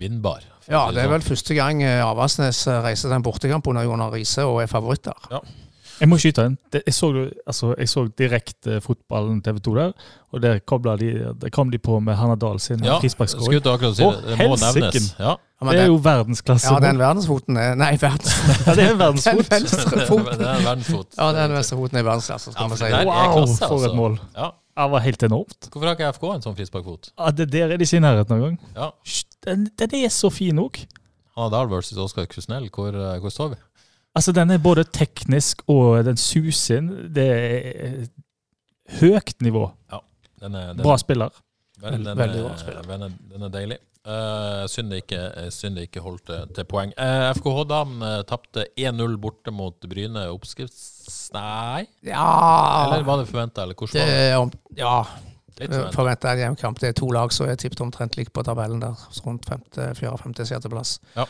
vinnbar. 0.00 0.44
Ja, 0.68 0.86
det 0.92 1.00
er 1.02 1.08
sånn. 1.08 1.14
vel 1.16 1.24
første 1.26 1.54
gang 1.58 1.80
eh, 1.82 2.02
Avaldsnes 2.04 2.60
eh, 2.70 2.82
reiser 2.84 3.08
til 3.08 3.16
en 3.18 3.24
bortekamp 3.26 3.66
under 3.72 3.84
Jonar 3.88 4.12
Riise 4.14 4.44
og 4.46 4.60
er 4.62 4.70
favoritt 4.70 5.04
der. 5.08 5.28
Ja. 5.32 5.40
Jeg 5.98 6.06
må 6.12 6.14
skyte 6.22 6.44
inn. 6.46 6.52
Jeg 6.70 6.94
så, 6.94 7.08
altså, 7.42 7.72
jeg 7.74 7.88
så 7.90 8.04
direkte 8.20 8.76
fotballen 8.84 9.40
TV 9.42 9.56
2 9.66 9.72
der, 9.74 9.94
og 10.30 10.42
der, 10.44 10.60
de, 11.00 11.08
der 11.42 11.50
kom 11.50 11.72
de 11.72 11.80
på 11.82 11.98
med 11.98 12.14
Hanna 12.14 12.36
Dahl 12.38 12.60
sin 12.62 12.84
Ja, 12.86 13.00
frisparkskåring. 13.02 13.48
si 13.50 14.04
det. 14.04 14.20
Det 14.28 14.36
må 14.38 14.54
nevnes. 14.62 15.08
Ja. 15.18 15.34
Ja, 15.58 15.64
men 15.66 15.72
Det 15.74 15.80
er 15.80 15.88
den, 15.88 15.90
jo 15.90 15.98
verdensklasse. 16.04 16.70
ja, 16.70 16.78
den 16.84 16.98
verdensfoten 17.00 17.56
er 17.58 17.74
Nei, 17.74 17.96
verdens, 17.98 18.36
Ja, 18.66 18.74
det 18.78 18.84
er 18.84 18.88
den 18.92 19.00
verdensfot. 19.00 19.50
venstre 19.50 19.90
det 20.38 20.46
er 20.46 20.54
en 20.54 20.64
verdensfot. 20.68 21.18
Ja, 21.18 21.32
den 21.34 21.56
venstre 21.56 21.76
foten 21.80 21.98
er 21.98 22.06
verdensklasse, 22.06 22.52
skal 22.54 22.68
man 22.70 22.78
si. 22.78 22.92
Wow, 22.94 23.32
klasse, 23.34 23.58
for 23.64 23.74
altså. 23.74 23.90
et 23.90 23.96
mål. 23.98 24.18
Ja. 24.36 24.50
Det 24.78 24.90
var 24.92 25.02
helt 25.02 25.22
enormt. 25.26 25.68
Hvorfor 25.72 25.88
har 25.88 25.96
ikke 25.96 26.12
FK 26.14 26.26
en 26.30 26.44
sånn 26.44 26.54
frisparkfot? 26.58 27.10
Ja, 27.16 27.32
det 27.34 27.48
der 27.50 27.72
er 27.74 27.80
de 27.80 27.86
ikke 27.86 27.98
i 27.98 28.04
nærheten 28.04 28.36
engang. 28.36 28.58
Ja. 28.76 28.92
Den, 29.46 29.64
den 29.80 29.96
er 29.98 30.12
så 30.14 30.30
fin 30.30 30.60
òg. 30.62 30.78
Hanna 31.34 31.50
Dahl 31.54 31.70
versus 31.70 31.98
Oskar 31.98 32.28
Kusnell, 32.30 32.68
hvor, 32.74 32.94
eh, 32.94 33.18
hvor 33.22 33.34
står 33.34 33.56
vi? 33.56 33.58
Altså, 34.18 34.34
den 34.34 34.50
er 34.54 34.62
både 34.62 34.84
teknisk 34.84 35.64
og 35.70 36.04
den 36.06 36.18
suser 36.18 36.80
inn. 36.80 36.88
Det 37.14 37.26
er 37.26 38.06
høyt 39.00 39.36
nivå. 39.42 39.66
Den 40.38 40.54
er, 40.54 40.72
den, 40.72 40.82
Bra 40.86 40.96
spiller. 40.98 41.34
Den, 41.82 42.04
den, 42.06 42.18
Veldig 42.18 42.42
bra 42.46 42.56
spiller. 42.58 42.86
Den 42.86 43.06
er, 43.06 43.16
den 43.34 43.46
er 43.46 43.54
deilig. 43.54 43.78
Uh, 44.08 44.64
synd 44.70 44.92
det 44.92 45.02
ikke, 45.02 45.20
eh, 45.42 45.80
ikke 45.82 46.00
holdt 46.00 46.24
til, 46.30 46.46
til 46.56 46.66
poeng. 46.70 46.94
Uh, 46.96 47.28
FKH-damene 47.36 48.12
tapte 48.30 48.68
1-0 48.78 49.18
borte 49.20 49.52
mot 49.52 49.90
Bryne. 49.90 50.28
Oppskrifts... 50.32 50.97
Nei? 51.34 51.86
Ja 52.06 52.26
Eller 52.86 53.04
var 53.06 53.18
det 53.22 53.28
forventa? 53.30 53.62
Eller 53.64 53.74
hvordan 53.74 53.94
det 53.94 54.36
var 54.36 54.52
det? 54.52 54.78
er 54.78 54.78
Ja, 54.78 55.06
forventa 55.92 56.30
en 56.32 56.38
hjemmekamp. 56.38 56.60
kamp. 56.78 56.80
Det 56.80 56.88
er 56.92 56.92
to 57.00 57.08
lag 57.10 57.32
som 57.34 57.48
er 57.48 57.56
tippet 57.58 57.80
omtrent 57.82 58.16
likt 58.16 58.32
på 58.32 58.44
tabellen 58.46 58.80
der. 58.80 58.94
Rundt 59.24 59.46
femte, 59.48 59.88
fjerde, 59.98 60.18
femte, 60.22 60.46
sjetteplass. 60.46 60.98
Ja. 61.16 61.24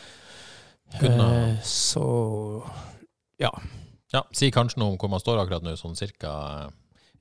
Eh, 1.00 1.56
så 1.64 2.62
Ja, 3.38 3.50
ja. 4.12 4.22
Si 4.32 4.50
kanskje 4.50 4.80
noe 4.80 4.92
om 4.94 4.98
hvor 5.00 5.10
man 5.12 5.20
står 5.20 5.42
akkurat 5.42 5.62
nå, 5.62 5.76
sånn 5.76 5.96
cirka 5.96 6.70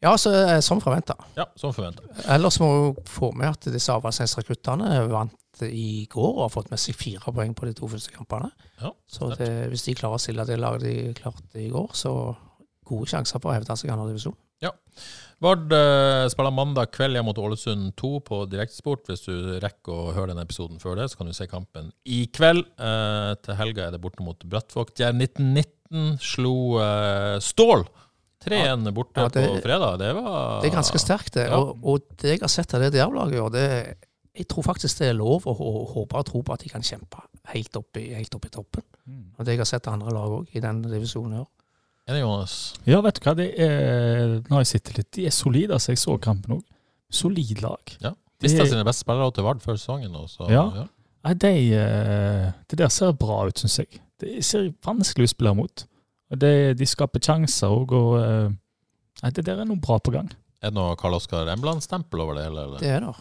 Ja, 0.02 0.14
så, 0.18 0.30
eh, 0.34 0.60
som 0.62 0.80
forventa. 0.82 1.16
Ja, 1.36 1.46
som 1.56 1.74
forventa. 1.74 2.04
Ellers 2.30 2.60
må 2.60 2.68
vi 2.96 3.02
få 3.10 3.32
med 3.34 3.50
at 3.50 3.62
disse 3.74 3.92
Avaldsnes-rekruttene 3.94 5.08
vant 5.10 5.34
i 5.66 6.06
går 6.12 6.36
og 6.36 6.44
har 6.44 6.50
fått 6.54 6.70
med 6.70 6.80
seg 6.80 6.96
fire 6.96 7.32
poeng 7.34 7.56
på 7.58 7.66
de 7.66 7.74
to 7.74 7.88
første 7.90 8.12
kampene. 8.14 8.52
Ja, 8.82 8.92
så 9.10 9.32
det, 9.36 9.50
hvis 9.72 9.88
de 9.88 9.96
klarer 9.98 10.20
å 10.20 10.22
stille 10.22 10.46
det 10.46 10.60
laget 10.60 10.82
de 10.86 11.14
klarte 11.18 11.58
i 11.64 11.70
går, 11.74 11.90
så 11.98 12.36
gode 12.88 13.10
sjanser 13.12 13.40
for 13.44 13.52
å 13.52 13.58
hevde 13.58 13.76
seg 13.78 13.90
i 13.90 13.94
andre 13.94 14.10
divisjon. 14.14 14.36
Ja. 14.64 14.72
Vard 15.44 15.70
eh, 15.76 16.26
spiller 16.34 16.54
mandag 16.56 16.90
kveld 16.96 17.14
hjemme 17.14 17.30
mot 17.30 17.38
Ålesund 17.44 17.92
2 18.00 18.10
på 18.26 18.40
direktesport. 18.50 19.04
Hvis 19.12 19.28
du 19.28 19.60
rekker 19.62 19.94
å 19.94 20.14
høre 20.16 20.32
den 20.34 20.42
episoden 20.42 20.80
før 20.82 20.98
det, 20.98 21.10
så 21.12 21.20
kan 21.20 21.30
du 21.30 21.36
se 21.38 21.46
kampen 21.52 21.92
i 22.10 22.24
kveld. 22.34 22.64
Eh, 22.82 23.36
til 23.46 23.60
helga 23.60 23.86
er 23.86 23.94
det 23.94 24.02
borte 24.02 24.26
mot 24.26 24.42
Brattvåg. 24.50 24.96
Djerv 24.98 25.20
1919 25.22 26.18
slo 26.26 26.56
eh, 26.82 27.38
Stål 27.46 27.86
3-1 28.48 28.90
borte 28.94 29.22
Ja, 29.22 29.30
det- 29.34 29.46
på 29.50 29.62
fredag. 29.62 29.98
Det 30.02 30.10
var 30.16 30.62
Det 30.62 30.72
er 30.72 30.76
ganske 30.80 31.00
sterkt, 31.02 31.34
det. 31.38 31.48
Ja. 31.52 31.58
Og, 31.62 31.78
og 31.84 32.02
det 32.22 32.34
jeg 32.36 32.42
har 32.42 32.52
sett 32.54 32.74
av 32.74 32.82
det 32.82 32.94
Djerv-laget 32.98 33.38
gjør, 33.38 33.52
det 33.54 33.68
jeg 34.38 34.46
tror 34.52 34.62
faktisk 34.68 35.00
det 35.02 35.08
er 35.10 35.16
lov 35.18 35.46
å 35.50 35.54
hå- 35.58 35.88
håpe 35.96 36.18
og 36.20 36.26
tro 36.30 36.42
på 36.46 36.54
at 36.54 36.62
de 36.62 36.70
kan 36.70 36.82
kjempe 36.86 37.18
helt 37.54 37.76
opp 37.80 37.98
i, 37.98 38.04
helt 38.14 38.36
opp 38.38 38.46
i 38.46 38.50
toppen. 38.54 38.84
Og 39.38 39.46
det 39.46 39.56
jeg 39.56 39.62
har 39.64 39.70
sett 39.70 39.88
av 39.90 39.96
andre 39.98 40.14
lag 40.14 40.30
òg 40.42 40.52
i 40.54 40.60
den 40.62 40.84
divisjonen. 40.84 41.40
her. 41.40 41.46
Enig, 42.08 42.22
Jonas? 42.24 42.54
Ja, 42.88 43.02
vet 43.04 43.18
du 43.20 43.26
hva, 43.26 43.34
det 43.36 43.48
er, 43.60 44.38
nå 44.48 44.56
har 44.56 44.62
jeg 44.64 44.70
sett 44.76 44.94
litt, 44.96 45.10
de 45.18 45.26
er 45.28 45.34
solide, 45.36 45.74
altså 45.76 45.92
jeg 45.92 46.00
så 46.00 46.16
kampen 46.24 46.58
òg. 46.58 46.62
Solid 47.12 47.60
lag. 47.64 47.94
Ja. 48.04 48.14
Mista 48.44 48.64
Det- 48.64 48.70
sine 48.72 48.84
beste 48.88 49.04
spillere 49.04 49.32
til 49.34 49.44
Vard 49.44 49.60
før 49.64 49.76
sesongen. 49.80 50.16
Og 50.16 50.30
så, 50.30 50.48
Ja. 50.50 50.86
Nei, 51.26 51.34
de, 51.34 51.74
eh, 51.74 52.52
det 52.70 52.78
der 52.80 52.88
ser 52.90 53.12
bra 53.14 53.46
ut, 53.48 53.56
syns 53.60 53.78
jeg. 53.80 54.00
Det 54.20 54.44
ser 54.46 54.70
vanskelig 54.86 55.28
å 55.28 55.34
spille 55.36 55.56
mot. 55.56 55.86
De, 56.32 56.74
de 56.74 56.86
skaper 56.86 57.20
sjanser 57.20 57.68
òg, 57.68 57.92
og 57.92 58.20
eh, 58.24 58.50
nei, 59.24 59.32
det 59.32 59.44
der 59.46 59.60
er 59.62 59.66
noe 59.66 59.80
bra 59.82 59.98
på 60.00 60.12
gang. 60.14 60.30
Er 60.62 60.70
det 60.72 60.76
noe 60.76 60.96
Karl 60.96 61.14
Oskar 61.16 61.46
Embland-stempel 61.48 62.22
over 62.22 62.36
det 62.36 62.44
hele? 62.46 62.64
Eller? 62.64 62.80
Det 62.80 62.88
er 62.88 63.00
det. 63.02 63.16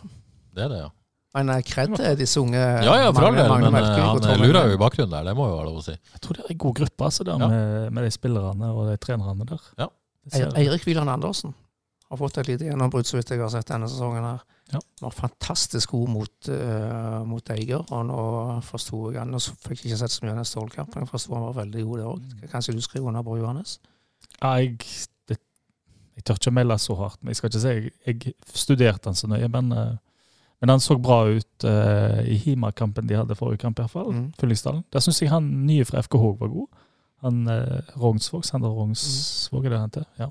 Det 0.54 0.62
er 0.64 0.68
det, 0.68 0.78
ja. 0.78 0.90
Men 1.36 1.52
eh, 1.52 1.60
kred 1.68 1.92
til 1.98 2.16
disse 2.18 2.40
unge 2.40 2.56
Ja, 2.60 2.96
ja, 3.02 3.10
for 3.12 3.28
all 3.28 3.36
del, 3.36 3.50
men 3.52 3.76
eh, 3.76 3.90
han 4.00 4.24
ja, 4.24 4.36
lurer 4.40 4.70
jo 4.70 4.78
i 4.78 4.80
bakgrunnen 4.80 5.12
der. 5.12 5.28
Det 5.28 5.36
må 5.36 5.50
jo 5.50 5.58
være 5.58 5.68
lov 5.68 5.82
å 5.82 5.84
si. 5.84 5.94
Jeg 6.16 6.24
tror 6.24 6.38
det 6.38 6.46
er 6.46 6.54
en 6.56 6.62
god 6.64 6.74
gruppe 6.80 7.08
altså, 7.10 7.26
der 7.28 7.44
Ja. 7.44 7.48
med, 7.52 7.92
med 7.98 8.08
de 8.08 8.10
spillerne 8.14 8.72
og 8.72 8.90
de 8.90 8.96
trenerne 9.02 9.46
der. 9.52 9.70
Ja. 9.82 9.90
Eirik 10.56 10.86
Wieland 10.88 11.12
Andersen 11.12 11.54
har 12.08 12.18
fått 12.20 12.38
et 12.38 12.48
lite 12.48 12.68
gjennombrudd, 12.68 13.06
så 13.06 13.18
vidt 13.18 13.30
jeg 13.34 13.40
har 13.42 13.50
sett 13.50 13.66
denne 13.68 13.88
sesongen. 13.90 14.24
her. 14.24 14.44
Ja. 14.72 14.80
Var 15.02 15.14
fantastisk 15.14 15.90
god 15.94 16.08
mot, 16.10 16.48
uh, 16.50 17.20
mot 17.26 17.50
Eiger, 17.54 17.82
og 17.94 18.06
nå 18.08 18.20
forsto 18.66 19.10
jeg 19.12 19.20
han. 19.20 19.30
Nå 19.34 19.38
fikk 19.42 19.82
jeg 19.84 19.92
ikke 19.92 19.98
sett 20.04 20.14
så 20.14 20.24
mye 20.24 20.32
av 20.34 20.40
den 20.40 20.48
Stålkampen, 20.48 21.02
jeg 21.04 21.10
forsto 21.10 21.34
han 21.34 21.44
var 21.48 21.56
veldig 21.60 21.84
god 21.86 21.98
der 22.00 22.08
òg. 22.10 22.48
Kanskje 22.54 22.74
du 22.74 22.80
skriver 22.82 23.10
under 23.10 23.26
på 23.26 23.36
Johannes? 23.40 23.76
Ja, 24.40 24.54
jeg, 24.62 24.78
det, 25.30 25.38
jeg 26.18 26.26
tør 26.26 26.38
ikke 26.40 26.54
melde 26.58 26.78
så 26.82 26.96
hardt, 26.98 27.20
men 27.22 27.34
jeg 27.34 27.40
skal 27.40 27.50
ikke 27.52 27.62
si 27.62 27.74
jeg, 27.74 27.92
jeg 28.06 28.34
studerte 28.66 29.10
han 29.10 29.18
så 29.18 29.30
nøye. 29.30 29.50
Men, 29.58 29.70
eh, 29.74 29.94
men 30.60 30.72
han 30.72 30.80
så 30.80 30.96
bra 30.98 31.18
ut 31.28 31.64
uh, 31.64 32.22
i 32.24 32.36
Hima-kampen 32.40 33.08
de 33.08 33.16
hadde 33.18 33.36
forrige 33.36 33.60
kamp, 33.60 33.78
i 33.78 33.84
hvert 33.84 33.92
fall. 33.92 34.12
Mm. 34.12 34.28
Fyllingsdalen. 34.40 34.84
Der 34.92 35.04
syns 35.04 35.20
jeg 35.20 35.32
han 35.32 35.48
nye 35.68 35.84
fra 35.84 36.00
FKH 36.04 36.30
var 36.40 36.52
god. 36.52 36.68
Han 37.26 37.42
uh, 37.50 37.92
Rognsvåg, 38.00 38.44
Sander 38.48 38.72
Rognsvåg 38.72 39.66
er 39.66 39.74
det 39.74 39.82
han 39.82 39.90
heter. 39.90 40.08
Ja. 40.20 40.30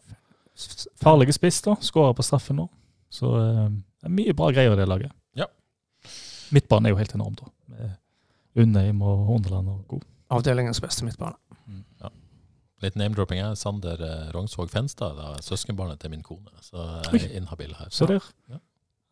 Farlige 1.02 1.36
spiss, 1.38 1.62
da. 1.66 1.78
Skårer 1.84 2.18
på 2.18 2.26
straffen 2.26 2.58
nå. 2.62 2.68
Så 3.14 3.30
uh, 3.38 3.70
det 3.70 4.10
er 4.10 4.18
mye 4.18 4.38
bra 4.38 4.50
greier 4.56 4.74
i 4.74 4.82
det 4.82 4.90
laget. 4.90 5.14
Ja. 5.38 5.50
Midtbanen 6.56 6.90
er 6.90 6.96
jo 6.96 7.02
helt 7.04 7.16
enorm, 7.18 7.38
da. 7.38 7.54
Med 7.76 8.66
Undheim 8.66 9.06
og 9.06 9.26
Horneland 9.30 9.70
og 9.70 9.88
god. 9.94 10.06
Avdelingens 10.34 10.82
beste 10.82 11.06
midtbane. 11.06 11.38
Ja. 12.02 12.10
Litt 12.82 12.98
name-dropping 12.98 13.40
er 13.44 13.54
Sander 13.60 14.02
Rongsvåg 14.34 14.72
Fenstad, 14.74 15.22
søskenbarnet 15.46 16.02
til 16.02 16.12
min 16.12 16.26
kone. 16.26 16.50
Så 16.66 16.82
jeg 17.14 17.28
er 17.28 17.36
inhabil 17.38 17.76
her. 17.78 17.92
Så 17.94 18.08
der. 18.10 18.26
Ja. 18.50 18.58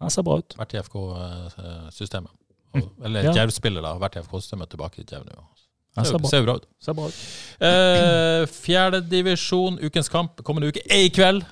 Han 0.03 0.13
ser 0.13 0.25
bra 0.27 0.37
ut. 0.41 0.55
Vært 0.59 0.75
i 0.75 0.81
FK-systemet. 0.83 2.31
Mm. 2.73 2.87
Eller 3.05 3.23
Ja. 3.29 3.33
Jerv-spiller, 3.41 3.81
da. 3.85 3.93
Vært 4.01 4.17
i 4.17 4.23
FK-systemet 4.25 4.69
tilbake 4.73 5.01
i 5.03 5.05
Jerv 5.09 5.25
nå. 5.29 5.43
Det 5.93 6.07
Ser, 6.09 6.17
ser 6.25 6.41
bra, 6.47 6.55
ut. 6.57 6.63
ser 6.81 6.95
bra 6.97 7.05
ut. 7.05 7.17
Eh, 7.61 8.45
Fjerdedivisjon, 8.49 9.75
ukens 9.85 10.09
kamp 10.09 10.41
kommende 10.43 10.71
uke 10.73 10.81
er 10.89 11.03
i 11.05 11.11
kveld. 11.13 11.43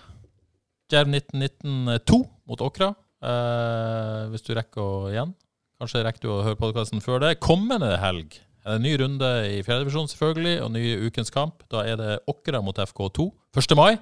Jerv 0.92 1.08
1919-2 1.14 2.18
mot 2.50 2.60
Åkra. 2.66 2.90
Eh, 3.22 4.30
hvis 4.34 4.42
du 4.48 4.56
rekker 4.58 4.82
å 4.82 5.12
igjen. 5.12 5.36
Kanskje 5.80 6.02
rekker 6.06 6.22
du 6.26 6.30
å 6.34 6.44
høre 6.46 6.58
podkasten 6.58 7.02
før 7.06 7.22
det. 7.22 7.36
Kommende 7.40 7.94
helg 8.02 8.40
er 8.66 8.74
det 8.74 8.80
en 8.80 8.84
ny 8.86 8.96
runde 8.98 9.30
i 9.50 9.62
fjerdedivisjon, 9.66 10.10
selvfølgelig, 10.10 10.56
og 10.66 10.72
ny 10.74 10.84
ukens 11.08 11.32
kamp. 11.34 11.62
Da 11.70 11.86
er 11.86 11.96
det 12.02 12.20
Åkra 12.30 12.64
mot 12.66 12.78
FK2. 12.78 13.30
1. 13.58 13.76
mai. 13.78 13.96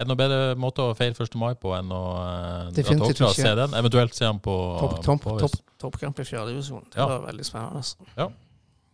Er 0.00 0.06
det 0.06 0.08
noe 0.08 0.16
bedre 0.16 0.54
måte 0.56 0.80
å 0.80 0.92
feire 0.96 1.12
1. 1.12 1.34
mai 1.36 1.50
på 1.60 1.74
enn 1.76 1.90
å 1.92 2.04
eh, 2.24 2.68
Definitivt 2.72 3.18
ikke. 3.20 3.34
se 3.36 3.50
den? 3.58 3.74
Eventuelt 3.76 4.14
se 4.16 4.24
den 4.24 4.38
på, 4.40 4.54
Toppkamp 4.80 5.26
top, 5.26 5.42
top, 5.42 5.58
top 5.58 5.80
toppkamp 5.80 6.22
i 6.22 6.24
fjerde 6.24 6.54
divisjon. 6.54 6.86
Det 6.88 7.02
Ja. 7.02 7.06
var 7.08 7.26
veldig 7.26 7.44
spennende. 7.44 8.30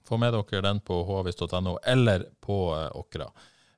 Få 0.07 0.19
med 0.19 0.35
dere 0.35 0.63
den 0.63 0.81
på 0.81 0.99
havis.no 1.07 1.77
eller 1.85 2.27
på 2.43 2.59
eh, 2.75 2.91
Åkra. 2.99 3.29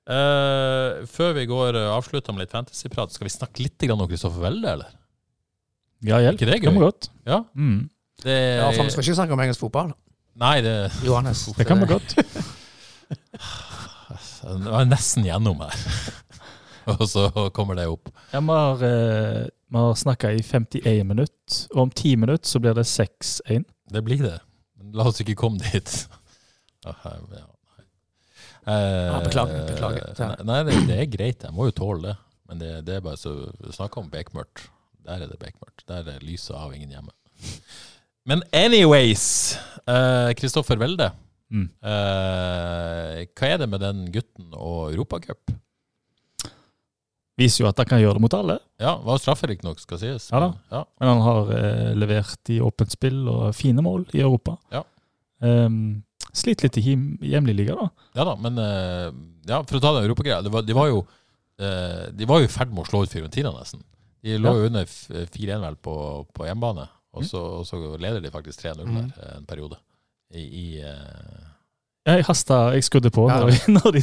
Uh, 0.09 1.05
før 1.05 1.35
vi 1.37 1.45
går 1.45 1.76
uh, 1.76 1.91
avslutter 1.93 2.33
med 2.33 2.47
litt 2.47 2.53
fantasyprat, 2.55 3.12
skal 3.12 3.29
vi 3.29 3.33
snakke 3.35 3.61
litt 3.61 3.76
grann 3.85 4.01
om 4.01 4.09
Kristoffer 4.09 4.41
Welde, 4.41 4.72
eller? 4.72 4.95
Ja, 6.01 6.16
hjelp. 6.24 6.41
Det 6.49 6.62
kommer 6.64 6.89
godt. 6.89 7.11
Ja. 7.29 7.43
Mm. 7.53 7.91
Det, 8.24 8.37
Ja, 8.57 8.70
for 8.72 8.89
Vi 8.89 8.95
skal 8.95 9.05
ikke 9.05 9.18
snakke 9.20 9.37
om 9.37 9.43
engelsk 9.45 9.61
fotball. 9.61 9.93
Nei, 10.39 10.62
det, 10.64 10.91
Johannes. 11.05 11.45
Det 11.59 11.66
kan 11.68 11.81
vi 11.83 11.91
godt. 11.93 12.14
det 14.49 14.70
var 14.72 14.89
nesten 14.89 15.29
gjennom 15.29 15.61
her. 15.61 15.76
og 16.99 17.05
så 17.11 17.26
kommer 17.57 17.76
det 17.78 17.86
opp. 17.91 18.09
Ja, 18.32 18.41
vi 18.41 18.57
har, 18.57 18.82
eh, 18.89 19.43
har 19.76 19.95
snakka 20.01 20.30
i 20.36 20.43
51 20.43 21.05
minutter, 21.07 21.61
og 21.74 21.82
om 21.86 21.91
10 21.91 22.16
minutter 22.24 22.49
så 22.49 22.61
blir 22.64 22.74
det 22.78 22.86
6-1. 22.89 23.64
Det 23.93 24.03
blir 24.07 24.22
det. 24.24 24.36
La 24.97 25.05
oss 25.11 25.20
ikke 25.24 25.36
komme 25.39 25.61
dit. 25.72 25.95
Ah, 26.86 26.95
ja. 27.34 27.41
Eh, 28.68 29.07
Ja, 29.11 29.18
beklager, 29.24 29.64
beklager. 29.66 30.12
Det- 30.16 30.45
Nei, 30.47 30.59
det, 30.64 30.76
det 30.89 30.97
er 31.03 31.09
greit. 31.11 31.43
Jeg 31.45 31.53
må 31.53 31.66
jo 31.68 31.74
tåle 31.74 32.03
det. 32.07 32.14
Men 32.49 32.61
det, 32.62 32.68
det 32.86 32.95
er 32.97 33.03
bare 33.05 33.18
så 33.20 33.32
Snakk 33.74 33.97
om 34.01 34.07
bekmørkt. 34.12 34.68
Der 35.05 35.24
er 35.24 35.28
det 35.28 35.41
bekmørkt. 35.43 35.82
Der 35.91 36.07
er 36.14 36.22
lyset 36.24 36.55
av 36.57 36.72
ingen 36.72 36.95
hjemme. 36.95 37.12
Men 38.28 38.43
anyways 38.57 39.57
eh, 39.89 40.30
Kristoffer 40.39 40.78
Welde. 40.80 41.11
Mm. 41.53 41.66
Eh, 41.82 43.26
hva 43.36 43.51
er 43.53 43.61
det 43.62 43.68
med 43.72 43.80
den 43.84 44.07
gutten 44.14 44.49
og 44.55 44.93
Europacup? 44.95 45.53
Viser 47.39 47.62
jo 47.62 47.68
at 47.70 47.78
han 47.78 47.86
kan 47.86 48.01
gjøre 48.03 48.18
det 48.18 48.24
mot 48.24 48.34
alle. 48.34 48.59
Ja, 48.82 48.97
var 49.05 49.20
strafferikt 49.22 49.62
nok, 49.66 49.78
skal 49.82 50.01
sies. 50.03 50.28
Ja 50.32 50.41
da. 50.43 50.49
Ja. 50.74 50.82
Men 50.99 51.11
han 51.12 51.20
har 51.22 51.53
eh, 51.55 51.91
levert 51.99 52.51
i 52.51 52.59
åpent 52.64 52.91
spill 52.95 53.20
og 53.30 53.53
fine 53.55 53.84
mål 53.84 54.09
i 54.16 54.24
Europa. 54.24 54.57
Ja. 54.74 54.82
Um, 55.39 56.01
Sliter 56.34 56.66
litt 56.66 56.76
i 56.80 56.82
hjemlig 57.30 57.55
liga, 57.55 57.76
da. 57.78 57.86
Ja 58.18 58.26
da, 58.26 58.34
men 58.43 58.59
uh, 58.59 59.09
ja, 59.49 59.62
for 59.62 59.78
å 59.78 59.82
ta 59.82 59.95
den 59.97 60.09
europagreia. 60.09 60.43
De 60.43 60.51
eh, 60.51 62.11
De 62.12 62.26
var 62.28 62.43
jo 62.43 62.49
i 62.49 62.53
ferd 62.53 62.74
med 62.74 62.84
å 62.84 62.89
slå 62.91 63.05
ut 63.05 63.12
Fiorentina, 63.14 63.55
nesten. 63.55 63.82
De 64.22 64.34
lå 64.39 64.53
jo 64.59 64.66
under 64.66 64.84
4-1 64.84 65.62
vel 65.62 65.76
på, 65.78 65.95
på 66.34 66.47
hjemmebane, 66.49 66.89
og 67.14 67.24
så, 67.26 67.41
og 67.61 67.66
så 67.68 67.78
leder 68.03 68.20
de 68.24 68.34
faktisk 68.34 68.64
3-0 68.66 68.82
Mm. 68.82 68.97
der 68.99 69.22
eh, 69.22 69.36
en 69.39 69.47
periode. 69.47 69.78
I, 70.34 70.43
i 70.43 70.66
eh, 70.84 71.47
Jeg 72.09 72.24
hasta, 72.28 72.59
jeg 72.76 72.86
skrudde 72.86 73.11
på 73.12 73.26
Ja. 73.28 73.40
når, 73.44 73.50
de, 73.52 73.72
når 73.76 73.98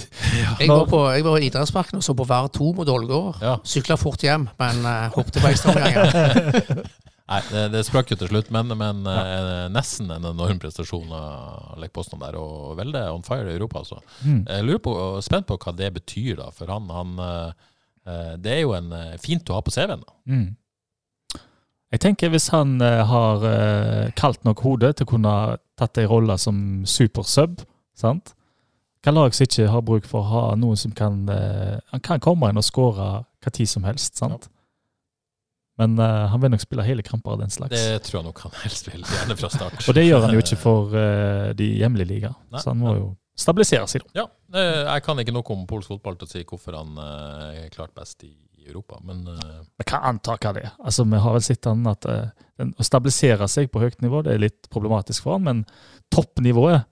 Jeg 0.61 0.69
var 0.69 0.85
på, 0.91 0.99
jeg 1.15 1.25
var 1.25 1.39
i 1.41 1.49
idrettsparken 1.49 1.99
og 1.99 2.05
så 2.05 2.13
på 2.17 2.27
VAR 2.29 2.47
2 2.53 2.71
mot 2.77 2.91
Ålgård. 2.95 3.41
Ja. 3.41 3.55
Sykla 3.65 3.97
fort 3.97 4.21
hjem, 4.25 4.47
men 4.61 4.85
uh, 4.85 5.09
hoppet 5.17 5.41
på 5.41 5.49
ekstraomganger. 5.51 6.85
Nei, 7.25 7.39
det, 7.49 7.61
det 7.73 7.79
sprakk 7.87 8.11
jo 8.13 8.17
til 8.21 8.29
slutt, 8.29 8.51
men, 8.53 8.69
men 8.77 8.99
eh, 9.09 9.63
nesten 9.73 10.11
en 10.13 10.27
enorm 10.29 10.59
prestasjon 10.61 11.09
av 11.17 11.79
Lech 11.81 11.89
Poznan 11.95 12.21
der. 12.21 12.35
Og 12.37 12.75
veldig 12.77 13.01
on 13.15 13.23
fire 13.25 13.49
i 13.49 13.55
Europa, 13.55 13.81
altså. 13.81 13.97
mm. 14.21 14.43
Jeg 14.45 14.67
lurer 14.67 14.83
på, 14.85 14.93
og 14.93 15.17
er 15.17 15.25
spent 15.25 15.47
på 15.49 15.57
hva 15.57 15.73
det 15.73 15.89
betyr, 15.95 16.35
da. 16.43 16.51
For 16.53 16.69
han, 16.69 16.85
han 16.93 17.15
eh, 17.25 17.65
eh, 18.05 18.35
Det 18.37 18.53
er 18.53 18.61
jo 18.61 18.75
en, 18.77 18.93
eh, 18.93 19.15
fint 19.23 19.49
å 19.49 19.57
ha 19.57 19.63
på 19.65 19.73
CV-en. 19.73 20.05
da. 20.05 20.13
Mm. 20.29 21.41
Jeg 21.95 22.03
tenker 22.05 22.29
hvis 22.33 22.51
han 22.53 22.77
eh, 22.85 23.01
har 23.09 23.47
eh, 23.49 24.13
kaldt 24.21 24.45
nok 24.45 24.61
hode 24.61 24.93
til 24.93 25.07
å 25.07 25.11
kunne 25.15 25.35
tatt 25.81 25.97
ei 26.01 26.05
rolle 26.11 26.37
som 26.41 26.59
supersub, 26.85 27.65
sant? 27.97 28.33
Hva 29.05 29.13
lag 29.13 29.35
som 29.37 29.45
ikke 29.45 29.69
har 29.69 29.83
bruk 29.85 30.07
for 30.09 30.23
å 30.23 30.29
ha 30.31 30.43
noen 30.57 30.79
som 30.79 30.93
kan 30.97 31.27
eh, 31.29 31.75
Han 31.91 32.01
kan 32.01 32.21
komme 32.23 32.49
inn 32.49 32.57
og 32.57 32.65
skåre 32.65 33.09
hva 33.21 33.51
tid 33.53 33.69
som 33.69 33.85
helst, 33.85 34.17
sant? 34.17 34.47
Men 35.77 35.99
eh, 35.99 36.23
han 36.31 36.41
vil 36.41 36.53
nok 36.53 36.63
spille 36.63 36.85
hele 36.87 37.03
kamper 37.05 37.35
av 37.35 37.43
den 37.43 37.53
slags. 37.53 37.75
Det 37.75 37.99
tror 38.07 38.21
jeg 38.21 38.27
nok 38.29 38.41
han 38.47 38.55
helst 38.63 38.89
vil, 38.89 39.03
gjerne 39.03 39.37
fra 39.37 39.51
start. 39.53 39.83
Og 39.85 39.97
det 39.97 40.07
gjør 40.07 40.25
han 40.25 40.33
jo 40.33 40.41
ikke 40.41 40.57
for 40.61 40.95
eh, 40.97 41.51
de 41.59 41.69
hjemlige 41.81 42.11
liga, 42.13 42.33
Nei. 42.49 42.63
så 42.63 42.71
han 42.71 42.81
må 42.81 42.95
jo 42.95 43.11
stabilisere 43.35 43.87
seg. 43.91 44.07
da. 44.07 44.23
Ja, 44.23 44.65
jeg 44.95 45.03
kan 45.03 45.19
ikke 45.19 45.35
noe 45.35 45.53
om 45.53 45.65
polsk 45.67 45.91
fotball 45.91 46.15
til 46.17 46.29
å 46.29 46.31
si 46.31 46.43
hvorfor 46.47 46.79
han 46.79 46.97
eh, 47.03 47.65
er 47.65 47.73
klart 47.75 47.93
best 47.97 48.23
i 48.25 48.33
i 48.65 48.69
Europa, 48.69 48.99
men 49.03 49.27
eh, 49.27 49.61
Vi 49.77 49.83
kan 49.83 50.03
anta 50.03 50.37
hva 50.37 50.53
det 50.55 50.65
er. 50.65 50.73
Altså, 50.79 51.05
Vi 51.05 51.21
har 51.21 51.35
vel 51.37 51.45
sett 51.45 51.67
han 51.69 51.85
at 51.89 52.05
eh, 52.09 52.27
å 52.65 52.85
stabilisere 52.85 53.47
seg 53.51 53.71
på 53.71 53.81
høyt 53.83 54.01
nivå 54.03 54.23
det 54.25 54.35
er 54.35 54.43
litt 54.45 54.69
problematisk 54.73 55.25
for 55.25 55.37
han, 55.37 55.45
men 55.45 55.63
toppnivået, 56.13 56.87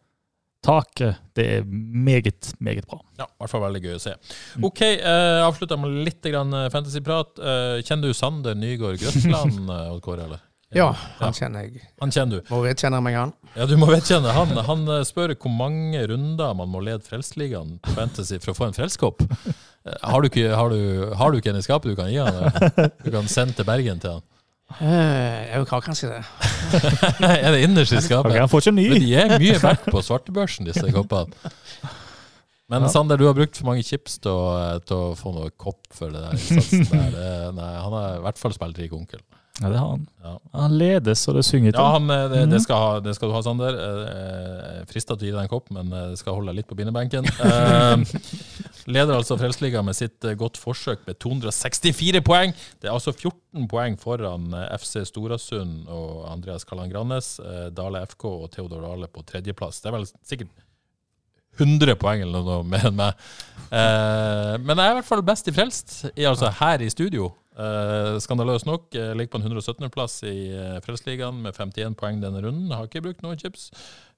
taket, 0.64 1.20
det 1.38 1.45
er 1.57 1.68
meget, 1.68 2.53
meget 2.64 2.88
bra. 2.88 3.01
ja, 3.20 3.28
i 3.28 3.41
hvert 3.43 3.51
fall 3.51 3.64
veldig 3.66 3.82
gøy 3.84 3.97
å 3.97 4.01
se. 4.01 4.16
OK, 4.64 4.82
eh, 4.86 5.41
avslutter 5.43 5.80
med 5.82 5.99
litt 6.07 6.26
eh, 6.30 6.70
fantasyprat. 6.74 7.38
Eh, 7.39 7.76
kjenner 7.84 8.09
du 8.09 8.18
Sander 8.18 8.57
Nygaard 8.57 9.01
Grøtland, 9.01 9.61
eh, 9.76 9.93
Odd 9.93 10.01
Kåre, 10.05 10.28
eller? 10.30 10.41
Ja, 10.74 10.88
han 11.20 11.36
kjenner 11.38 11.68
jeg. 11.68 11.84
Han 12.01 12.09
kjenner 12.09 12.39
du. 12.41 12.47
Må 12.49 12.64
vedkjenne 12.64 12.97
meg 13.05 13.14
han. 13.20 13.34
Ja, 13.53 13.68
du 13.70 13.76
må 13.78 13.86
vedkjenne. 13.91 14.32
Han, 14.34 14.55
han 14.66 14.88
eh, 14.89 15.03
spør 15.05 15.36
hvor 15.36 15.53
mange 15.53 16.01
runder 16.09 16.55
man 16.57 16.72
må 16.74 16.82
lede 16.82 17.05
Frelsesligaen 17.05 17.78
på 17.84 17.93
Fantasy 17.93 18.39
for 18.41 18.55
å 18.55 18.57
få 18.57 18.72
en 18.72 18.78
frelskopp. 18.80 19.22
Har 20.01 20.24
du 20.24 20.32
ikke, 20.32 20.47
har 20.55 20.74
du, 20.74 21.11
har 21.20 21.30
du 21.30 21.38
ikke 21.38 21.51
en 21.53 21.59
i 21.59 21.66
skapet 21.66 21.91
du 21.91 21.99
kan 21.99 22.09
gi 22.09 22.18
han? 22.24 22.89
Du 23.03 23.11
kan 23.14 23.28
sende 23.30 23.53
til 23.59 23.68
Bergen 23.68 24.01
til 24.01 24.16
han. 24.18 24.26
Eh, 24.82 25.52
Jeg 25.54 25.66
har 25.70 25.82
kanskje 25.86 26.10
det. 26.10 26.22
er 27.44 27.52
det 27.52 27.62
innerst 27.68 27.94
i 27.94 28.02
skapet? 28.02 28.38
han 28.40 28.50
får 28.50 28.64
ikke 28.66 28.76
ny. 28.78 28.88
Men 28.94 29.02
de 29.06 29.12
er 29.20 29.36
mye 29.40 29.60
verdt 29.62 29.86
på 29.92 30.02
svartebørsen, 30.06 30.66
disse 30.70 30.88
koppene. 30.96 31.52
Men 32.72 32.88
Ja. 32.88 32.90
Sander, 32.90 33.18
du 33.20 33.26
har 33.28 33.36
brukt 33.38 33.58
for 33.60 33.68
mange 33.70 33.84
chips 33.86 34.18
til 34.24 34.32
å, 34.32 34.44
eh, 34.58 34.80
til 34.88 34.98
å 34.98 35.14
få 35.20 35.34
noe 35.36 35.52
kopp 35.60 35.82
for 35.94 36.10
det 36.10 36.24
der. 36.24 36.38
innsatsen 36.40 36.88
der. 36.90 37.12
Det, 37.14 37.56
nei, 37.60 37.72
han 37.76 37.92
har 38.00 38.16
i 38.18 38.24
hvert 38.24 38.40
fall 38.42 38.56
spilt 38.56 38.80
rik 38.82 38.94
onkel. 38.98 39.20
Ja, 39.62 39.70
det 39.70 39.78
har 39.78 39.89
han. 39.91 40.08
Ja. 40.24 40.32
Han 40.58 40.74
ledes, 40.80 41.22
og 41.30 41.36
det 41.38 41.43
synger 41.45 41.76
til. 41.76 41.78
Ja, 41.78 41.91
han, 41.93 42.10
eh, 42.10 42.24
det, 42.32 42.39
det, 42.49 42.58
Mhm. 42.58 42.64
skal 42.64 42.76
ha, 42.82 42.99
det 43.06 43.14
skal 43.16 43.30
du 43.30 43.34
ha, 43.36 43.41
Sander. 43.45 43.76
Eh, 43.78 44.80
Frista 44.89 45.14
til 45.16 45.28
å 45.28 45.30
gi 45.30 45.34
deg 45.36 45.43
en 45.43 45.51
kopp, 45.51 45.70
men 45.76 45.93
eh, 45.93 46.08
det 46.10 46.18
skal 46.18 46.34
holde 46.39 46.49
deg 46.49 46.58
litt 46.64 46.68
på 46.72 46.78
bindebenken. 46.80 47.28
Eh, 47.43 48.89
leder 48.89 49.14
altså 49.16 49.38
Frelsesligaen 49.39 49.86
med 49.86 49.95
sitt 49.95 50.26
eh, 50.26 50.34
godt 50.36 50.58
forsøk 50.60 51.06
med 51.08 51.20
264 51.22 52.20
poeng. 52.26 52.51
Det 52.82 52.89
er 52.89 52.95
altså 52.95 53.14
14 53.14 53.68
poeng 53.72 53.95
foran 54.01 54.49
eh, 54.58 54.74
FC 54.80 55.06
Storasund 55.08 55.86
og 55.88 56.26
Andreas 56.34 56.66
Kalland 56.66 56.91
Grannes. 56.91 57.36
Eh, 57.39 57.70
Dale 57.78 58.01
FK 58.10 58.26
og 58.32 58.49
Theodor 58.51 58.82
Dale 58.89 59.08
på 59.08 59.22
tredjeplass. 59.30 59.80
Det 59.86 59.91
er 59.93 59.97
vel 59.99 60.10
sikkert 60.26 60.49
100 61.62 61.93
poeng 62.01 62.26
eller 62.26 62.41
noe 62.41 62.64
mer 62.66 62.89
enn 62.89 62.97
meg. 62.97 63.14
Eh, 63.70 64.58
men 64.66 64.74
jeg 64.76 64.84
er 64.89 64.95
i 64.95 64.99
hvert 64.99 65.12
fall 65.14 65.22
best 65.30 65.47
i 65.47 65.54
frelst, 65.54 65.95
altså 66.18 66.49
her 66.60 66.82
i 66.82 66.89
studio. 66.89 67.30
Eh, 67.54 68.20
skandaløst 68.24 68.66
nok. 68.66 68.88
eh, 68.95 69.14
ligger 69.18 69.36
på 69.36 69.41
en 69.41 69.49
117.-plass 69.51 70.24
i 70.30 70.38
uh, 70.54 70.78
Frelsesligaen 70.86 71.41
med 71.43 71.54
51 71.54 71.97
poeng 71.99 72.22
denne 72.24 72.41
runden. 72.41 72.72
Har 72.74 72.89
ikke 72.89 73.04
brukt 73.06 73.22
noen 73.26 73.38
chips. 73.39 73.70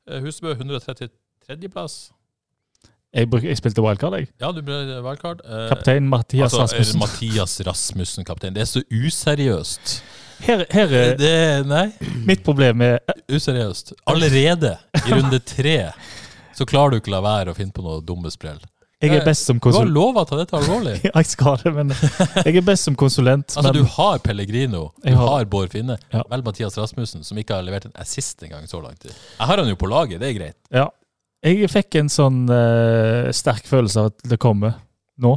Uh, 0.07 0.21
Husebø 0.23 0.55
133.-plass. 0.55 2.13
Jeg, 3.15 3.29
jeg 3.47 3.57
spilte 3.57 3.83
wildcard, 3.83 4.17
jeg. 4.19 4.27
Ja, 4.43 4.49
du 4.51 4.59
ble 4.65 4.75
wildcard. 5.05 5.39
Eh, 5.47 5.67
Kaptein 5.71 6.07
Mathias 6.11 6.51
altså, 6.51 6.65
eh, 6.75 6.81
Rasmussen. 6.81 6.99
Mathias 6.99 7.53
Rasmussen, 7.63 8.27
kaptein. 8.27 8.55
Det 8.55 8.65
er 8.65 8.67
så 8.67 8.81
useriøst. 8.91 9.93
Her, 10.43 10.65
her 10.67 10.95
er 10.99 11.15
Det, 11.15 11.35
nei, 11.67 11.85
mitt 12.27 12.43
problem 12.43 12.83
er 12.83 12.97
useriøst. 13.31 13.93
Allerede 14.11 14.73
i 14.99 15.13
runde 15.13 15.39
tre 15.39 15.77
så 16.55 16.67
klarer 16.67 16.91
du 16.91 16.99
ikke 16.99 17.13
la 17.13 17.21
være 17.23 17.53
å 17.53 17.55
finne 17.55 17.71
på 17.75 17.83
noe 17.85 18.03
dumme 18.03 18.31
sprell. 18.31 18.59
Jeg 19.03 19.11
er 19.19 19.25
best 19.25 19.45
som 19.45 19.57
Du 19.59 19.65
har 19.67 19.73
konsulent. 19.73 19.93
lova 19.93 20.21
å 20.23 20.27
ta 20.29 20.37
dette 20.39 20.55
alvorlig. 20.57 20.93
Jeg 21.15 21.25
skal 21.29 21.57
det, 21.61 21.73
men 21.75 21.89
jeg 21.91 22.55
er 22.55 22.61
best 22.65 22.87
som 22.87 22.95
konsulent. 22.95 23.49
Altså, 23.51 23.63
men 23.67 23.73
du 23.75 23.89
har 23.97 24.19
Pellegrino, 24.23 24.85
du 25.03 25.09
har, 25.13 25.27
har- 25.41 25.45
Bård 25.51 25.69
Finne, 25.73 25.97
Ja. 26.13 26.23
vel 26.31 26.43
Mathias 26.47 26.77
Rasmussen, 26.79 27.23
som 27.27 27.37
ikke 27.37 27.57
har 27.57 27.65
levert 27.67 27.85
en 27.89 27.95
assist 28.01 28.41
engang 28.47 28.63
så 28.71 28.79
langt. 28.81 29.03
Jeg 29.05 29.47
har 29.51 29.57
han 29.61 29.67
jo 29.67 29.75
på 29.75 29.89
laget, 29.91 30.19
det 30.23 30.29
er 30.31 30.37
greit. 30.39 30.57
ja, 30.71 30.87
jeg 31.45 31.69
fikk 31.69 31.95
en 31.99 32.07
sånn 32.09 32.39
uh, 32.49 33.29
sterk 33.35 33.67
følelse 33.69 33.99
av 34.01 34.05
at 34.13 34.23
det 34.31 34.39
kommer 34.41 34.79
nå. 35.21 35.35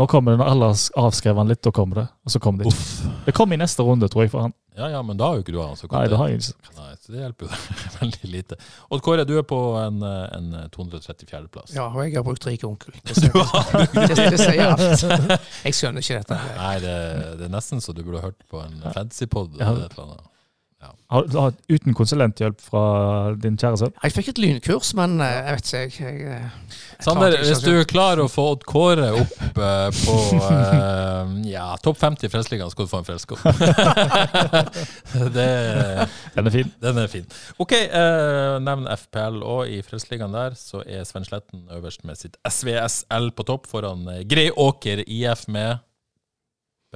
Nå 0.00 0.06
kommer 0.08 0.32
det 0.32 0.38
når 0.40 0.48
alle 0.54 0.68
har 0.70 0.78
avskrevet 1.04 1.36
han 1.42 1.50
litt, 1.52 1.66
og 1.68 1.74
kommer 1.76 1.98
det. 2.00 2.04
Og 2.24 2.32
så 2.32 2.40
kommer 2.40 2.64
det 2.64 2.70
ikke. 2.72 2.78
Uff. 2.80 3.24
Det 3.26 3.34
kommer 3.36 3.58
i 3.58 3.60
neste 3.60 3.84
runde, 3.84 4.08
tror 4.08 4.22
jeg, 4.24 4.30
for 4.32 4.46
han. 4.46 4.54
Ja, 4.72 4.86
ja, 4.88 5.02
men 5.04 5.18
da 5.20 5.26
har 5.28 5.36
jo 5.36 5.42
ikke 5.44 5.52
du 5.52 5.58
han. 5.60 5.74
Så 5.76 5.84
Nei, 5.92 6.06
det 6.08 6.16
har 6.16 6.30
jeg 6.32 6.38
ikke. 6.40 6.72
Nei, 6.78 6.94
så 6.96 7.12
det 7.12 7.20
hjelper 7.20 7.44
jo 7.44 7.58
veldig 8.00 8.30
lite. 8.32 8.56
Odd 8.88 9.02
Kåre, 9.04 9.26
du 9.28 9.34
er 9.36 9.44
på 9.44 9.58
en, 9.82 9.98
eh, 10.08 10.24
en 10.38 10.48
234.-plass. 10.72 11.74
Ja, 11.76 11.90
og 11.92 12.00
jeg 12.06 12.16
har 12.16 12.24
brukt 12.24 12.46
rik 12.48 12.64
onkel. 12.64 12.96
Det, 13.04 13.18
sier- 13.20 13.36
det, 13.92 14.16
det 14.32 14.40
sier 14.40 14.64
alt. 14.72 15.48
Jeg 15.68 15.76
skjønner 15.76 16.00
ikke 16.06 16.22
dette. 16.22 16.40
Nei, 16.56 16.74
det, 16.86 16.96
det 17.42 17.48
er 17.50 17.52
nesten 17.52 17.84
så 17.84 17.92
du 17.92 18.00
burde 18.06 18.24
hørt 18.24 18.40
på 18.48 18.64
en 18.64 18.80
fantasypod 18.96 19.60
Ja. 19.60 19.74
eller 19.74 19.90
et 19.90 19.98
eller 19.98 20.08
annet. 20.14 20.28
Har, 20.82 21.26
har, 21.36 21.52
uten 21.68 21.94
konsulenthjelp 21.94 22.60
fra 22.64 22.82
din 23.38 23.58
kjære 23.60 23.78
sønn? 23.78 23.92
Jeg 24.00 24.14
fikk 24.16 24.30
et 24.32 24.38
lynkurs, 24.42 24.92
men 24.98 25.20
eh, 25.20 25.34
jeg 25.36 25.56
vet 25.58 25.68
ikke. 25.68 26.04
Jeg, 26.06 26.20
jeg, 26.24 26.46
jeg 26.96 27.04
Sander, 27.06 27.36
ikke 27.36 27.48
hvis 27.50 27.62
du 27.62 27.70
er 27.74 27.86
klar 27.90 28.22
å 28.22 28.26
få 28.32 28.46
Odd 28.54 28.64
Kåre 28.68 29.10
opp 29.20 29.58
uh, 29.58 29.88
på 29.92 30.16
uh, 30.40 31.34
ja, 31.46 31.66
topp 31.84 32.00
50 32.00 32.26
i 32.26 32.32
Frelsesligaen, 32.32 32.72
skal 32.72 32.88
du 32.88 32.90
få 32.90 33.02
en 33.02 33.08
frelskopp. 33.10 33.42
Den 36.32 36.48
er 36.48 36.52
fin. 36.54 36.70
den 36.80 36.98
er 36.98 37.08
fin. 37.12 37.26
OK, 37.60 37.74
uh, 37.92 38.56
nevn 38.64 38.88
FPL, 38.96 39.42
og 39.44 39.68
i 39.70 39.82
Frelsesligaen 39.84 40.32
der 40.34 40.56
så 40.58 40.80
er 40.86 41.04
Sven 41.08 41.26
Sletten 41.28 41.66
øverst 41.76 42.06
med 42.08 42.18
sitt 42.18 42.38
SVSL 42.48 43.32
på 43.36 43.46
topp, 43.48 43.68
foran 43.70 44.06
eh, 44.10 44.22
Greiåker 44.28 45.04
IF 45.06 45.46
med 45.52 45.82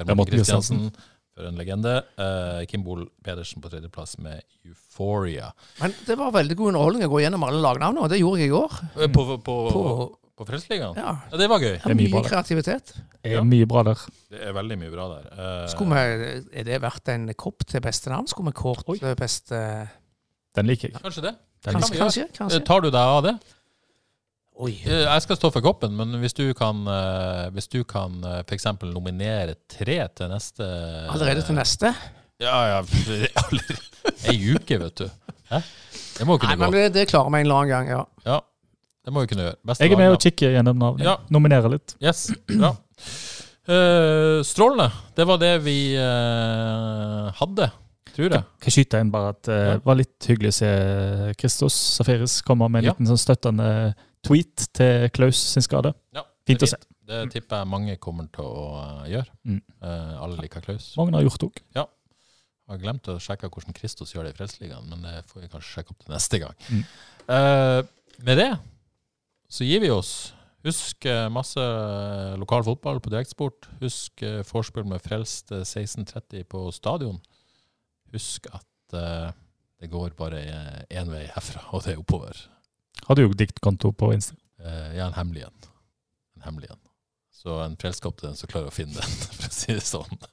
Morten 0.07 0.33
Kristiansen. 0.33 0.89
For 1.37 1.45
en 1.51 1.59
legende. 1.61 1.99
Uh, 2.17 2.63
Kimbol 2.71 3.03
Pedersen 3.25 3.61
på 3.61 3.69
tredjeplass 3.69 4.15
med 4.25 4.41
Euphoria. 4.65 5.51
Men 5.83 5.93
det 6.07 6.17
var 6.17 6.31
veldig 6.33 6.57
god 6.57 6.71
underholdning 6.73 7.05
å 7.05 7.11
gå 7.13 7.21
gjennom 7.27 7.45
alle 7.45 7.61
lagnavnene, 7.61 8.07
og 8.07 8.09
det 8.13 8.23
gjorde 8.23 8.41
jeg 8.41 8.49
i 8.49 8.55
går. 8.55 8.79
Eh, 8.97 9.11
På, 9.13 9.27
på, 9.29 9.37
på, 9.45 9.57
På, 9.75 10.07
på 10.41 10.47
Frelsesligaen? 10.49 10.97
ja, 10.97 11.13
Ja, 11.31 11.37
det 11.43 11.49
var 11.53 11.61
gøy. 11.61 11.75
er 11.77 11.95
mye 11.99 12.09
mye 12.15 12.25
kreativitet. 12.25 12.95
Det 13.21 13.35
Ja. 13.35 13.41
er 13.43 13.45
mye 13.45 13.67
bra 13.69 13.83
der. 13.91 14.01
Det 14.33 14.41
er 14.49 14.53
veldig 14.57 14.79
mye 14.81 14.91
bra 14.95 15.09
der. 15.13 15.29
Uh, 15.37 15.67
Skulle 15.69 16.01
vi, 16.09 16.41
er 16.61 16.65
det 16.71 16.81
verdt 16.81 17.09
en 17.13 17.29
kopp 17.35 17.67
til 17.69 17.85
beste 17.85 18.09
navn? 18.09 18.27
Skulle 18.33 18.53
vi 18.55 18.57
kåret 18.63 19.03
eh, 19.03 19.15
beste 19.21 19.61
Den 20.57 20.67
liker 20.73 20.89
jeg. 20.89 21.03
Kanskje 21.05 21.23
det. 21.29 21.35
Kanskje, 21.67 21.99
kanskje? 22.01 22.23
Eh, 22.31 22.33
kanskje. 22.37 22.65
Tar 22.65 22.81
du 22.81 22.89
deg 22.91 23.01
av 23.03 23.23
det? 23.29 23.37
Oi. 24.57 24.73
Eh, 24.87 25.03
Jeg 25.05 25.23
skal 25.27 25.37
stå 25.37 25.51
for 25.53 25.61
koppen, 25.65 25.93
men 25.99 26.15
hvis 26.23 26.33
du 26.37 26.47
kan, 26.57 26.79
eh, 26.89 27.49
hvis 27.53 27.69
du 27.69 27.83
kan 27.85 28.15
eh, 28.25 28.39
for 28.47 28.55
eksempel 28.57 28.93
nominere 28.95 29.55
tre 29.69 29.99
til 30.17 30.31
neste 30.33 30.65
Allerede 31.13 31.43
til 31.45 31.59
neste? 31.59 31.91
Ja, 32.41 32.57
ja. 32.71 32.79
Ei 34.33 34.39
uke, 34.55 34.79
vet 34.81 35.03
du. 35.03 35.07
Hæ? 35.51 35.61
Det 36.17 36.25
må 36.27 36.37
jo 36.37 36.41
Nei, 36.41 36.55
kunne 36.55 36.57
men 36.63 36.73
gå. 36.73 36.77
det, 36.79 36.87
det 36.97 37.05
klarer 37.11 37.31
vi 37.35 37.41
en 37.43 37.47
eller 37.47 37.61
annen 37.61 37.73
gang, 37.75 37.91
ja. 37.93 38.01
Ja, 38.25 38.39
det 39.05 39.13
må 39.13 39.23
vi 39.25 39.31
kunne 39.35 39.45
gjøre. 39.51 39.59
Beste 39.69 39.85
Jeg 39.85 39.93
er 39.93 40.01
med 40.01 40.15
og 40.17 40.21
kikker 40.25 40.55
gjennom 40.57 40.81
navnet. 40.81 41.05
Ja. 41.05 41.17
Nominerer 41.37 41.69
litt. 41.77 41.95
Yes, 42.03 42.25
bra. 42.49 42.73
Uh, 43.67 44.41
strålende. 44.47 44.89
Det 45.19 45.27
var 45.29 45.41
det 45.43 45.53
vi 45.67 45.77
uh, 46.01 47.29
hadde, 47.41 47.69
tror 48.15 48.29
jeg. 48.39 48.43
Kan 48.63 48.71
jeg 48.71 48.77
skyte 48.79 49.01
inn 49.05 49.13
bare 49.13 49.33
at 49.37 49.43
det 49.49 49.61
Ja. 49.67 49.77
var 49.85 49.99
litt 50.01 50.29
hyggelig 50.33 50.53
å 50.55 50.59
se 50.63 50.71
Kristos 51.41 51.77
Safiris 51.99 52.39
komme 52.47 52.69
med 52.73 52.85
en 52.85 52.89
Ja. 52.89 52.95
liten 52.97 53.09
sånn 53.13 53.21
støttende 53.21 53.69
tweet 54.27 54.69
til 54.77 55.09
Klaus 55.17 55.41
sin 55.55 55.65
skade. 55.65 55.95
Ja, 56.17 56.27
Fint 56.47 56.63
det 56.63 56.69
å 56.69 56.75
se. 56.75 56.81
Det 57.07 57.21
tipper 57.31 57.63
jeg 57.63 57.71
mange 57.71 57.99
kommer 58.03 58.27
til 58.35 58.47
å 58.47 58.65
eh, 58.81 59.03
gjøre. 59.15 59.35
Mm. 59.47 59.61
Eh, 59.79 60.15
alle 60.27 60.41
liker 60.43 60.65
Klaus. 60.65 60.93
Mange 60.99 61.15
har 61.15 61.27
gjort 61.27 61.43
det 61.43 61.49
òg. 61.49 61.61
Jeg 62.67 62.75
har 62.75 62.81
glemt 62.83 63.11
å 63.13 63.19
sjekke 63.23 63.51
hvordan 63.53 63.77
Kristos 63.77 64.11
gjør 64.11 64.27
det 64.27 64.33
i 64.35 64.39
Frelsesligaen, 64.41 64.89
men 64.91 65.05
det 65.07 65.21
får 65.31 65.45
vi 65.45 65.51
kanskje 65.53 65.77
sjekke 65.77 65.95
opp 65.95 66.01
til 66.03 66.15
neste 66.17 66.41
gang. 66.43 66.57
Mm. 66.67 66.81
Eh, 67.37 67.83
med 68.27 68.41
det 68.43 68.51
så 69.47 69.67
gir 69.69 69.85
vi 69.85 69.93
oss. 69.95 70.17
Husk 70.67 71.07
eh, 71.07 71.29
masse 71.31 71.63
eh, 71.63 72.35
lokal 72.41 72.65
fotball 72.67 72.99
på 73.03 73.13
direktsport. 73.15 73.69
Husk 73.85 74.25
vorspiel 74.51 74.87
med 74.91 75.05
Frelst 75.05 75.55
eh, 75.55 75.63
16.30 75.63 76.43
på 76.51 76.65
stadion. 76.75 77.21
Husk 78.15 78.51
at 78.51 78.99
eh, 78.99 79.31
det 79.79 79.93
går 79.93 80.17
bare 80.19 80.43
én 80.91 81.11
vei 81.13 81.27
herfra, 81.29 81.69
og 81.71 81.85
det 81.85 81.95
er 81.95 82.03
oppover. 82.03 82.39
Har 83.07 83.15
du 83.15 83.23
jo 83.23 83.29
diktkonto 83.39 83.93
på 83.93 84.13
Insta? 84.15 84.35
Eh, 84.65 84.97
ja, 84.97 85.07
en 85.07 85.13
hemmelig 85.15 85.43
en. 85.43 85.69
En 86.37 86.43
hemmelig 86.43 86.71
en. 86.71 86.81
Så 87.31 87.61
en 87.63 87.77
frelskap 87.77 88.17
til 88.19 88.33
den 88.33 88.39
som 88.39 88.51
klarer 88.51 88.67
å 88.67 88.75
finne 88.75 88.99
den, 88.99 89.13
for 89.39 89.47
å 89.47 89.55
si 89.55 89.77
det 89.77 89.85
sånn. 89.87 90.25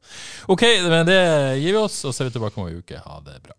OK, 0.50 0.64
men 0.90 1.06
det 1.06 1.20
gir 1.62 1.76
vi 1.76 1.78
oss, 1.84 2.00
og 2.08 2.16
så 2.16 2.24
er 2.24 2.32
vi 2.32 2.40
tilbake 2.40 2.58
om 2.58 2.72
ei 2.72 2.80
uke. 2.80 2.98
Ha 2.98 3.20
det 3.28 3.38
bra. 3.46 3.54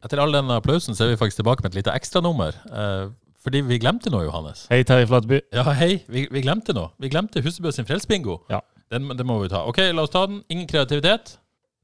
Etter 0.00 0.24
all 0.24 0.32
den 0.32 0.48
applausen 0.56 0.96
så 0.96 1.04
er 1.04 1.12
vi 1.12 1.20
faktisk 1.20 1.42
tilbake 1.42 1.60
med 1.60 1.74
et 1.74 1.82
lite 1.82 1.92
ekstranummer. 1.92 2.56
Eh, 2.72 3.10
fordi 3.40 3.62
vi 3.64 3.78
glemte 3.80 4.10
noe, 4.12 4.26
Johannes. 4.26 4.66
Hei, 4.70 4.82
Terje 4.84 5.06
Flateby. 5.08 5.40
Ja, 5.56 5.64
hei. 5.78 5.94
Vi, 6.12 6.26
vi 6.32 6.42
glemte 6.44 6.74
noe. 6.76 6.90
Vi 7.00 7.08
glemte 7.12 7.42
Husebø 7.44 7.72
sin 7.72 7.86
frelsbingo. 7.88 8.40
Ja. 8.52 8.60
Den, 8.92 9.08
den 9.16 9.26
må 9.28 9.38
vi 9.42 9.48
ta. 9.52 9.62
OK, 9.70 9.78
la 9.94 10.04
oss 10.04 10.12
ta 10.12 10.26
den. 10.28 10.42
Ingen 10.52 10.68
kreativitet? 10.68 11.36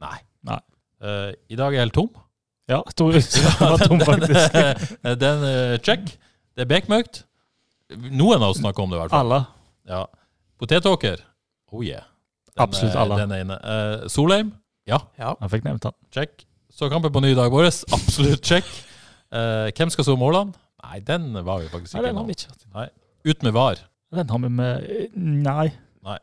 Nei. 0.03 0.19
Nei. 0.47 0.59
Uh, 1.03 1.31
I 1.49 1.59
dag 1.59 1.71
er 1.73 1.79
jeg 1.79 1.87
helt 1.87 1.97
tom. 1.97 2.11
Ja, 2.69 2.81
jeg 2.99 3.23
jeg 3.23 3.71
var 3.71 3.79
tom, 3.79 4.01
faktisk. 4.03 4.57
den, 5.07 5.19
den 5.23 5.45
er 5.47 5.77
check. 5.87 6.03
Det 6.57 6.65
er 6.67 6.71
bekmørkt. 6.71 7.23
Noen 8.11 8.43
av 8.43 8.51
oss 8.51 8.59
snakker 8.59 8.83
om 8.83 8.91
det, 8.91 8.99
i 8.99 9.01
hvert 9.05 9.15
fall. 9.15 9.31
Alle. 9.31 9.41
Ja. 9.87 10.03
Potetåker. 10.59 11.23
Oh 11.71 11.85
yeah. 11.85 12.03
Den, 12.51 12.65
Absolutt 12.67 12.95
er- 12.97 13.01
alle. 13.05 13.21
Den 13.23 13.33
ene. 13.37 13.41
inne. 13.45 13.59
Eh, 14.03 14.09
Solheim. 14.11 14.51
Ja, 14.89 14.99
ja. 15.19 15.35
Han 15.41 15.51
fikk 15.53 15.65
nevnt 15.67 15.85
han. 15.87 15.95
check. 16.15 16.45
Så 16.75 16.91
kampen 16.91 17.13
på 17.13 17.23
ny 17.23 17.33
dag 17.39 17.53
vår. 17.55 17.71
Absolutt 17.95 18.43
check. 18.45 18.67
Eh, 19.33 19.71
hvem 19.77 19.91
skal 19.95 20.05
så 20.05 20.17
målene? 20.19 20.53
Nei, 20.85 21.01
den 21.07 21.33
var 21.47 21.63
vi 21.63 21.71
faktisk 21.73 21.97
Nei, 21.97 22.03
ikke 22.03 22.09
den 22.09 22.21
har 22.21 22.29
vi 22.29 22.37
ikke. 22.37 22.87
Ut 23.27 23.43
med 23.47 23.57
VAR. 23.57 23.83
Den 24.15 24.31
har 24.31 24.43
vi 24.45 24.51
med 24.53 25.17
Nei. 25.17 25.67
Nei. 26.07 26.19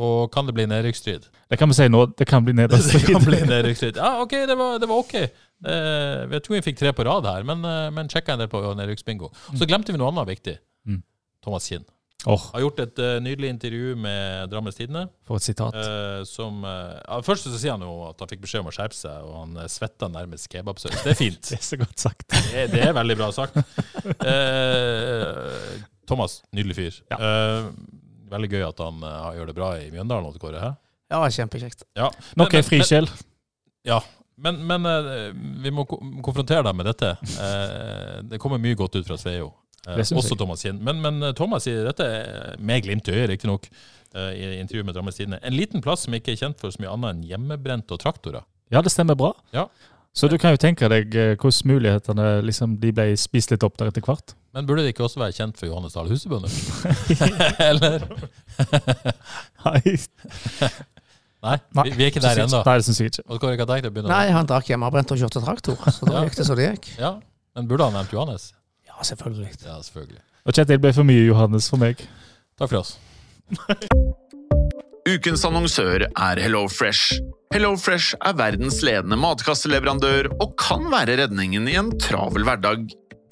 Og 0.00 0.30
kan 0.34 0.46
det 0.46 0.54
bli 0.54 0.66
nedrykksstrid? 0.70 1.28
Det 1.50 1.58
kan 1.58 1.70
vi 1.70 1.76
si 1.78 1.86
nå. 1.90 2.04
Det 2.18 2.26
kan 2.30 2.44
bli 2.46 2.54
Det 2.66 3.04
kan 3.06 3.22
bli 3.24 3.40
nedrykksstrid. 3.42 3.98
Ja, 3.98 4.20
OK, 4.22 4.34
det 4.48 4.56
var, 4.58 4.78
det 4.78 4.88
var 4.90 5.02
OK. 5.02 5.14
Eh, 5.20 6.26
jeg 6.30 6.42
tror 6.46 6.56
vi 6.56 6.64
fikk 6.70 6.78
tre 6.80 6.92
på 6.96 7.06
rad 7.06 7.26
her, 7.28 7.46
men, 7.46 7.64
eh, 7.66 7.88
men 7.94 8.10
sjekka 8.10 8.34
en 8.34 8.44
del 8.44 8.50
på 8.52 8.62
nedrykksbingo. 8.78 9.32
Så 9.52 9.68
glemte 9.68 9.92
vi 9.92 10.00
noe 10.00 10.12
annet 10.12 10.30
viktig. 10.30 10.56
Mm. 10.88 11.02
Thomas 11.44 11.66
Kinn. 11.68 11.84
Åh, 12.28 12.42
Har 12.52 12.60
gjort 12.60 12.80
et 12.82 12.98
uh, 13.00 13.14
nydelig 13.24 13.48
intervju 13.54 13.94
med 13.96 14.50
Drammens 14.52 14.76
Tidende. 14.76 15.06
for 15.24 15.40
et 15.40 15.46
sitat. 15.46 15.72
Uh, 15.72 16.20
som 16.28 16.58
uh, 16.66 16.98
ja, 17.00 17.20
Først 17.24 17.46
så 17.48 17.54
sier 17.56 17.72
han 17.72 17.84
jo 17.86 17.94
at 18.10 18.20
han 18.20 18.28
fikk 18.28 18.42
beskjed 18.44 18.60
om 18.60 18.68
å 18.68 18.74
skjerpe 18.76 18.98
seg, 18.98 19.22
og 19.24 19.38
han 19.38 19.54
uh, 19.62 19.68
svetta 19.72 20.10
nærmest 20.12 20.50
kebabsaus. 20.52 20.98
Det 21.00 21.14
er 21.14 21.16
fint. 21.16 21.40
Det 21.50 21.56
er 21.56 21.64
så 21.64 21.78
godt 21.80 22.02
sagt. 22.04 22.26
Det, 22.52 22.66
det 22.74 22.82
er 22.90 22.92
veldig 22.98 23.16
bra 23.22 23.30
sagt. 23.32 23.56
Eh, 24.20 25.80
Thomas, 26.10 26.42
nydelig 26.52 26.76
fyr. 26.76 27.00
Eh, 27.16 27.70
veldig 28.30 28.50
gøy 28.52 28.64
at 28.68 28.80
han 28.84 29.00
gjør 29.38 29.50
det 29.50 29.56
bra 29.56 29.72
i 29.80 29.88
Mjøndalen. 29.94 30.36
Kåre? 30.42 30.74
Ja, 31.10 31.20
kjempekjekt. 31.24 31.86
Ja. 31.98 32.10
Nok 32.38 32.52
Men- 32.52 32.60
en 32.60 32.66
frisjel. 32.68 33.08
Men, 33.08 33.28
ja. 33.94 34.00
Men, 34.40 34.60
men 34.66 34.86
vi 35.60 35.70
må 35.74 35.84
konfrontere 36.24 36.62
deg 36.64 36.76
med 36.76 36.86
dette. 36.88 37.10
Eh, 37.40 38.20
det 38.28 38.38
kommer 38.40 38.60
mye 38.62 38.76
godt 38.78 38.96
ut 39.00 39.06
fra 39.08 39.18
Sveio. 39.20 39.50
Eh, 39.88 40.00
også. 40.00 40.36
Thomas 40.36 40.62
Kinn. 40.62 40.80
Men, 40.84 41.00
men 41.00 41.22
eh, 41.22 41.34
Thomas 41.36 41.64
sier 41.64 41.86
dette 41.88 42.06
med 42.60 42.84
glimt 42.84 43.08
i 43.08 43.14
øyet, 43.14 43.30
riktignok, 43.32 43.70
uh, 44.16 44.28
i 44.34 44.58
intervjuet 44.60 44.88
med 44.88 44.96
Drammens 44.96 45.16
Tidende. 45.16 45.38
En 45.46 45.56
liten 45.56 45.84
plass 45.84 46.04
som 46.04 46.16
ikke 46.16 46.34
er 46.34 46.42
kjent 46.42 46.60
for 46.60 46.74
så 46.74 46.82
mye 46.82 46.92
annet 46.92 47.14
enn 47.14 47.22
hjemmebrent 47.30 47.94
og 47.94 48.02
traktorer. 48.02 48.44
Ja, 48.70 48.82
det 48.84 48.92
stemmer 48.92 49.16
bra. 49.18 49.32
Ja. 49.56 49.68
Så 50.12 50.28
du 50.28 50.36
kan 50.42 50.52
jo 50.52 50.58
tenke 50.60 50.88
deg 50.90 51.14
hvordan 51.14 51.70
mulighetene 51.70 52.28
liksom, 52.42 52.74
de 52.82 52.90
ble 52.92 53.12
spist 53.18 53.52
litt 53.54 53.64
opp 53.64 53.78
der 53.78 53.92
etter 53.92 54.04
hvert. 54.04 54.34
Men 54.52 54.66
burde 54.66 54.82
det 54.82 54.92
ikke 54.92 55.04
også 55.06 55.22
være 55.22 55.36
kjent 55.36 55.58
for 55.58 55.70
Johannes 55.70 55.94
Dahl 55.94 56.10
Husebønder? 56.10 56.50
Eller? 57.70 58.02
Nei, 59.64 59.94
Nei, 61.40 61.56
vi, 61.72 61.92
vi 61.94 62.04
er 62.04 62.10
ikke 62.10 62.20
der 62.20 62.42
ennå. 62.42 62.60
Nei, 62.66 62.76
det 62.76 62.84
syns 62.84 62.98
jeg 63.00 63.14
ikke. 63.14 63.24
Nei, 64.10 64.24
han 64.34 64.48
drakk 64.50 64.68
hjemmebrent 64.68 65.14
og 65.14 65.22
kjørte 65.22 65.40
traktor, 65.46 65.78
så 65.94 66.08
da 66.10 66.26
gikk 66.26 66.36
det 66.36 66.48
så 66.50 66.56
det 66.58 66.66
gikk. 66.74 66.90
Ja, 67.00 67.14
Men 67.56 67.70
burde 67.70 67.86
han 67.88 67.96
nevnt 67.96 68.12
Johannes? 68.12 68.50
Ja, 69.00 69.04
selvfølgelig. 69.08 69.50
Ja, 69.64 69.78
selvfølgelig. 69.80 70.20
Og 70.44 70.56
Kjetil 70.56 70.80
ble 70.82 70.92
for 70.92 71.08
mye 71.08 71.24
Johannes 71.24 71.68
for 71.72 71.80
meg. 71.80 72.02
Takk 72.60 72.68
for 72.68 72.82
oss. 72.82 72.98
Ukens 75.08 75.44
annonsør 75.48 76.04
er 76.04 76.40
HelloFresh. 76.44 77.16
HelloFresh 77.54 78.18
er 78.20 78.36
verdens 78.36 78.82
ledende 78.84 79.16
matkasseleverandør 79.18 80.28
og 80.36 80.52
kan 80.60 80.84
være 80.92 81.16
redningen 81.22 81.68
i 81.70 81.78
en 81.80 81.88
travel 82.02 82.44
hverdag. 82.44 82.84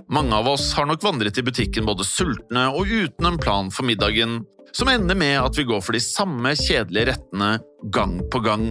Mange 0.09 0.33
av 0.33 0.49
oss 0.49 0.71
har 0.79 0.89
nok 0.89 1.05
vandret 1.05 1.37
i 1.37 1.45
butikken 1.45 1.85
både 1.87 2.07
sultne 2.09 2.65
og 2.73 2.89
uten 2.89 3.29
en 3.29 3.37
plan 3.39 3.69
for 3.69 3.85
middagen, 3.85 4.41
som 4.73 4.89
ender 4.89 5.19
med 5.21 5.37
at 5.43 5.61
vi 5.61 5.69
går 5.69 5.85
for 5.85 5.97
de 5.97 6.01
samme 6.03 6.55
kjedelige 6.57 7.13
rettene 7.13 7.59
gang 7.93 8.17
på 8.33 8.41
gang. 8.49 8.71